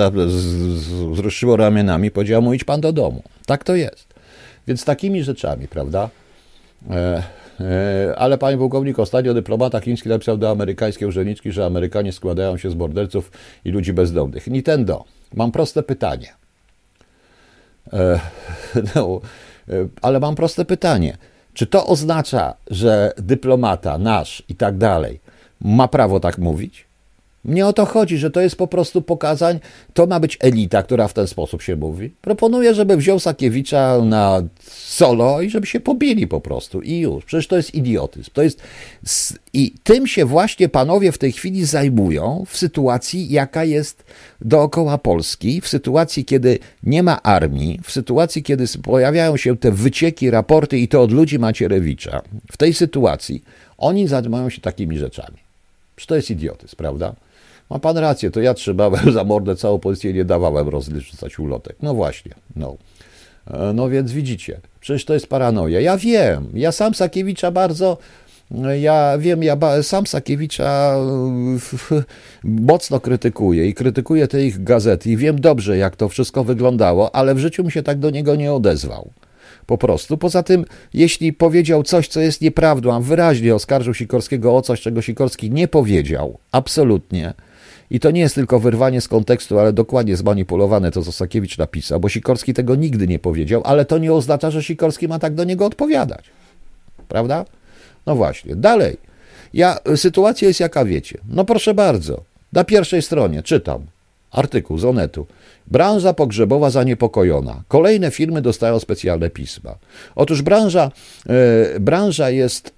wzruszyło 1.13 1.57
ramionami, 1.57 2.11
powiedział 2.11 2.43
mu 2.43 2.55
idź 2.55 2.65
pan 2.65 2.81
do 2.81 2.93
domu. 2.93 3.23
Tak 3.47 3.65
to 3.65 3.77
jest. 3.77 4.07
Więc 4.69 4.85
takimi 4.85 5.23
rzeczami, 5.23 5.69
prawda? 5.69 6.11
E, 6.91 7.23
E, 7.61 7.98
ale 8.19 8.39
panie 8.39 8.59
pułkownik, 8.59 8.99
ostatnio 8.99 9.35
dyplomata 9.35 9.81
chiński 9.81 10.09
napisał 10.09 10.37
do 10.37 10.51
amerykańskiej 10.51 11.09
urzędniczki, 11.09 11.53
że 11.53 11.67
Amerykanie 11.67 12.13
składają 12.13 12.57
się 12.57 12.71
z 12.71 12.75
morderców 12.75 13.31
i 13.65 13.71
ludzi 13.71 13.93
bezdomnych. 13.93 14.47
Nintendo, 14.47 15.05
mam 15.35 15.53
proste 15.53 15.83
pytanie. 15.83 16.35
E, 17.93 18.21
no, 18.95 19.21
e, 19.69 19.73
ale 20.03 20.21
mam 20.21 20.35
proste 20.35 20.65
pytanie. 20.65 21.17
Czy 21.55 21.67
to 21.67 21.87
oznacza, 21.87 22.55
że 22.71 23.13
dyplomata 23.17 23.99
nasz 23.99 24.43
i 24.49 24.55
tak 24.55 24.79
dalej 24.79 25.21
ma 25.61 25.89
prawo 25.89 26.21
tak 26.21 26.39
mówić? 26.39 26.88
Mnie 27.45 27.67
o 27.67 27.73
to 27.73 27.87
chodzi, 27.87 28.19
że 28.19 28.31
to 28.31 28.41
jest 28.41 28.57
po 28.57 28.67
prostu 28.67 29.03
pokazań, 29.03 29.61
to 29.95 30.07
ma 30.07 30.21
być 30.21 30.37
elita, 30.41 30.83
która 30.83 31.09
w 31.09 31.13
ten 31.13 31.27
sposób 31.27 31.63
się 31.63 31.77
mówi. 31.77 32.11
Proponuję, 32.21 32.75
żeby 32.75 32.97
wziął 32.97 33.21
Sakiewicza 33.21 33.99
na 34.05 34.43
solo 34.71 35.41
i 35.41 35.51
żeby 35.51 35.67
się 35.67 35.81
pobili 35.81 36.27
po 36.27 36.41
prostu 36.41 36.83
i 36.83 36.99
już. 36.99 37.25
Przecież 37.25 37.47
to 37.47 37.57
jest 37.57 37.75
idiotyzm. 37.75 38.31
To 38.33 38.43
jest... 38.43 38.63
I 39.53 39.75
tym 39.83 40.07
się 40.07 40.25
właśnie 40.25 40.69
panowie 40.69 41.13
w 41.13 41.19
tej 41.19 41.33
chwili 41.33 41.65
zajmują 41.65 42.45
w 42.49 42.59
sytuacji, 42.59 43.31
jaka 43.31 43.65
jest 43.65 44.05
dookoła 44.41 44.99
Polski, 44.99 45.61
w 45.61 45.69
sytuacji, 45.69 46.25
kiedy 46.25 46.59
nie 46.83 47.03
ma 47.03 47.23
armii, 47.23 47.81
w 47.85 47.93
sytuacji, 47.93 48.43
kiedy 48.43 48.65
pojawiają 48.83 49.37
się 49.37 49.57
te 49.57 49.73
wycieki, 49.73 50.31
raporty 50.31 50.79
i 50.79 50.89
to 50.89 51.03
od 51.03 51.13
ludzi 51.13 51.39
Macierewicza. 51.39 52.23
W 52.53 52.57
tej 52.57 52.75
sytuacji 52.75 53.45
oni 53.79 54.09
zajmują 54.09 54.51
się 54.51 54.61
takimi 54.61 54.99
rzeczami. 54.99 55.39
Przecież 55.97 56.07
to 56.07 56.17
jest 56.17 56.31
idiotyzm, 56.31 56.77
prawda? 56.77 57.15
Ma 57.71 57.79
pan 57.79 57.99
rację, 57.99 58.31
to 58.31 58.41
ja 58.41 58.55
trzymałem 58.55 59.13
za 59.13 59.25
mordę 59.25 59.57
całą 59.57 59.79
policję 59.79 60.11
i 60.11 60.15
nie 60.15 60.25
dawałem 60.25 60.69
rozliczać 60.69 61.39
ulotek. 61.39 61.77
No 61.83 61.95
właśnie, 61.95 62.35
no. 62.57 62.77
E, 63.51 63.73
no 63.73 63.89
więc 63.89 64.13
widzicie, 64.13 64.61
przecież 64.81 65.05
to 65.05 65.15
jest 65.15 65.27
paranoja. 65.27 65.81
Ja 65.81 65.97
wiem, 65.97 66.49
ja 66.55 66.73
sam 66.73 66.95
Sakiewicza 66.95 67.51
bardzo, 67.51 67.99
ja 68.81 69.19
wiem, 69.19 69.43
ja 69.43 69.57
sam 69.83 70.07
Sakiewicza 70.07 70.97
mocno 72.45 73.01
krytykuję 73.01 73.67
i 73.69 73.75
krytykuję 73.75 74.29
te 74.29 74.45
ich 74.45 74.65
gazety 74.65 75.11
i 75.11 75.17
wiem 75.17 75.41
dobrze, 75.41 75.77
jak 75.77 75.97
to 75.97 76.09
wszystko 76.09 76.45
wyglądało, 76.45 77.15
ale 77.15 77.35
w 77.35 77.39
życiu 77.39 77.65
mi 77.65 77.73
się 77.73 77.83
tak 77.83 77.99
do 77.99 78.11
niego 78.11 78.37
nie 78.37 78.53
odezwał. 78.53 79.11
Po 79.67 79.79
prostu. 79.79 80.19
Poza 80.19 80.43
tym, 80.43 80.65
jeśli 80.95 81.33
powiedział 81.33 81.83
coś, 81.83 82.09
co 82.09 82.21
jest 82.21 82.41
nieprawdą, 82.41 82.95
a 82.95 83.01
wyraźnie 83.01 83.55
oskarżył 83.55 83.95
Sikorskiego 83.95 84.57
o 84.57 84.63
coś, 84.63 84.81
czego 84.81 85.03
Sikorski 85.03 85.51
nie 85.51 85.69
powiedział, 85.69 86.39
absolutnie, 86.53 87.35
i 87.91 88.01
to 88.01 88.11
nie 88.11 88.21
jest 88.21 88.35
tylko 88.35 88.61
wyrwanie 88.61 89.01
z 89.01 89.09
kontekstu, 89.09 89.59
ale 89.59 89.73
dokładnie 89.73 90.17
zmanipulowane 90.17 90.91
to, 90.91 91.03
co 91.03 91.13
Sakiewicz 91.13 91.59
napisał, 91.59 92.01
bo 92.01 92.09
Sikorski 92.09 92.55
tego 92.55 92.75
nigdy 92.75 93.09
nie 93.09 93.19
powiedział, 93.19 93.63
ale 93.65 93.85
to 93.85 93.99
nie 93.99 94.13
oznacza, 94.13 94.51
że 94.51 94.63
Sikorski 94.63 95.09
ma 95.09 95.19
tak 95.19 95.35
do 95.35 95.45
niego 95.45 95.67
odpowiadać. 95.67 96.25
Prawda? 97.09 97.45
No 98.07 98.15
właśnie. 98.15 98.57
Dalej. 98.57 98.97
Ja, 99.55 99.79
sytuacja 99.97 100.49
jest 100.49 100.61
jaka 100.61 100.85
wiecie. 100.85 101.19
No 101.29 101.45
proszę 101.45 101.75
bardzo. 101.75 102.23
Na 102.53 102.65
pierwszej 102.65 103.03
stronie 103.03 103.43
czytam 103.43 103.87
artykuł 104.31 104.79
z 104.79 104.85
Onetu. 104.85 105.27
Branża 105.67 106.15
pogrzebowa 106.15 106.71
zaniepokojona. 106.71 107.63
Kolejne 107.69 108.11
firmy 108.11 108.43
dostają 108.43 108.79
specjalne 108.79 109.31
pisma. 109.31 109.75
Otóż 110.15 110.43
branża, 110.43 110.91
yy, 111.27 111.81
branża 111.81 112.31
jest 112.31 112.78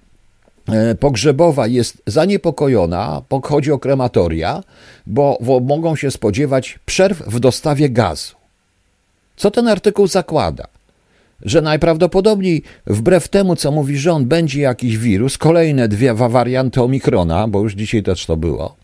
pogrzebowa 1.01 1.67
jest 1.67 2.03
zaniepokojona, 2.07 3.23
chodzi 3.43 3.73
o 3.73 3.79
krematoria, 3.79 4.63
bo 5.07 5.39
mogą 5.63 5.97
się 5.97 6.11
spodziewać 6.11 6.79
przerw 6.87 7.23
w 7.27 7.41
dostawie 7.41 7.91
gazu. 7.91 8.35
Co 9.37 9.51
ten 9.51 9.69
artykuł 9.69 10.07
zakłada? 10.07 10.67
Że 11.43 11.63
najprawdopodobniej, 11.63 12.63
wbrew 12.87 13.29
temu, 13.29 13.57
co 13.57 13.73
mówi 13.73 13.99
rząd, 13.99 14.27
będzie 14.27 14.61
jakiś 14.61 14.99
wirus, 14.99 15.39
kolejne 15.39 15.89
dwie 15.89 16.15
warianty 16.15 16.83
omikrona, 16.83 17.49
bo 17.49 17.61
już 17.61 17.75
dzisiaj 17.75 18.03
też 18.03 18.27
to 18.27 18.37
było, 18.37 18.77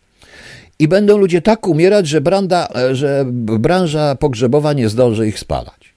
i 0.79 0.89
będą 0.89 1.19
ludzie 1.19 1.43
tak 1.43 1.67
umierać, 1.69 2.09
że, 2.09 2.21
branda, 2.21 2.69
e, 2.75 2.95
że 2.95 3.25
branża 3.59 4.15
pogrzebowa 4.15 4.73
nie 4.73 4.89
zdąży 4.89 5.29
ich 5.29 5.39
spalać. 5.39 5.95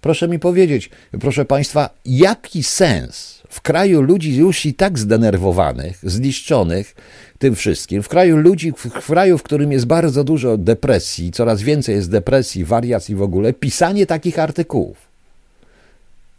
Proszę 0.00 0.28
mi 0.28 0.38
powiedzieć, 0.38 0.90
proszę 1.20 1.44
Państwa, 1.44 1.90
jaki 2.04 2.62
sens 2.62 3.35
w 3.56 3.60
kraju 3.60 4.02
ludzi 4.02 4.36
już 4.36 4.66
i 4.66 4.74
tak 4.74 4.98
zdenerwowanych, 4.98 5.98
zniszczonych 6.02 6.94
tym 7.38 7.54
wszystkim, 7.54 8.02
w 8.02 8.08
kraju 8.08 8.36
ludzi, 8.36 8.72
w 8.72 9.06
kraju, 9.06 9.38
w 9.38 9.42
którym 9.42 9.72
jest 9.72 9.86
bardzo 9.86 10.24
dużo 10.24 10.56
depresji, 10.56 11.32
coraz 11.32 11.62
więcej 11.62 11.94
jest 11.94 12.10
depresji, 12.10 12.64
wariacji 12.64 13.14
w 13.14 13.22
ogóle, 13.22 13.52
pisanie 13.52 14.06
takich 14.06 14.38
artykułów. 14.38 14.96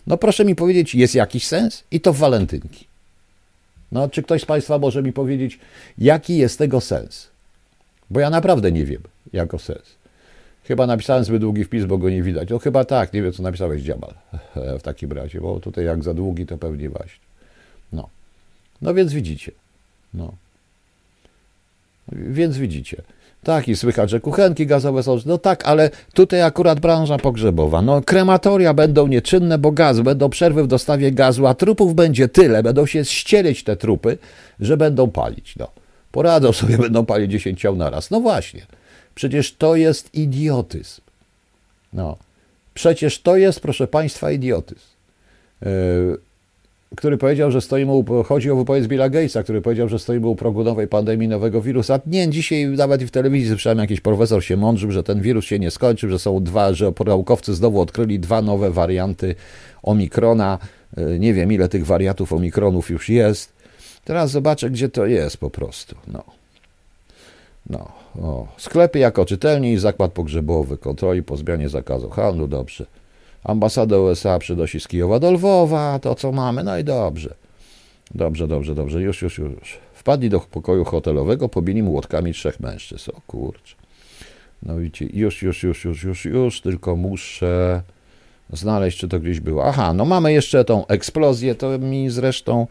No 0.07 0.18
proszę 0.18 0.45
mi 0.45 0.55
powiedzieć, 0.55 0.95
jest 0.95 1.15
jakiś 1.15 1.47
sens? 1.47 1.84
I 1.91 1.99
to 1.99 2.13
w 2.13 2.18
walentynki. 2.18 2.86
No, 3.91 4.09
czy 4.09 4.24
ktoś 4.24 4.41
z 4.41 4.45
Państwa 4.45 4.78
może 4.78 5.03
mi 5.03 5.13
powiedzieć, 5.13 5.59
jaki 5.97 6.38
jest 6.38 6.57
tego 6.57 6.82
sens? 6.82 7.28
Bo 8.09 8.20
ja 8.20 8.30
naprawdę 8.30 8.72
nie 8.72 8.86
wiem, 8.86 9.01
jako 9.34 9.59
sens. 9.59 9.97
Chyba 10.68 10.88
napisałem 10.88 11.24
zbyt 11.24 11.41
długi 11.41 11.63
wpis, 11.63 11.86
bo 11.86 11.97
go 11.97 12.09
nie 12.09 12.24
widać. 12.24 12.49
No 12.49 12.59
chyba 12.59 12.86
tak, 12.86 13.13
nie 13.13 13.22
wiem 13.22 13.34
co 13.34 13.43
napisałeś 13.43 13.82
Dziamal 13.82 14.13
w 14.80 14.82
takim 14.82 15.11
razie, 15.11 15.41
bo 15.41 15.59
tutaj 15.59 15.86
jak 15.86 16.03
za 16.03 16.13
długi 16.13 16.45
to 16.45 16.57
pewnie 16.57 16.89
właśnie. 16.89 17.26
No. 17.93 18.09
No 18.82 18.93
więc 18.93 19.13
widzicie. 19.13 19.51
No. 20.13 20.34
Więc 22.11 22.57
widzicie. 22.57 23.01
Tak, 23.43 23.68
i 23.68 23.76
słychać, 23.76 24.09
że 24.09 24.20
kuchenki 24.20 24.68
gazowe 24.68 25.03
są. 25.03 25.18
No 25.26 25.38
tak, 25.38 25.68
ale 25.68 25.89
tutaj 26.13 26.41
akurat 26.41 26.80
branża 26.80 27.18
pogrzebowa. 27.18 27.82
No, 27.82 28.01
krematoria 28.01 28.74
będą 28.74 29.07
nieczynne, 29.07 29.57
bo 29.57 29.72
gaz, 29.72 29.99
będą 29.99 30.30
przerwy 30.30 30.63
w 30.63 30.68
dostawie 30.68 31.11
gazu, 31.11 31.47
a 31.47 31.53
trupów 31.53 31.95
będzie 31.95 32.28
tyle, 32.28 32.63
będą 32.63 32.86
się 32.86 33.05
ścielić 33.05 33.63
te 33.63 33.78
trupy, 33.78 34.18
że 34.59 34.78
będą 34.78 35.11
palić. 35.11 35.55
No. 35.55 35.68
Poradzą 36.11 36.51
sobie, 36.51 36.78
będą 36.88 37.05
palić 37.05 37.32
10 37.32 37.63
na 37.76 37.89
raz. 37.89 38.11
No 38.11 38.20
właśnie. 38.20 38.76
Przecież 39.18 39.55
to 39.55 39.76
jest 39.76 40.15
idiotyzm. 40.15 41.01
No. 41.93 42.18
Przecież 42.74 43.22
to 43.22 43.38
jest, 43.38 43.59
proszę 43.59 43.88
Państwa, 43.88 44.32
idiotyzm. 44.32 44.86
Yy, 45.61 46.18
który 46.95 47.18
powiedział, 47.18 47.51
że 47.51 47.61
stoimy 47.61 47.91
u, 47.91 48.24
chodzi 48.24 48.51
o 48.51 48.55
wypowiedź 48.55 48.88
Billa 48.88 49.09
Gatesa, 49.09 49.43
który 49.43 49.61
powiedział, 49.61 49.89
że 49.89 49.99
stoimy 49.99 50.28
u 50.28 50.36
progu 50.36 50.63
nowej 50.63 50.88
pandemii, 50.88 51.28
nowego 51.28 51.61
wirusa. 51.61 51.99
Nie, 52.05 52.30
dzisiaj 52.30 52.68
nawet 52.68 53.03
w 53.03 53.11
telewizji 53.11 53.49
słyszałem, 53.49 53.80
jakiś 53.80 54.01
profesor 54.01 54.43
się 54.43 54.57
mądrzył, 54.57 54.91
że 54.91 55.03
ten 55.03 55.22
wirus 55.22 55.45
się 55.45 55.59
nie 55.59 55.72
skończył, 55.72 56.09
że 56.09 56.20
są 56.20 56.43
dwa, 56.43 56.74
że 56.74 56.93
naukowcy 57.05 57.55
znowu 57.55 57.82
odkryli 57.82 58.20
dwa 58.20 58.41
nowe 58.41 58.72
warianty 58.72 59.36
Omikrona. 59.84 60.59
Yy, 60.97 61.20
nie 61.20 61.34
wiem, 61.34 61.51
ile 61.51 61.70
tych 61.70 61.86
wariantów 61.86 62.34
Omikronów 62.34 62.89
już 62.89 63.09
jest. 63.09 63.53
Teraz 64.05 64.32
zobaczę, 64.32 64.70
gdzie 64.70 64.89
to 64.89 65.05
jest 65.05 65.38
po 65.38 65.49
prostu. 65.49 65.95
No. 66.07 66.37
No, 67.70 67.91
o. 68.22 68.47
Sklepy 68.57 68.99
jako 68.99 69.26
czytelni 69.26 69.74
i 69.74 69.78
zakład 69.78 70.11
pogrzebowy, 70.11 70.78
kontroli 70.78 71.24
po 71.24 71.38
zmianie 71.38 71.70
zakazu 71.70 72.09
handlu, 72.09 72.47
dobrze. 72.47 72.86
Ambasada 73.43 73.97
USA 73.97 74.39
przynosi 74.39 74.80
z 74.80 74.88
Kijowa 74.88 75.20
do 75.20 75.32
Lwowa, 75.32 75.99
to 75.99 76.15
co 76.15 76.32
mamy, 76.32 76.63
no 76.63 76.78
i 76.78 76.84
dobrze. 76.84 77.36
Dobrze, 78.15 78.47
dobrze, 78.47 78.76
dobrze, 78.76 79.01
już, 79.01 79.22
już, 79.22 79.38
już. 79.38 79.78
Wpadli 79.93 80.30
do 80.30 80.39
pokoju 80.39 80.86
hotelowego, 80.86 81.49
pobili 81.49 81.84
młotkami 81.84 82.34
trzech 82.34 82.59
mężczyzn. 82.59 83.11
O 83.11 83.22
kurcz. 83.28 83.76
No 84.63 84.78
widzicie, 84.78 85.05
już, 85.13 85.41
już, 85.41 85.63
już, 85.63 85.86
już, 85.86 86.03
już, 86.03 86.26
już, 86.26 86.61
tylko 86.61 86.95
muszę 86.95 87.82
znaleźć, 88.53 88.99
czy 88.99 89.07
to 89.07 89.20
gdzieś 89.20 89.39
było. 89.39 89.65
Aha, 89.65 89.93
no 89.93 90.05
mamy 90.05 90.34
jeszcze 90.34 90.65
tą 90.65 90.88
eksplozję, 90.88 91.55
to 91.55 91.80
mi 91.80 92.09
zresztą 92.09 92.68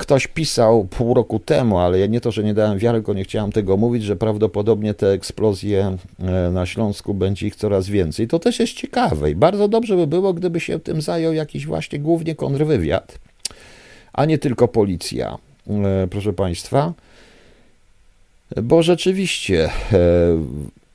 Ktoś 0.00 0.26
pisał 0.26 0.84
pół 0.84 1.14
roku 1.14 1.38
temu, 1.38 1.78
ale 1.78 1.98
ja 1.98 2.06
nie 2.06 2.20
to, 2.20 2.32
że 2.32 2.44
nie 2.44 2.54
dałem 2.54 2.78
wiary, 2.78 2.98
tylko 2.98 3.14
nie 3.14 3.24
chciałem 3.24 3.52
tego 3.52 3.76
mówić, 3.76 4.02
że 4.02 4.16
prawdopodobnie 4.16 4.94
te 4.94 5.12
eksplozje 5.12 5.96
e, 6.18 6.50
na 6.50 6.66
Śląsku 6.66 7.14
będzie 7.14 7.46
ich 7.46 7.56
coraz 7.56 7.88
więcej. 7.88 8.28
To 8.28 8.38
też 8.38 8.60
jest 8.60 8.72
ciekawe 8.72 9.30
i 9.30 9.34
bardzo 9.34 9.68
dobrze 9.68 9.96
by 9.96 10.06
było, 10.06 10.34
gdyby 10.34 10.60
się 10.60 10.78
tym 10.78 11.02
zajął 11.02 11.32
jakiś 11.32 11.66
właśnie 11.66 11.98
głównie 11.98 12.34
kontrwywiad, 12.34 13.18
a 14.12 14.24
nie 14.24 14.38
tylko 14.38 14.68
policja, 14.68 15.38
e, 15.68 16.06
proszę 16.10 16.32
Państwa. 16.32 16.92
Bo 18.62 18.82
rzeczywiście 18.82 19.70
e, 19.92 19.98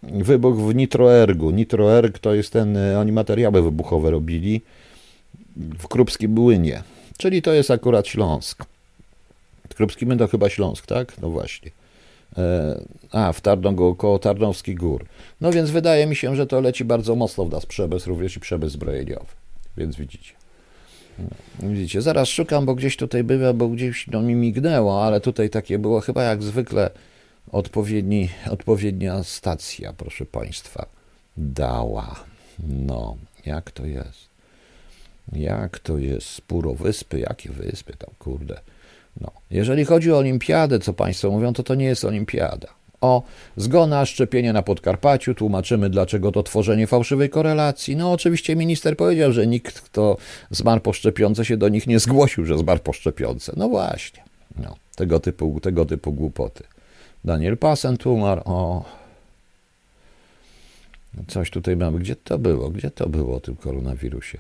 wybuch 0.04 0.62
w 0.62 0.76
Nitroergu. 0.76 1.52
Nitroerg 1.52 2.20
to 2.20 2.34
jest 2.34 2.54
ten, 2.54 2.78
oni 2.78 3.12
materiały 3.12 3.62
wybuchowe 3.62 4.12
robili 4.12 4.62
w 5.80 5.88
Krupskim 5.88 6.32
Młynie, 6.32 6.84
czyli 7.18 7.42
to 7.42 7.54
jest 7.54 7.72
akurat 7.72 8.08
Śląsk. 8.08 8.75
Krupski 9.76 10.08
to 10.18 10.28
chyba 10.28 10.50
Śląsk, 10.50 10.86
tak? 10.86 11.22
No 11.22 11.30
właśnie. 11.30 11.72
E, 12.38 12.80
a, 13.12 13.34
w 13.34 13.42
Tarnogó, 13.42 13.96
koło 13.96 14.20
Tarnowskich 14.20 14.78
Gór. 14.78 15.06
No 15.42 15.52
więc 15.52 15.70
wydaje 15.70 16.08
mi 16.08 16.16
się, 16.16 16.36
że 16.36 16.48
to 16.48 16.62
leci 16.62 16.86
bardzo 16.86 17.16
mocno 17.16 17.46
w 17.46 17.52
nas 17.52 17.66
przemysł, 17.66 18.10
również 18.10 18.38
i 18.38 18.40
przemysł 18.40 18.74
zbrojeniowy. 18.74 19.26
Więc 19.78 19.96
widzicie. 19.96 20.34
No, 21.20 21.70
widzicie, 21.70 22.02
zaraz 22.02 22.28
szukam, 22.28 22.66
bo 22.66 22.76
gdzieś 22.76 22.98
tutaj 22.98 23.24
bywa, 23.24 23.54
bo 23.54 23.68
gdzieś 23.68 24.08
no, 24.08 24.22
mi 24.22 24.36
mignęło, 24.36 25.04
ale 25.04 25.22
tutaj 25.22 25.50
takie 25.50 25.80
było 25.80 26.02
chyba 26.02 26.24
jak 26.24 26.44
zwykle 26.44 26.90
odpowiedni, 27.52 28.30
odpowiednia 28.52 29.24
stacja, 29.24 29.94
proszę 29.94 30.26
Państwa, 30.26 30.86
dała. 31.38 32.16
No, 32.68 33.18
jak 33.46 33.72
to 33.72 33.86
jest? 33.86 34.30
Jak 35.32 35.80
to 35.80 35.98
jest? 35.98 36.42
Półowyspy? 36.42 37.20
Jakie 37.20 37.50
wyspy 37.50 37.94
tam, 37.98 38.10
kurde? 38.20 38.60
No. 39.22 39.32
Jeżeli 39.52 39.86
chodzi 39.86 40.12
o 40.12 40.18
olimpiadę, 40.18 40.80
co 40.80 40.94
Państwo 40.94 41.32
mówią, 41.32 41.54
to 41.54 41.64
to 41.64 41.76
nie 41.76 41.86
jest 41.86 42.06
olimpiada. 42.06 42.68
O 43.02 43.24
zgona, 43.58 44.06
szczepienie 44.06 44.54
na 44.54 44.62
Podkarpaciu, 44.62 45.36
tłumaczymy, 45.36 45.90
dlaczego 45.90 46.32
to 46.32 46.44
tworzenie 46.44 46.88
fałszywej 46.88 47.30
korelacji. 47.30 47.96
No, 47.96 48.12
oczywiście 48.12 48.56
minister 48.56 48.98
powiedział, 48.98 49.32
że 49.32 49.48
nikt, 49.48 49.82
kto 49.82 50.18
zmarł 50.52 50.82
po 50.82 50.94
szczepionce, 50.94 51.46
się 51.46 51.58
do 51.58 51.70
nich 51.70 51.88
nie 51.88 52.00
zgłosił, 52.00 52.46
że 52.46 52.58
zmarł 52.58 52.80
po 52.80 52.94
szczepionce. 52.94 53.54
No 53.58 53.70
właśnie, 53.70 54.24
no, 54.58 54.76
tego, 54.96 55.20
typu, 55.20 55.60
tego 55.60 55.86
typu 55.86 56.14
głupoty. 56.14 56.64
Daniel 57.26 57.58
Pasen 57.58 57.98
tłumar, 57.98 58.42
o. 58.46 58.86
Coś 61.28 61.50
tutaj 61.50 61.78
mamy. 61.78 62.00
Gdzie 62.00 62.16
to 62.16 62.38
było? 62.38 62.70
Gdzie 62.70 62.92
to 62.92 63.10
było 63.10 63.36
o 63.36 63.40
tym 63.40 63.56
koronawirusie? 63.56 64.38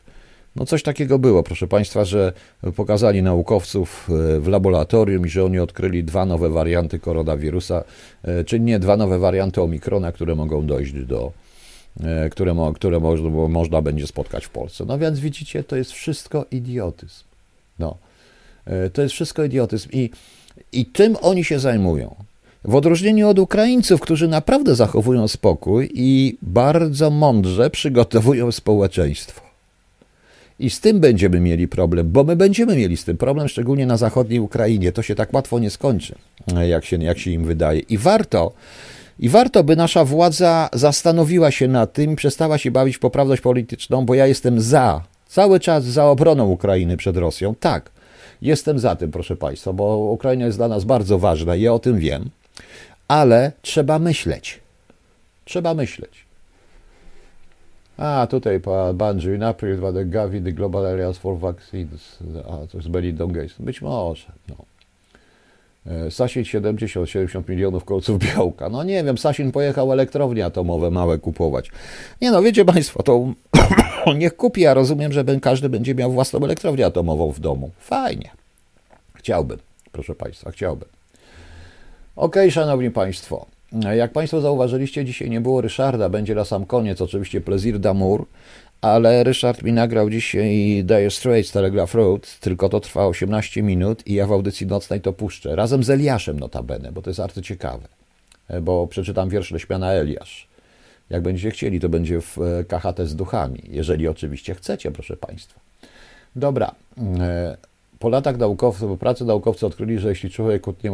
No 0.55 0.65
coś 0.65 0.83
takiego 0.83 1.19
było, 1.19 1.43
proszę 1.43 1.67
Państwa, 1.67 2.05
że 2.05 2.33
pokazali 2.75 3.23
naukowców 3.23 4.09
e, 4.09 4.39
w 4.39 4.47
laboratorium 4.47 5.25
i 5.25 5.29
że 5.29 5.45
oni 5.45 5.59
odkryli 5.59 6.03
dwa 6.03 6.25
nowe 6.25 6.49
warianty 6.49 6.99
koronawirusa, 6.99 7.83
e, 8.23 8.43
czy 8.43 8.59
nie, 8.59 8.79
dwa 8.79 8.97
nowe 8.97 9.19
warianty 9.19 9.61
omikrona, 9.61 10.11
które 10.11 10.35
mogą 10.35 10.65
dojść 10.65 10.93
do, 10.93 11.31
e, 12.03 12.29
które, 12.29 12.55
które 12.75 12.99
można, 12.99 13.29
można 13.29 13.81
będzie 13.81 14.07
spotkać 14.07 14.45
w 14.45 14.49
Polsce. 14.49 14.85
No 14.85 14.97
więc 14.97 15.19
widzicie, 15.19 15.63
to 15.63 15.75
jest 15.75 15.91
wszystko 15.91 16.45
idiotyzm. 16.51 17.23
No, 17.79 17.97
to 18.93 19.01
jest 19.01 19.13
wszystko 19.13 19.43
idiotyzm 19.43 19.89
i, 19.91 20.09
i 20.71 20.85
tym 20.85 21.17
oni 21.21 21.43
się 21.43 21.59
zajmują. 21.59 22.15
W 22.63 22.75
odróżnieniu 22.75 23.29
od 23.29 23.39
Ukraińców, 23.39 24.01
którzy 24.01 24.27
naprawdę 24.27 24.75
zachowują 24.75 25.27
spokój 25.27 25.91
i 25.93 26.37
bardzo 26.41 27.09
mądrze 27.09 27.69
przygotowują 27.69 28.51
społeczeństwo. 28.51 29.44
I 30.59 30.69
z 30.69 30.79
tym 30.79 30.99
będziemy 30.99 31.39
mieli 31.39 31.67
problem, 31.67 32.11
bo 32.11 32.23
my 32.23 32.35
będziemy 32.35 32.75
mieli 32.75 32.97
z 32.97 33.03
tym 33.03 33.17
problem, 33.17 33.47
szczególnie 33.47 33.85
na 33.85 33.97
zachodniej 33.97 34.39
Ukrainie. 34.39 34.91
To 34.91 35.01
się 35.01 35.15
tak 35.15 35.33
łatwo 35.33 35.59
nie 35.59 35.69
skończy, 35.69 36.15
jak 36.67 36.85
się, 36.85 36.97
jak 36.97 37.19
się 37.19 37.31
im 37.31 37.45
wydaje. 37.45 37.79
I 37.79 37.97
warto, 37.97 38.53
i 39.19 39.29
warto, 39.29 39.63
by 39.63 39.75
nasza 39.75 40.05
władza 40.05 40.69
zastanowiła 40.73 41.51
się 41.51 41.67
nad 41.67 41.93
tym 41.93 42.15
przestała 42.15 42.57
się 42.57 42.71
bawić 42.71 42.97
w 42.97 42.99
poprawność 42.99 43.41
polityczną, 43.41 44.05
bo 44.05 44.15
ja 44.15 44.27
jestem 44.27 44.61
za, 44.61 45.03
cały 45.27 45.59
czas 45.59 45.83
za 45.83 46.05
obroną 46.05 46.49
Ukrainy 46.49 46.97
przed 46.97 47.17
Rosją. 47.17 47.55
Tak, 47.55 47.91
jestem 48.41 48.79
za 48.79 48.95
tym, 48.95 49.11
proszę 49.11 49.35
Państwa, 49.35 49.73
bo 49.73 49.97
Ukraina 49.97 50.45
jest 50.45 50.57
dla 50.57 50.67
nas 50.67 50.83
bardzo 50.83 51.19
ważna, 51.19 51.55
ja 51.55 51.73
o 51.73 51.79
tym 51.79 51.99
wiem, 51.99 52.29
ale 53.07 53.51
trzeba 53.61 53.99
myśleć. 53.99 54.59
Trzeba 55.45 55.73
myśleć. 55.73 56.24
A, 57.97 58.27
tutaj 58.27 58.61
Banjo 58.93 59.37
Naprijed 59.37 59.81
the 59.93 60.05
Gavi, 60.05 60.41
the 60.41 60.51
Global 60.51 60.85
Areas 60.85 61.17
for 61.17 61.37
Vaccines, 61.37 62.19
a 62.45 62.67
to 62.67 62.77
jest 62.77 62.89
Belinda 62.89 63.25
Gates. 63.25 63.55
Być 63.59 63.81
może, 63.81 64.31
no. 64.49 64.55
E, 65.87 66.11
Sasin 66.11 66.43
70-70 66.43 67.49
milionów 67.49 67.85
kolców 67.85 68.19
białka. 68.19 68.69
No 68.69 68.83
nie 68.83 69.03
wiem, 69.03 69.17
Sasin 69.17 69.51
pojechał 69.51 69.93
elektrownie 69.93 70.45
atomowe 70.45 70.91
małe 70.91 71.17
kupować. 71.17 71.71
Nie 72.21 72.31
no, 72.31 72.41
wiecie 72.41 72.65
Państwo, 72.65 73.03
to 73.03 73.33
niech 74.17 74.35
kupi, 74.35 74.61
ja 74.61 74.73
rozumiem, 74.73 75.11
że 75.11 75.23
każdy 75.41 75.69
będzie 75.69 75.95
miał 75.95 76.11
własną 76.11 76.39
elektrownię 76.43 76.85
atomową 76.85 77.31
w 77.31 77.39
domu. 77.39 77.71
Fajnie. 77.79 78.31
Chciałbym, 79.13 79.57
proszę 79.91 80.15
Państwa, 80.15 80.51
chciałbym. 80.51 80.89
Okej, 82.15 82.43
okay, 82.43 82.51
Szanowni 82.51 82.91
Państwo. 82.91 83.45
Jak 83.95 84.11
Państwo 84.11 84.41
zauważyliście, 84.41 85.05
dzisiaj 85.05 85.29
nie 85.29 85.41
było 85.41 85.61
Ryszarda, 85.61 86.09
będzie 86.09 86.35
na 86.35 86.45
sam 86.45 86.65
koniec 86.65 87.01
oczywiście 87.01 87.41
Plaisir 87.41 87.79
d'Amour, 87.79 88.25
ale 88.81 89.23
Ryszard 89.23 89.63
mi 89.63 89.73
nagrał 89.73 90.09
dzisiaj 90.09 90.83
Dire 90.83 91.11
Straits 91.11 91.51
Telegraph 91.51 91.93
Road, 91.93 92.39
tylko 92.39 92.69
to 92.69 92.79
trwa 92.79 93.07
18 93.07 93.63
minut 93.63 94.07
i 94.07 94.13
ja 94.13 94.27
w 94.27 94.31
audycji 94.31 94.67
nocnej 94.67 95.01
to 95.01 95.13
puszczę, 95.13 95.55
razem 95.55 95.83
z 95.83 95.89
Eliaszem 95.89 96.39
notabene, 96.39 96.91
bo 96.91 97.01
to 97.01 97.09
jest 97.09 97.19
bardzo 97.19 97.41
ciekawe, 97.41 97.87
bo 98.61 98.87
przeczytam 98.87 99.29
wiersz 99.29 99.51
Leśmiana 99.51 99.91
Eliasz. 99.91 100.47
Jak 101.09 101.21
będziecie 101.21 101.51
chcieli, 101.51 101.79
to 101.79 101.89
będzie 101.89 102.21
w 102.21 102.37
e, 102.37 102.63
KHT 102.63 103.07
z 103.07 103.15
duchami, 103.15 103.61
jeżeli 103.69 104.07
oczywiście 104.07 104.55
chcecie, 104.55 104.91
proszę 104.91 105.17
Państwa. 105.17 105.59
Dobra, 106.35 106.75
e, 107.19 107.57
po 108.05 108.09
latach 108.09 108.37
naukowców, 108.37 108.89
po 108.89 108.97
pracy 108.97 109.25
naukowcy 109.25 109.65
odkryli, 109.65 109.99
że 109.99 110.09
jeśli 110.09 110.29
człowiek 110.29 110.67
utnie 110.67 110.91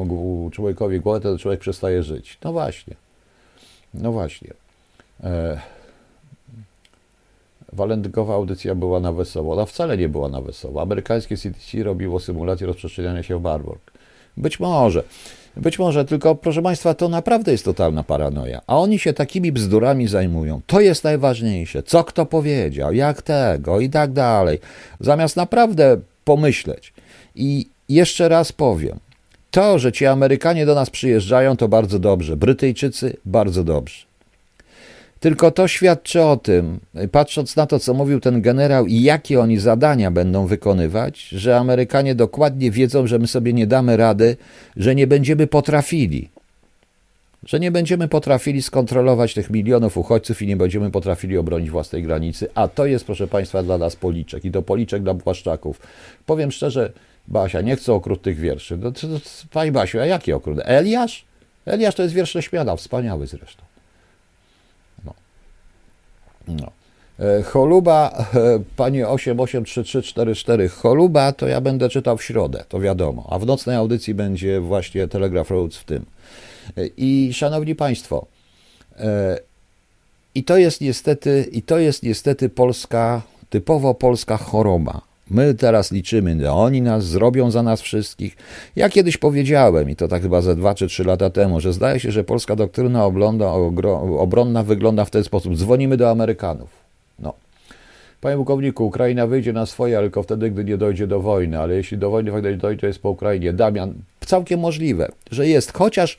człowiekowi 0.51 0.99
głowę, 0.99 1.19
to 1.19 1.37
człowiek 1.37 1.59
przestaje 1.59 2.03
żyć. 2.03 2.37
No 2.43 2.51
właśnie. 2.51 2.95
No 3.93 4.11
właśnie. 4.11 4.53
E... 5.23 5.61
Audycja 8.29 8.75
była 8.75 8.99
na 8.99 9.13
wesoło. 9.13 9.53
Ona 9.53 9.65
wcale 9.65 9.97
nie 9.97 10.09
była 10.09 10.29
na 10.29 10.41
wesoło. 10.41 10.81
Amerykańskie 10.81 11.37
CDC 11.37 11.83
robiło 11.83 12.19
symulację 12.19 12.67
rozprzestrzeniania 12.67 13.23
się 13.23 13.39
w 13.39 13.41
Marburg. 13.41 13.91
Być 14.37 14.59
może. 14.59 15.03
Być 15.57 15.79
może, 15.79 16.05
tylko 16.05 16.35
proszę 16.35 16.61
Państwa, 16.61 16.93
to 16.93 17.09
naprawdę 17.09 17.51
jest 17.51 17.65
totalna 17.65 18.03
paranoja. 18.03 18.61
A 18.67 18.77
oni 18.77 18.99
się 18.99 19.13
takimi 19.13 19.51
bzdurami 19.51 20.07
zajmują. 20.07 20.61
To 20.67 20.81
jest 20.81 21.03
najważniejsze. 21.03 21.83
Co 21.83 22.03
kto 22.03 22.25
powiedział, 22.25 22.93
jak 22.93 23.21
tego 23.21 23.79
i 23.79 23.89
tak 23.89 24.11
dalej. 24.11 24.59
Zamiast 24.99 25.35
naprawdę 25.35 25.97
pomyśleć. 26.25 26.93
I 27.35 27.67
jeszcze 27.89 28.29
raz 28.29 28.51
powiem, 28.51 28.99
to, 29.51 29.79
że 29.79 29.91
ci 29.91 30.05
Amerykanie 30.05 30.65
do 30.65 30.75
nas 30.75 30.89
przyjeżdżają, 30.89 31.57
to 31.57 31.67
bardzo 31.67 31.99
dobrze. 31.99 32.37
Brytyjczycy 32.37 33.17
bardzo 33.25 33.63
dobrze. 33.63 34.05
Tylko 35.19 35.51
to 35.51 35.67
świadczy 35.67 36.21
o 36.21 36.37
tym, 36.37 36.79
patrząc 37.11 37.55
na 37.55 37.67
to, 37.67 37.79
co 37.79 37.93
mówił 37.93 38.19
ten 38.19 38.41
generał 38.41 38.87
i 38.87 39.01
jakie 39.01 39.39
oni 39.39 39.57
zadania 39.57 40.11
będą 40.11 40.47
wykonywać, 40.47 41.21
że 41.21 41.57
Amerykanie 41.57 42.15
dokładnie 42.15 42.71
wiedzą, 42.71 43.07
że 43.07 43.19
my 43.19 43.27
sobie 43.27 43.53
nie 43.53 43.67
damy 43.67 43.97
rady, 43.97 44.37
że 44.77 44.95
nie 44.95 45.07
będziemy 45.07 45.47
potrafili. 45.47 46.29
Że 47.45 47.59
nie 47.59 47.71
będziemy 47.71 48.07
potrafili 48.07 48.61
skontrolować 48.61 49.33
tych 49.33 49.49
milionów 49.49 49.97
uchodźców 49.97 50.41
i 50.41 50.47
nie 50.47 50.57
będziemy 50.57 50.91
potrafili 50.91 51.37
obronić 51.37 51.69
własnej 51.69 52.03
granicy. 52.03 52.47
A 52.55 52.67
to 52.67 52.85
jest, 52.85 53.05
proszę 53.05 53.27
Państwa, 53.27 53.63
dla 53.63 53.77
nas 53.77 53.95
policzek 53.95 54.45
i 54.45 54.51
to 54.51 54.61
policzek 54.61 55.03
dla 55.03 55.13
płaszczaków. 55.13 55.81
Powiem 56.25 56.51
szczerze, 56.51 56.91
Basia, 57.27 57.61
nie 57.61 57.75
chcę 57.75 57.93
okrutnych 57.93 58.39
wierszy. 58.39 58.77
No, 58.77 58.91
to, 58.91 59.07
to, 59.07 59.19
pani 59.51 59.71
Basiu, 59.71 59.99
a 59.99 60.05
jaki 60.05 60.33
okrut? 60.33 60.59
Eliasz? 60.63 61.25
Eliasz 61.65 61.95
to 61.95 62.03
jest 62.03 62.15
wiersz 62.15 62.35
Leśmiana, 62.35 62.75
wspaniały 62.75 63.27
zresztą. 63.27 63.63
No. 65.05 65.13
No. 66.47 66.71
E, 67.19 67.43
Choluba, 67.43 68.25
e, 68.33 68.59
panie 68.75 69.07
88344, 69.07 70.69
Choluba 70.69 71.31
to 71.31 71.47
ja 71.47 71.61
będę 71.61 71.89
czytał 71.89 72.17
w 72.17 72.23
środę, 72.23 72.63
to 72.69 72.79
wiadomo, 72.79 73.27
a 73.29 73.39
w 73.39 73.45
nocnej 73.45 73.75
audycji 73.75 74.13
będzie 74.13 74.59
właśnie 74.59 75.07
Telegraph 75.07 75.49
Roads 75.49 75.77
w 75.77 75.83
tym. 75.83 76.05
E, 76.77 76.87
I 76.97 77.33
szanowni 77.33 77.75
państwo, 77.75 78.25
i 80.35 80.43
to 80.43 80.57
jest 80.57 80.81
niestety, 80.81 81.49
i 81.51 81.61
to 81.61 81.79
jest 81.79 82.03
niestety 82.03 82.49
polska, 82.49 83.21
typowo 83.49 83.93
polska 83.93 84.37
choroba. 84.37 85.01
My 85.29 85.53
teraz 85.53 85.91
liczymy, 85.91 86.39
że 86.39 86.51
oni 86.51 86.81
nas 86.81 87.05
zrobią 87.05 87.51
za 87.51 87.63
nas 87.63 87.81
wszystkich. 87.81 88.37
Ja 88.75 88.89
kiedyś 88.89 89.17
powiedziałem, 89.17 89.89
i 89.89 89.95
to 89.95 90.07
tak 90.07 90.21
chyba 90.21 90.41
ze 90.41 90.55
dwa 90.55 90.75
czy 90.75 90.87
trzy 90.87 91.03
lata 91.03 91.29
temu, 91.29 91.59
że 91.59 91.73
zdaje 91.73 91.99
się, 91.99 92.11
że 92.11 92.23
polska 92.23 92.55
doktryna 92.55 93.05
obronna 94.19 94.63
wygląda 94.63 95.05
w 95.05 95.09
ten 95.09 95.23
sposób. 95.23 95.55
Dzwonimy 95.55 95.97
do 95.97 96.09
Amerykanów. 96.09 96.69
No. 97.19 97.33
Panie 98.21 98.35
pułkowniku, 98.35 98.85
Ukraina 98.85 99.27
wyjdzie 99.27 99.53
na 99.53 99.65
swoje, 99.65 99.99
tylko 99.99 100.23
wtedy, 100.23 100.51
gdy 100.51 100.63
nie 100.63 100.77
dojdzie 100.77 101.07
do 101.07 101.19
wojny. 101.19 101.59
Ale 101.59 101.75
jeśli 101.75 101.97
do 101.97 102.09
wojny 102.09 102.31
faktycznie 102.31 102.57
dojdzie, 102.57 102.81
to 102.81 102.87
jest 102.87 103.01
po 103.01 103.09
Ukrainie. 103.09 103.53
Damian, 103.53 103.93
całkiem 104.19 104.59
możliwe, 104.59 105.11
że 105.31 105.47
jest. 105.47 105.73
Chociaż, 105.73 106.17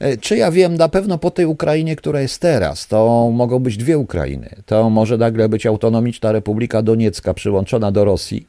e, 0.00 0.16
czy 0.16 0.36
ja 0.36 0.50
wiem, 0.50 0.76
na 0.76 0.88
pewno 0.88 1.18
po 1.18 1.30
tej 1.30 1.46
Ukrainie, 1.46 1.96
która 1.96 2.20
jest 2.20 2.40
teraz, 2.40 2.86
to 2.86 3.30
mogą 3.32 3.58
być 3.58 3.76
dwie 3.76 3.98
Ukrainy. 3.98 4.50
To 4.66 4.90
może 4.90 5.18
nagle 5.18 5.48
być 5.48 5.66
autonomiczna 5.66 6.32
Republika 6.32 6.82
Doniecka 6.82 7.34
przyłączona 7.34 7.92
do 7.92 8.04
Rosji, 8.04 8.46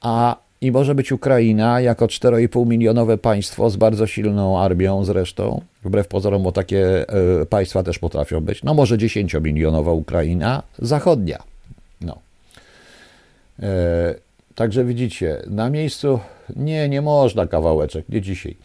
a 0.00 0.36
i 0.60 0.72
może 0.72 0.94
być 0.94 1.12
Ukraina 1.12 1.80
jako 1.80 2.06
4,5 2.06 2.66
milionowe 2.66 3.18
państwo 3.18 3.70
z 3.70 3.76
bardzo 3.76 4.06
silną 4.06 4.58
armią 4.58 5.04
zresztą, 5.04 5.60
wbrew 5.84 6.08
pozorom, 6.08 6.42
bo 6.42 6.52
takie 6.52 7.08
e, 7.40 7.46
państwa 7.46 7.82
też 7.82 7.98
potrafią 7.98 8.40
być. 8.40 8.62
No 8.62 8.74
może 8.74 8.98
10 8.98 9.34
milionowa 9.34 9.92
Ukraina 9.92 10.62
zachodnia. 10.78 11.51
E, 13.62 14.14
także 14.54 14.84
widzicie, 14.84 15.42
na 15.46 15.70
miejscu 15.70 16.20
nie, 16.56 16.88
nie 16.88 17.02
można 17.02 17.46
kawałeczek, 17.46 18.08
nie 18.08 18.20
dzisiaj. 18.20 18.56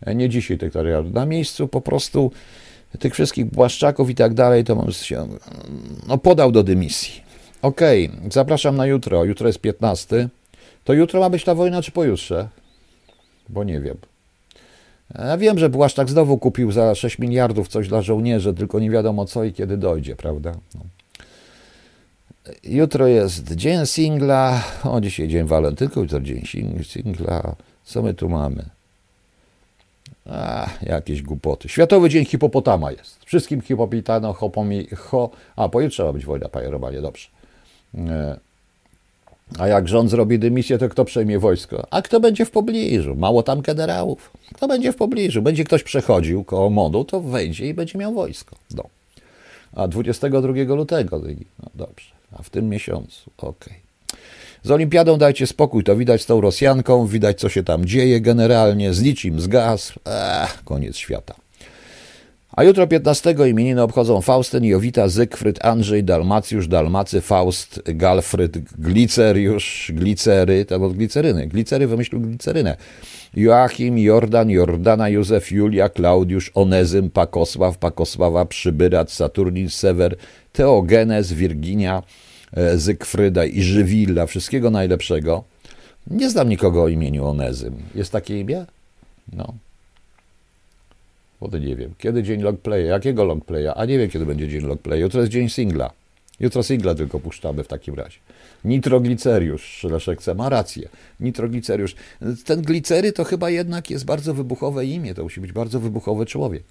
E, 0.00 0.14
nie 0.14 0.28
dzisiaj 0.28 0.58
tych 0.58 0.72
terytoriów. 0.72 1.14
Na 1.14 1.26
miejscu 1.26 1.68
po 1.68 1.80
prostu 1.80 2.30
tych 2.98 3.14
wszystkich 3.14 3.44
błaszczaków 3.44 4.10
i 4.10 4.14
tak 4.14 4.34
dalej, 4.34 4.64
to 4.64 4.92
się 4.92 5.28
no, 6.08 6.18
podał 6.18 6.52
do 6.52 6.62
dymisji. 6.62 7.22
Okej, 7.62 8.10
okay, 8.18 8.30
zapraszam 8.30 8.76
na 8.76 8.86
jutro. 8.86 9.24
Jutro 9.24 9.46
jest 9.46 9.58
15. 9.58 10.28
To 10.84 10.92
jutro 10.92 11.20
ma 11.20 11.30
być 11.30 11.44
ta 11.44 11.54
wojna, 11.54 11.82
czy 11.82 11.92
pojutrze? 11.92 12.48
Bo 13.48 13.64
nie 13.64 13.80
wiem. 13.80 13.96
Ja 15.18 15.36
wiem, 15.36 15.58
że 15.58 15.68
Błaszczak 15.68 16.10
znowu 16.10 16.38
kupił 16.38 16.72
za 16.72 16.94
6 16.94 17.18
miliardów 17.18 17.68
coś 17.68 17.88
dla 17.88 18.02
żołnierzy, 18.02 18.54
tylko 18.54 18.80
nie 18.80 18.90
wiadomo 18.90 19.24
co 19.24 19.44
i 19.44 19.52
kiedy 19.52 19.76
dojdzie, 19.76 20.16
prawda? 20.16 20.52
No. 20.74 20.80
Jutro 22.64 23.06
jest 23.06 23.54
dzień 23.54 23.86
singla, 23.86 24.62
o 24.84 25.00
dzisiaj 25.00 25.28
dzień 25.28 25.46
walentynku, 25.46 26.00
jutro 26.00 26.20
dzień 26.20 26.40
sing- 26.40 26.84
singla. 26.84 27.54
Co 27.84 28.02
my 28.02 28.14
tu 28.14 28.28
mamy? 28.28 28.64
A, 30.30 30.68
jakieś 30.82 31.22
głupoty. 31.22 31.68
Światowy 31.68 32.08
Dzień 32.08 32.24
Hipopotama 32.24 32.92
jest. 32.92 33.24
Wszystkim 33.24 33.60
hipopitano, 33.60 34.32
hopomi, 34.32 34.86
ho... 34.96 35.30
A, 35.56 35.68
pojutrze 35.68 36.04
ma 36.04 36.12
być 36.12 36.24
wojna 36.24 36.48
pajerowa, 36.48 36.92
dobrze. 36.92 37.28
E, 37.98 38.38
A 39.58 39.68
jak 39.68 39.88
rząd 39.88 40.10
zrobi 40.10 40.38
dymisję, 40.38 40.78
to 40.78 40.88
kto 40.88 41.04
przejmie 41.04 41.38
wojsko? 41.38 41.86
A 41.90 42.02
kto 42.02 42.20
będzie 42.20 42.44
w 42.44 42.50
pobliżu? 42.50 43.14
Mało 43.16 43.42
tam 43.42 43.60
generałów. 43.60 44.30
Kto 44.54 44.68
będzie 44.68 44.92
w 44.92 44.96
pobliżu? 44.96 45.42
Będzie 45.42 45.64
ktoś 45.64 45.82
przechodził 45.82 46.44
koło 46.44 46.70
modu, 46.70 47.04
to 47.04 47.20
wejdzie 47.20 47.66
i 47.66 47.74
będzie 47.74 47.98
miał 47.98 48.14
wojsko. 48.14 48.56
No. 48.74 48.84
A 49.76 49.88
22 49.88 50.74
lutego, 50.74 51.18
no 51.62 51.70
dobrze, 51.74 52.13
a 52.38 52.42
w 52.42 52.50
tym 52.50 52.68
miesiącu, 52.68 53.30
okej. 53.38 53.84
Z 54.62 54.70
olimpiadą 54.70 55.18
dajcie 55.18 55.46
spokój, 55.46 55.84
to 55.84 55.96
widać 55.96 56.22
z 56.22 56.26
tą 56.26 56.40
Rosjanką, 56.40 57.06
widać 57.06 57.40
co 57.40 57.48
się 57.48 57.62
tam 57.62 57.84
dzieje 57.84 58.20
generalnie, 58.20 58.94
z 58.94 59.02
liczim 59.02 59.40
zgasł, 59.40 60.00
Ech, 60.04 60.64
koniec 60.64 60.96
świata. 60.96 61.34
A 62.56 62.64
jutro 62.64 62.86
15 62.86 63.34
imieniny 63.46 63.82
obchodzą 63.82 64.20
Faustyn, 64.20 64.64
Jowita, 64.64 65.08
Zygfryd, 65.08 65.64
Andrzej, 65.64 66.04
Dalmacjusz, 66.04 66.68
Dalmacy, 66.68 67.20
Faust, 67.20 67.82
Galfryd, 67.84 68.58
Gliceriusz, 68.78 69.92
Glicery, 69.94 70.64
to 70.64 70.76
od 70.76 70.96
gliceryny, 70.96 71.46
Glicery 71.46 71.86
wymyślił 71.86 72.20
glicerynę. 72.20 72.76
Joachim, 73.36 73.98
Jordan, 73.98 74.50
Jordana, 74.50 75.08
Józef, 75.08 75.52
Julia, 75.52 75.88
Klaudiusz, 75.88 76.50
Onezym, 76.54 77.10
Pakosław, 77.10 77.78
Pakosława, 77.78 78.44
Przybyrat, 78.44 79.10
Saturnin, 79.10 79.70
Sewer, 79.70 80.16
Teogenes, 80.52 81.32
Wirginia, 81.32 82.02
Zygfryda 82.74 83.44
i 83.44 83.62
Żywilla. 83.62 84.26
Wszystkiego 84.26 84.70
najlepszego. 84.70 85.44
Nie 86.06 86.30
znam 86.30 86.48
nikogo 86.48 86.82
o 86.82 86.88
imieniu 86.88 87.26
Onezym. 87.26 87.76
Jest 87.94 88.12
takie 88.12 88.40
imię? 88.40 88.66
No. 89.32 89.54
Bo 91.40 91.58
nie 91.58 91.76
wiem. 91.76 91.94
Kiedy 91.98 92.22
dzień 92.22 92.42
longplaya? 92.42 92.86
Jakiego 92.86 93.24
longplaya? 93.24 93.72
A 93.76 93.84
nie 93.84 93.98
wiem, 93.98 94.10
kiedy 94.10 94.26
będzie 94.26 94.48
dzień 94.48 94.60
longplaya. 94.60 95.00
Jutro 95.00 95.20
jest 95.20 95.32
dzień 95.32 95.48
singla. 95.48 95.90
Jutro 96.40 96.62
singla 96.62 96.94
tylko 96.94 97.20
puszczamy 97.20 97.64
w 97.64 97.68
takim 97.68 97.94
razie. 97.94 98.18
Nitrogliceriusz, 98.64 99.84
Leszek 99.84 100.22
C. 100.22 100.34
ma 100.34 100.48
rację. 100.48 100.88
Nitrogliceriusz. 101.20 101.94
Ten 102.44 102.62
glicery 102.62 103.12
to 103.12 103.24
chyba 103.24 103.50
jednak 103.50 103.90
jest 103.90 104.04
bardzo 104.04 104.34
wybuchowe 104.34 104.86
imię. 104.86 105.14
To 105.14 105.22
musi 105.22 105.40
być 105.40 105.52
bardzo 105.52 105.80
wybuchowy 105.80 106.26
człowiek. 106.26 106.62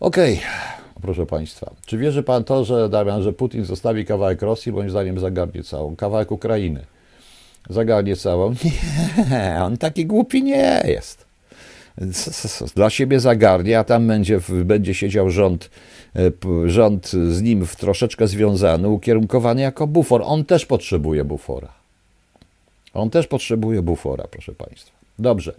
Okej, 0.00 0.40
proszę 1.02 1.26
Państwa. 1.26 1.70
Czy 1.86 1.98
wierzy 1.98 2.22
Pan 2.22 2.44
to, 2.44 2.64
że 2.64 2.88
Damian, 2.88 3.22
że 3.22 3.32
Putin 3.32 3.64
zostawi 3.64 4.04
kawałek 4.04 4.42
Rosji? 4.42 4.72
Moim 4.72 4.90
zdaniem 4.90 5.18
zagarnie 5.18 5.62
całą. 5.62 5.96
Kawałek 5.96 6.32
Ukrainy. 6.32 6.84
Zagarnie 7.70 8.16
całą. 8.16 8.54
Nie, 9.30 9.58
on 9.62 9.76
taki 9.76 10.06
głupi 10.06 10.42
nie 10.42 10.82
jest 10.84 11.30
dla 12.74 12.90
siebie 12.90 13.20
zagarnie, 13.20 13.78
a 13.78 13.84
tam 13.84 14.06
będzie, 14.06 14.40
będzie 14.64 14.94
siedział 14.94 15.30
rząd, 15.30 15.70
e, 16.16 16.30
rząd 16.68 17.08
z 17.08 17.42
nim 17.42 17.66
w 17.66 17.76
troszeczkę 17.76 18.26
związany, 18.26 18.88
ukierunkowany 18.88 19.60
jako 19.60 19.86
bufor. 19.86 20.22
On 20.24 20.44
też 20.44 20.66
potrzebuje 20.66 21.24
bufora. 21.24 21.68
On 22.94 23.10
też 23.10 23.26
potrzebuje 23.26 23.82
bufora, 23.82 24.24
proszę 24.30 24.52
Państwa. 24.52 24.96
Dobrze. 25.18 25.54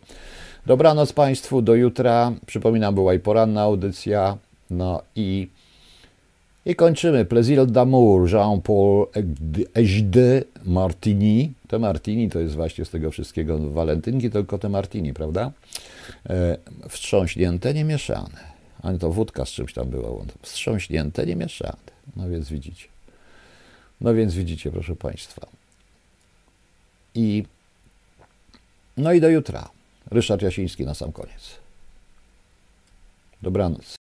Dobranoc 0.65 1.13
Państwu, 1.13 1.61
do 1.61 1.75
jutra. 1.75 2.31
Przypominam, 2.45 2.95
była 2.95 3.13
i 3.13 3.19
poranna 3.19 3.61
audycja. 3.61 4.37
No 4.71 5.01
i, 5.15 5.47
i 6.65 6.75
kończymy. 6.75 7.25
Plaisir 7.25 7.65
d'amour, 7.65 8.31
Jean-Paul 8.31 9.07
H.D. 9.75 10.43
Martini. 10.65 11.53
Te 11.67 11.79
Martini 11.79 12.29
to 12.29 12.39
jest 12.39 12.55
właśnie 12.55 12.85
z 12.85 12.89
tego 12.89 13.11
wszystkiego 13.11 13.59
walentynki, 13.59 14.29
tylko 14.29 14.57
te 14.57 14.69
Martini, 14.69 15.13
prawda? 15.13 15.51
E, 16.29 16.57
wstrząśnięte, 16.89 17.73
nie 17.73 17.83
mieszane. 17.83 18.51
A 18.83 18.93
to 18.93 19.11
wódka 19.11 19.45
z 19.45 19.49
czymś 19.49 19.73
tam 19.73 19.89
była. 19.89 20.09
Wstrząśnięte, 20.41 21.25
nie 21.25 21.35
mieszane. 21.35 21.91
No 22.15 22.29
więc 22.29 22.49
widzicie. 22.49 22.87
No 24.01 24.13
więc 24.13 24.33
widzicie, 24.33 24.71
proszę 24.71 24.95
Państwa. 24.95 25.47
I 27.15 27.43
no 28.97 29.13
i 29.13 29.21
do 29.21 29.29
jutra. 29.29 29.69
Ryszard 30.11 30.41
Jasiński 30.41 30.85
na 30.85 30.93
sam 30.93 31.11
koniec. 31.11 31.59
Dobranoc. 33.41 34.00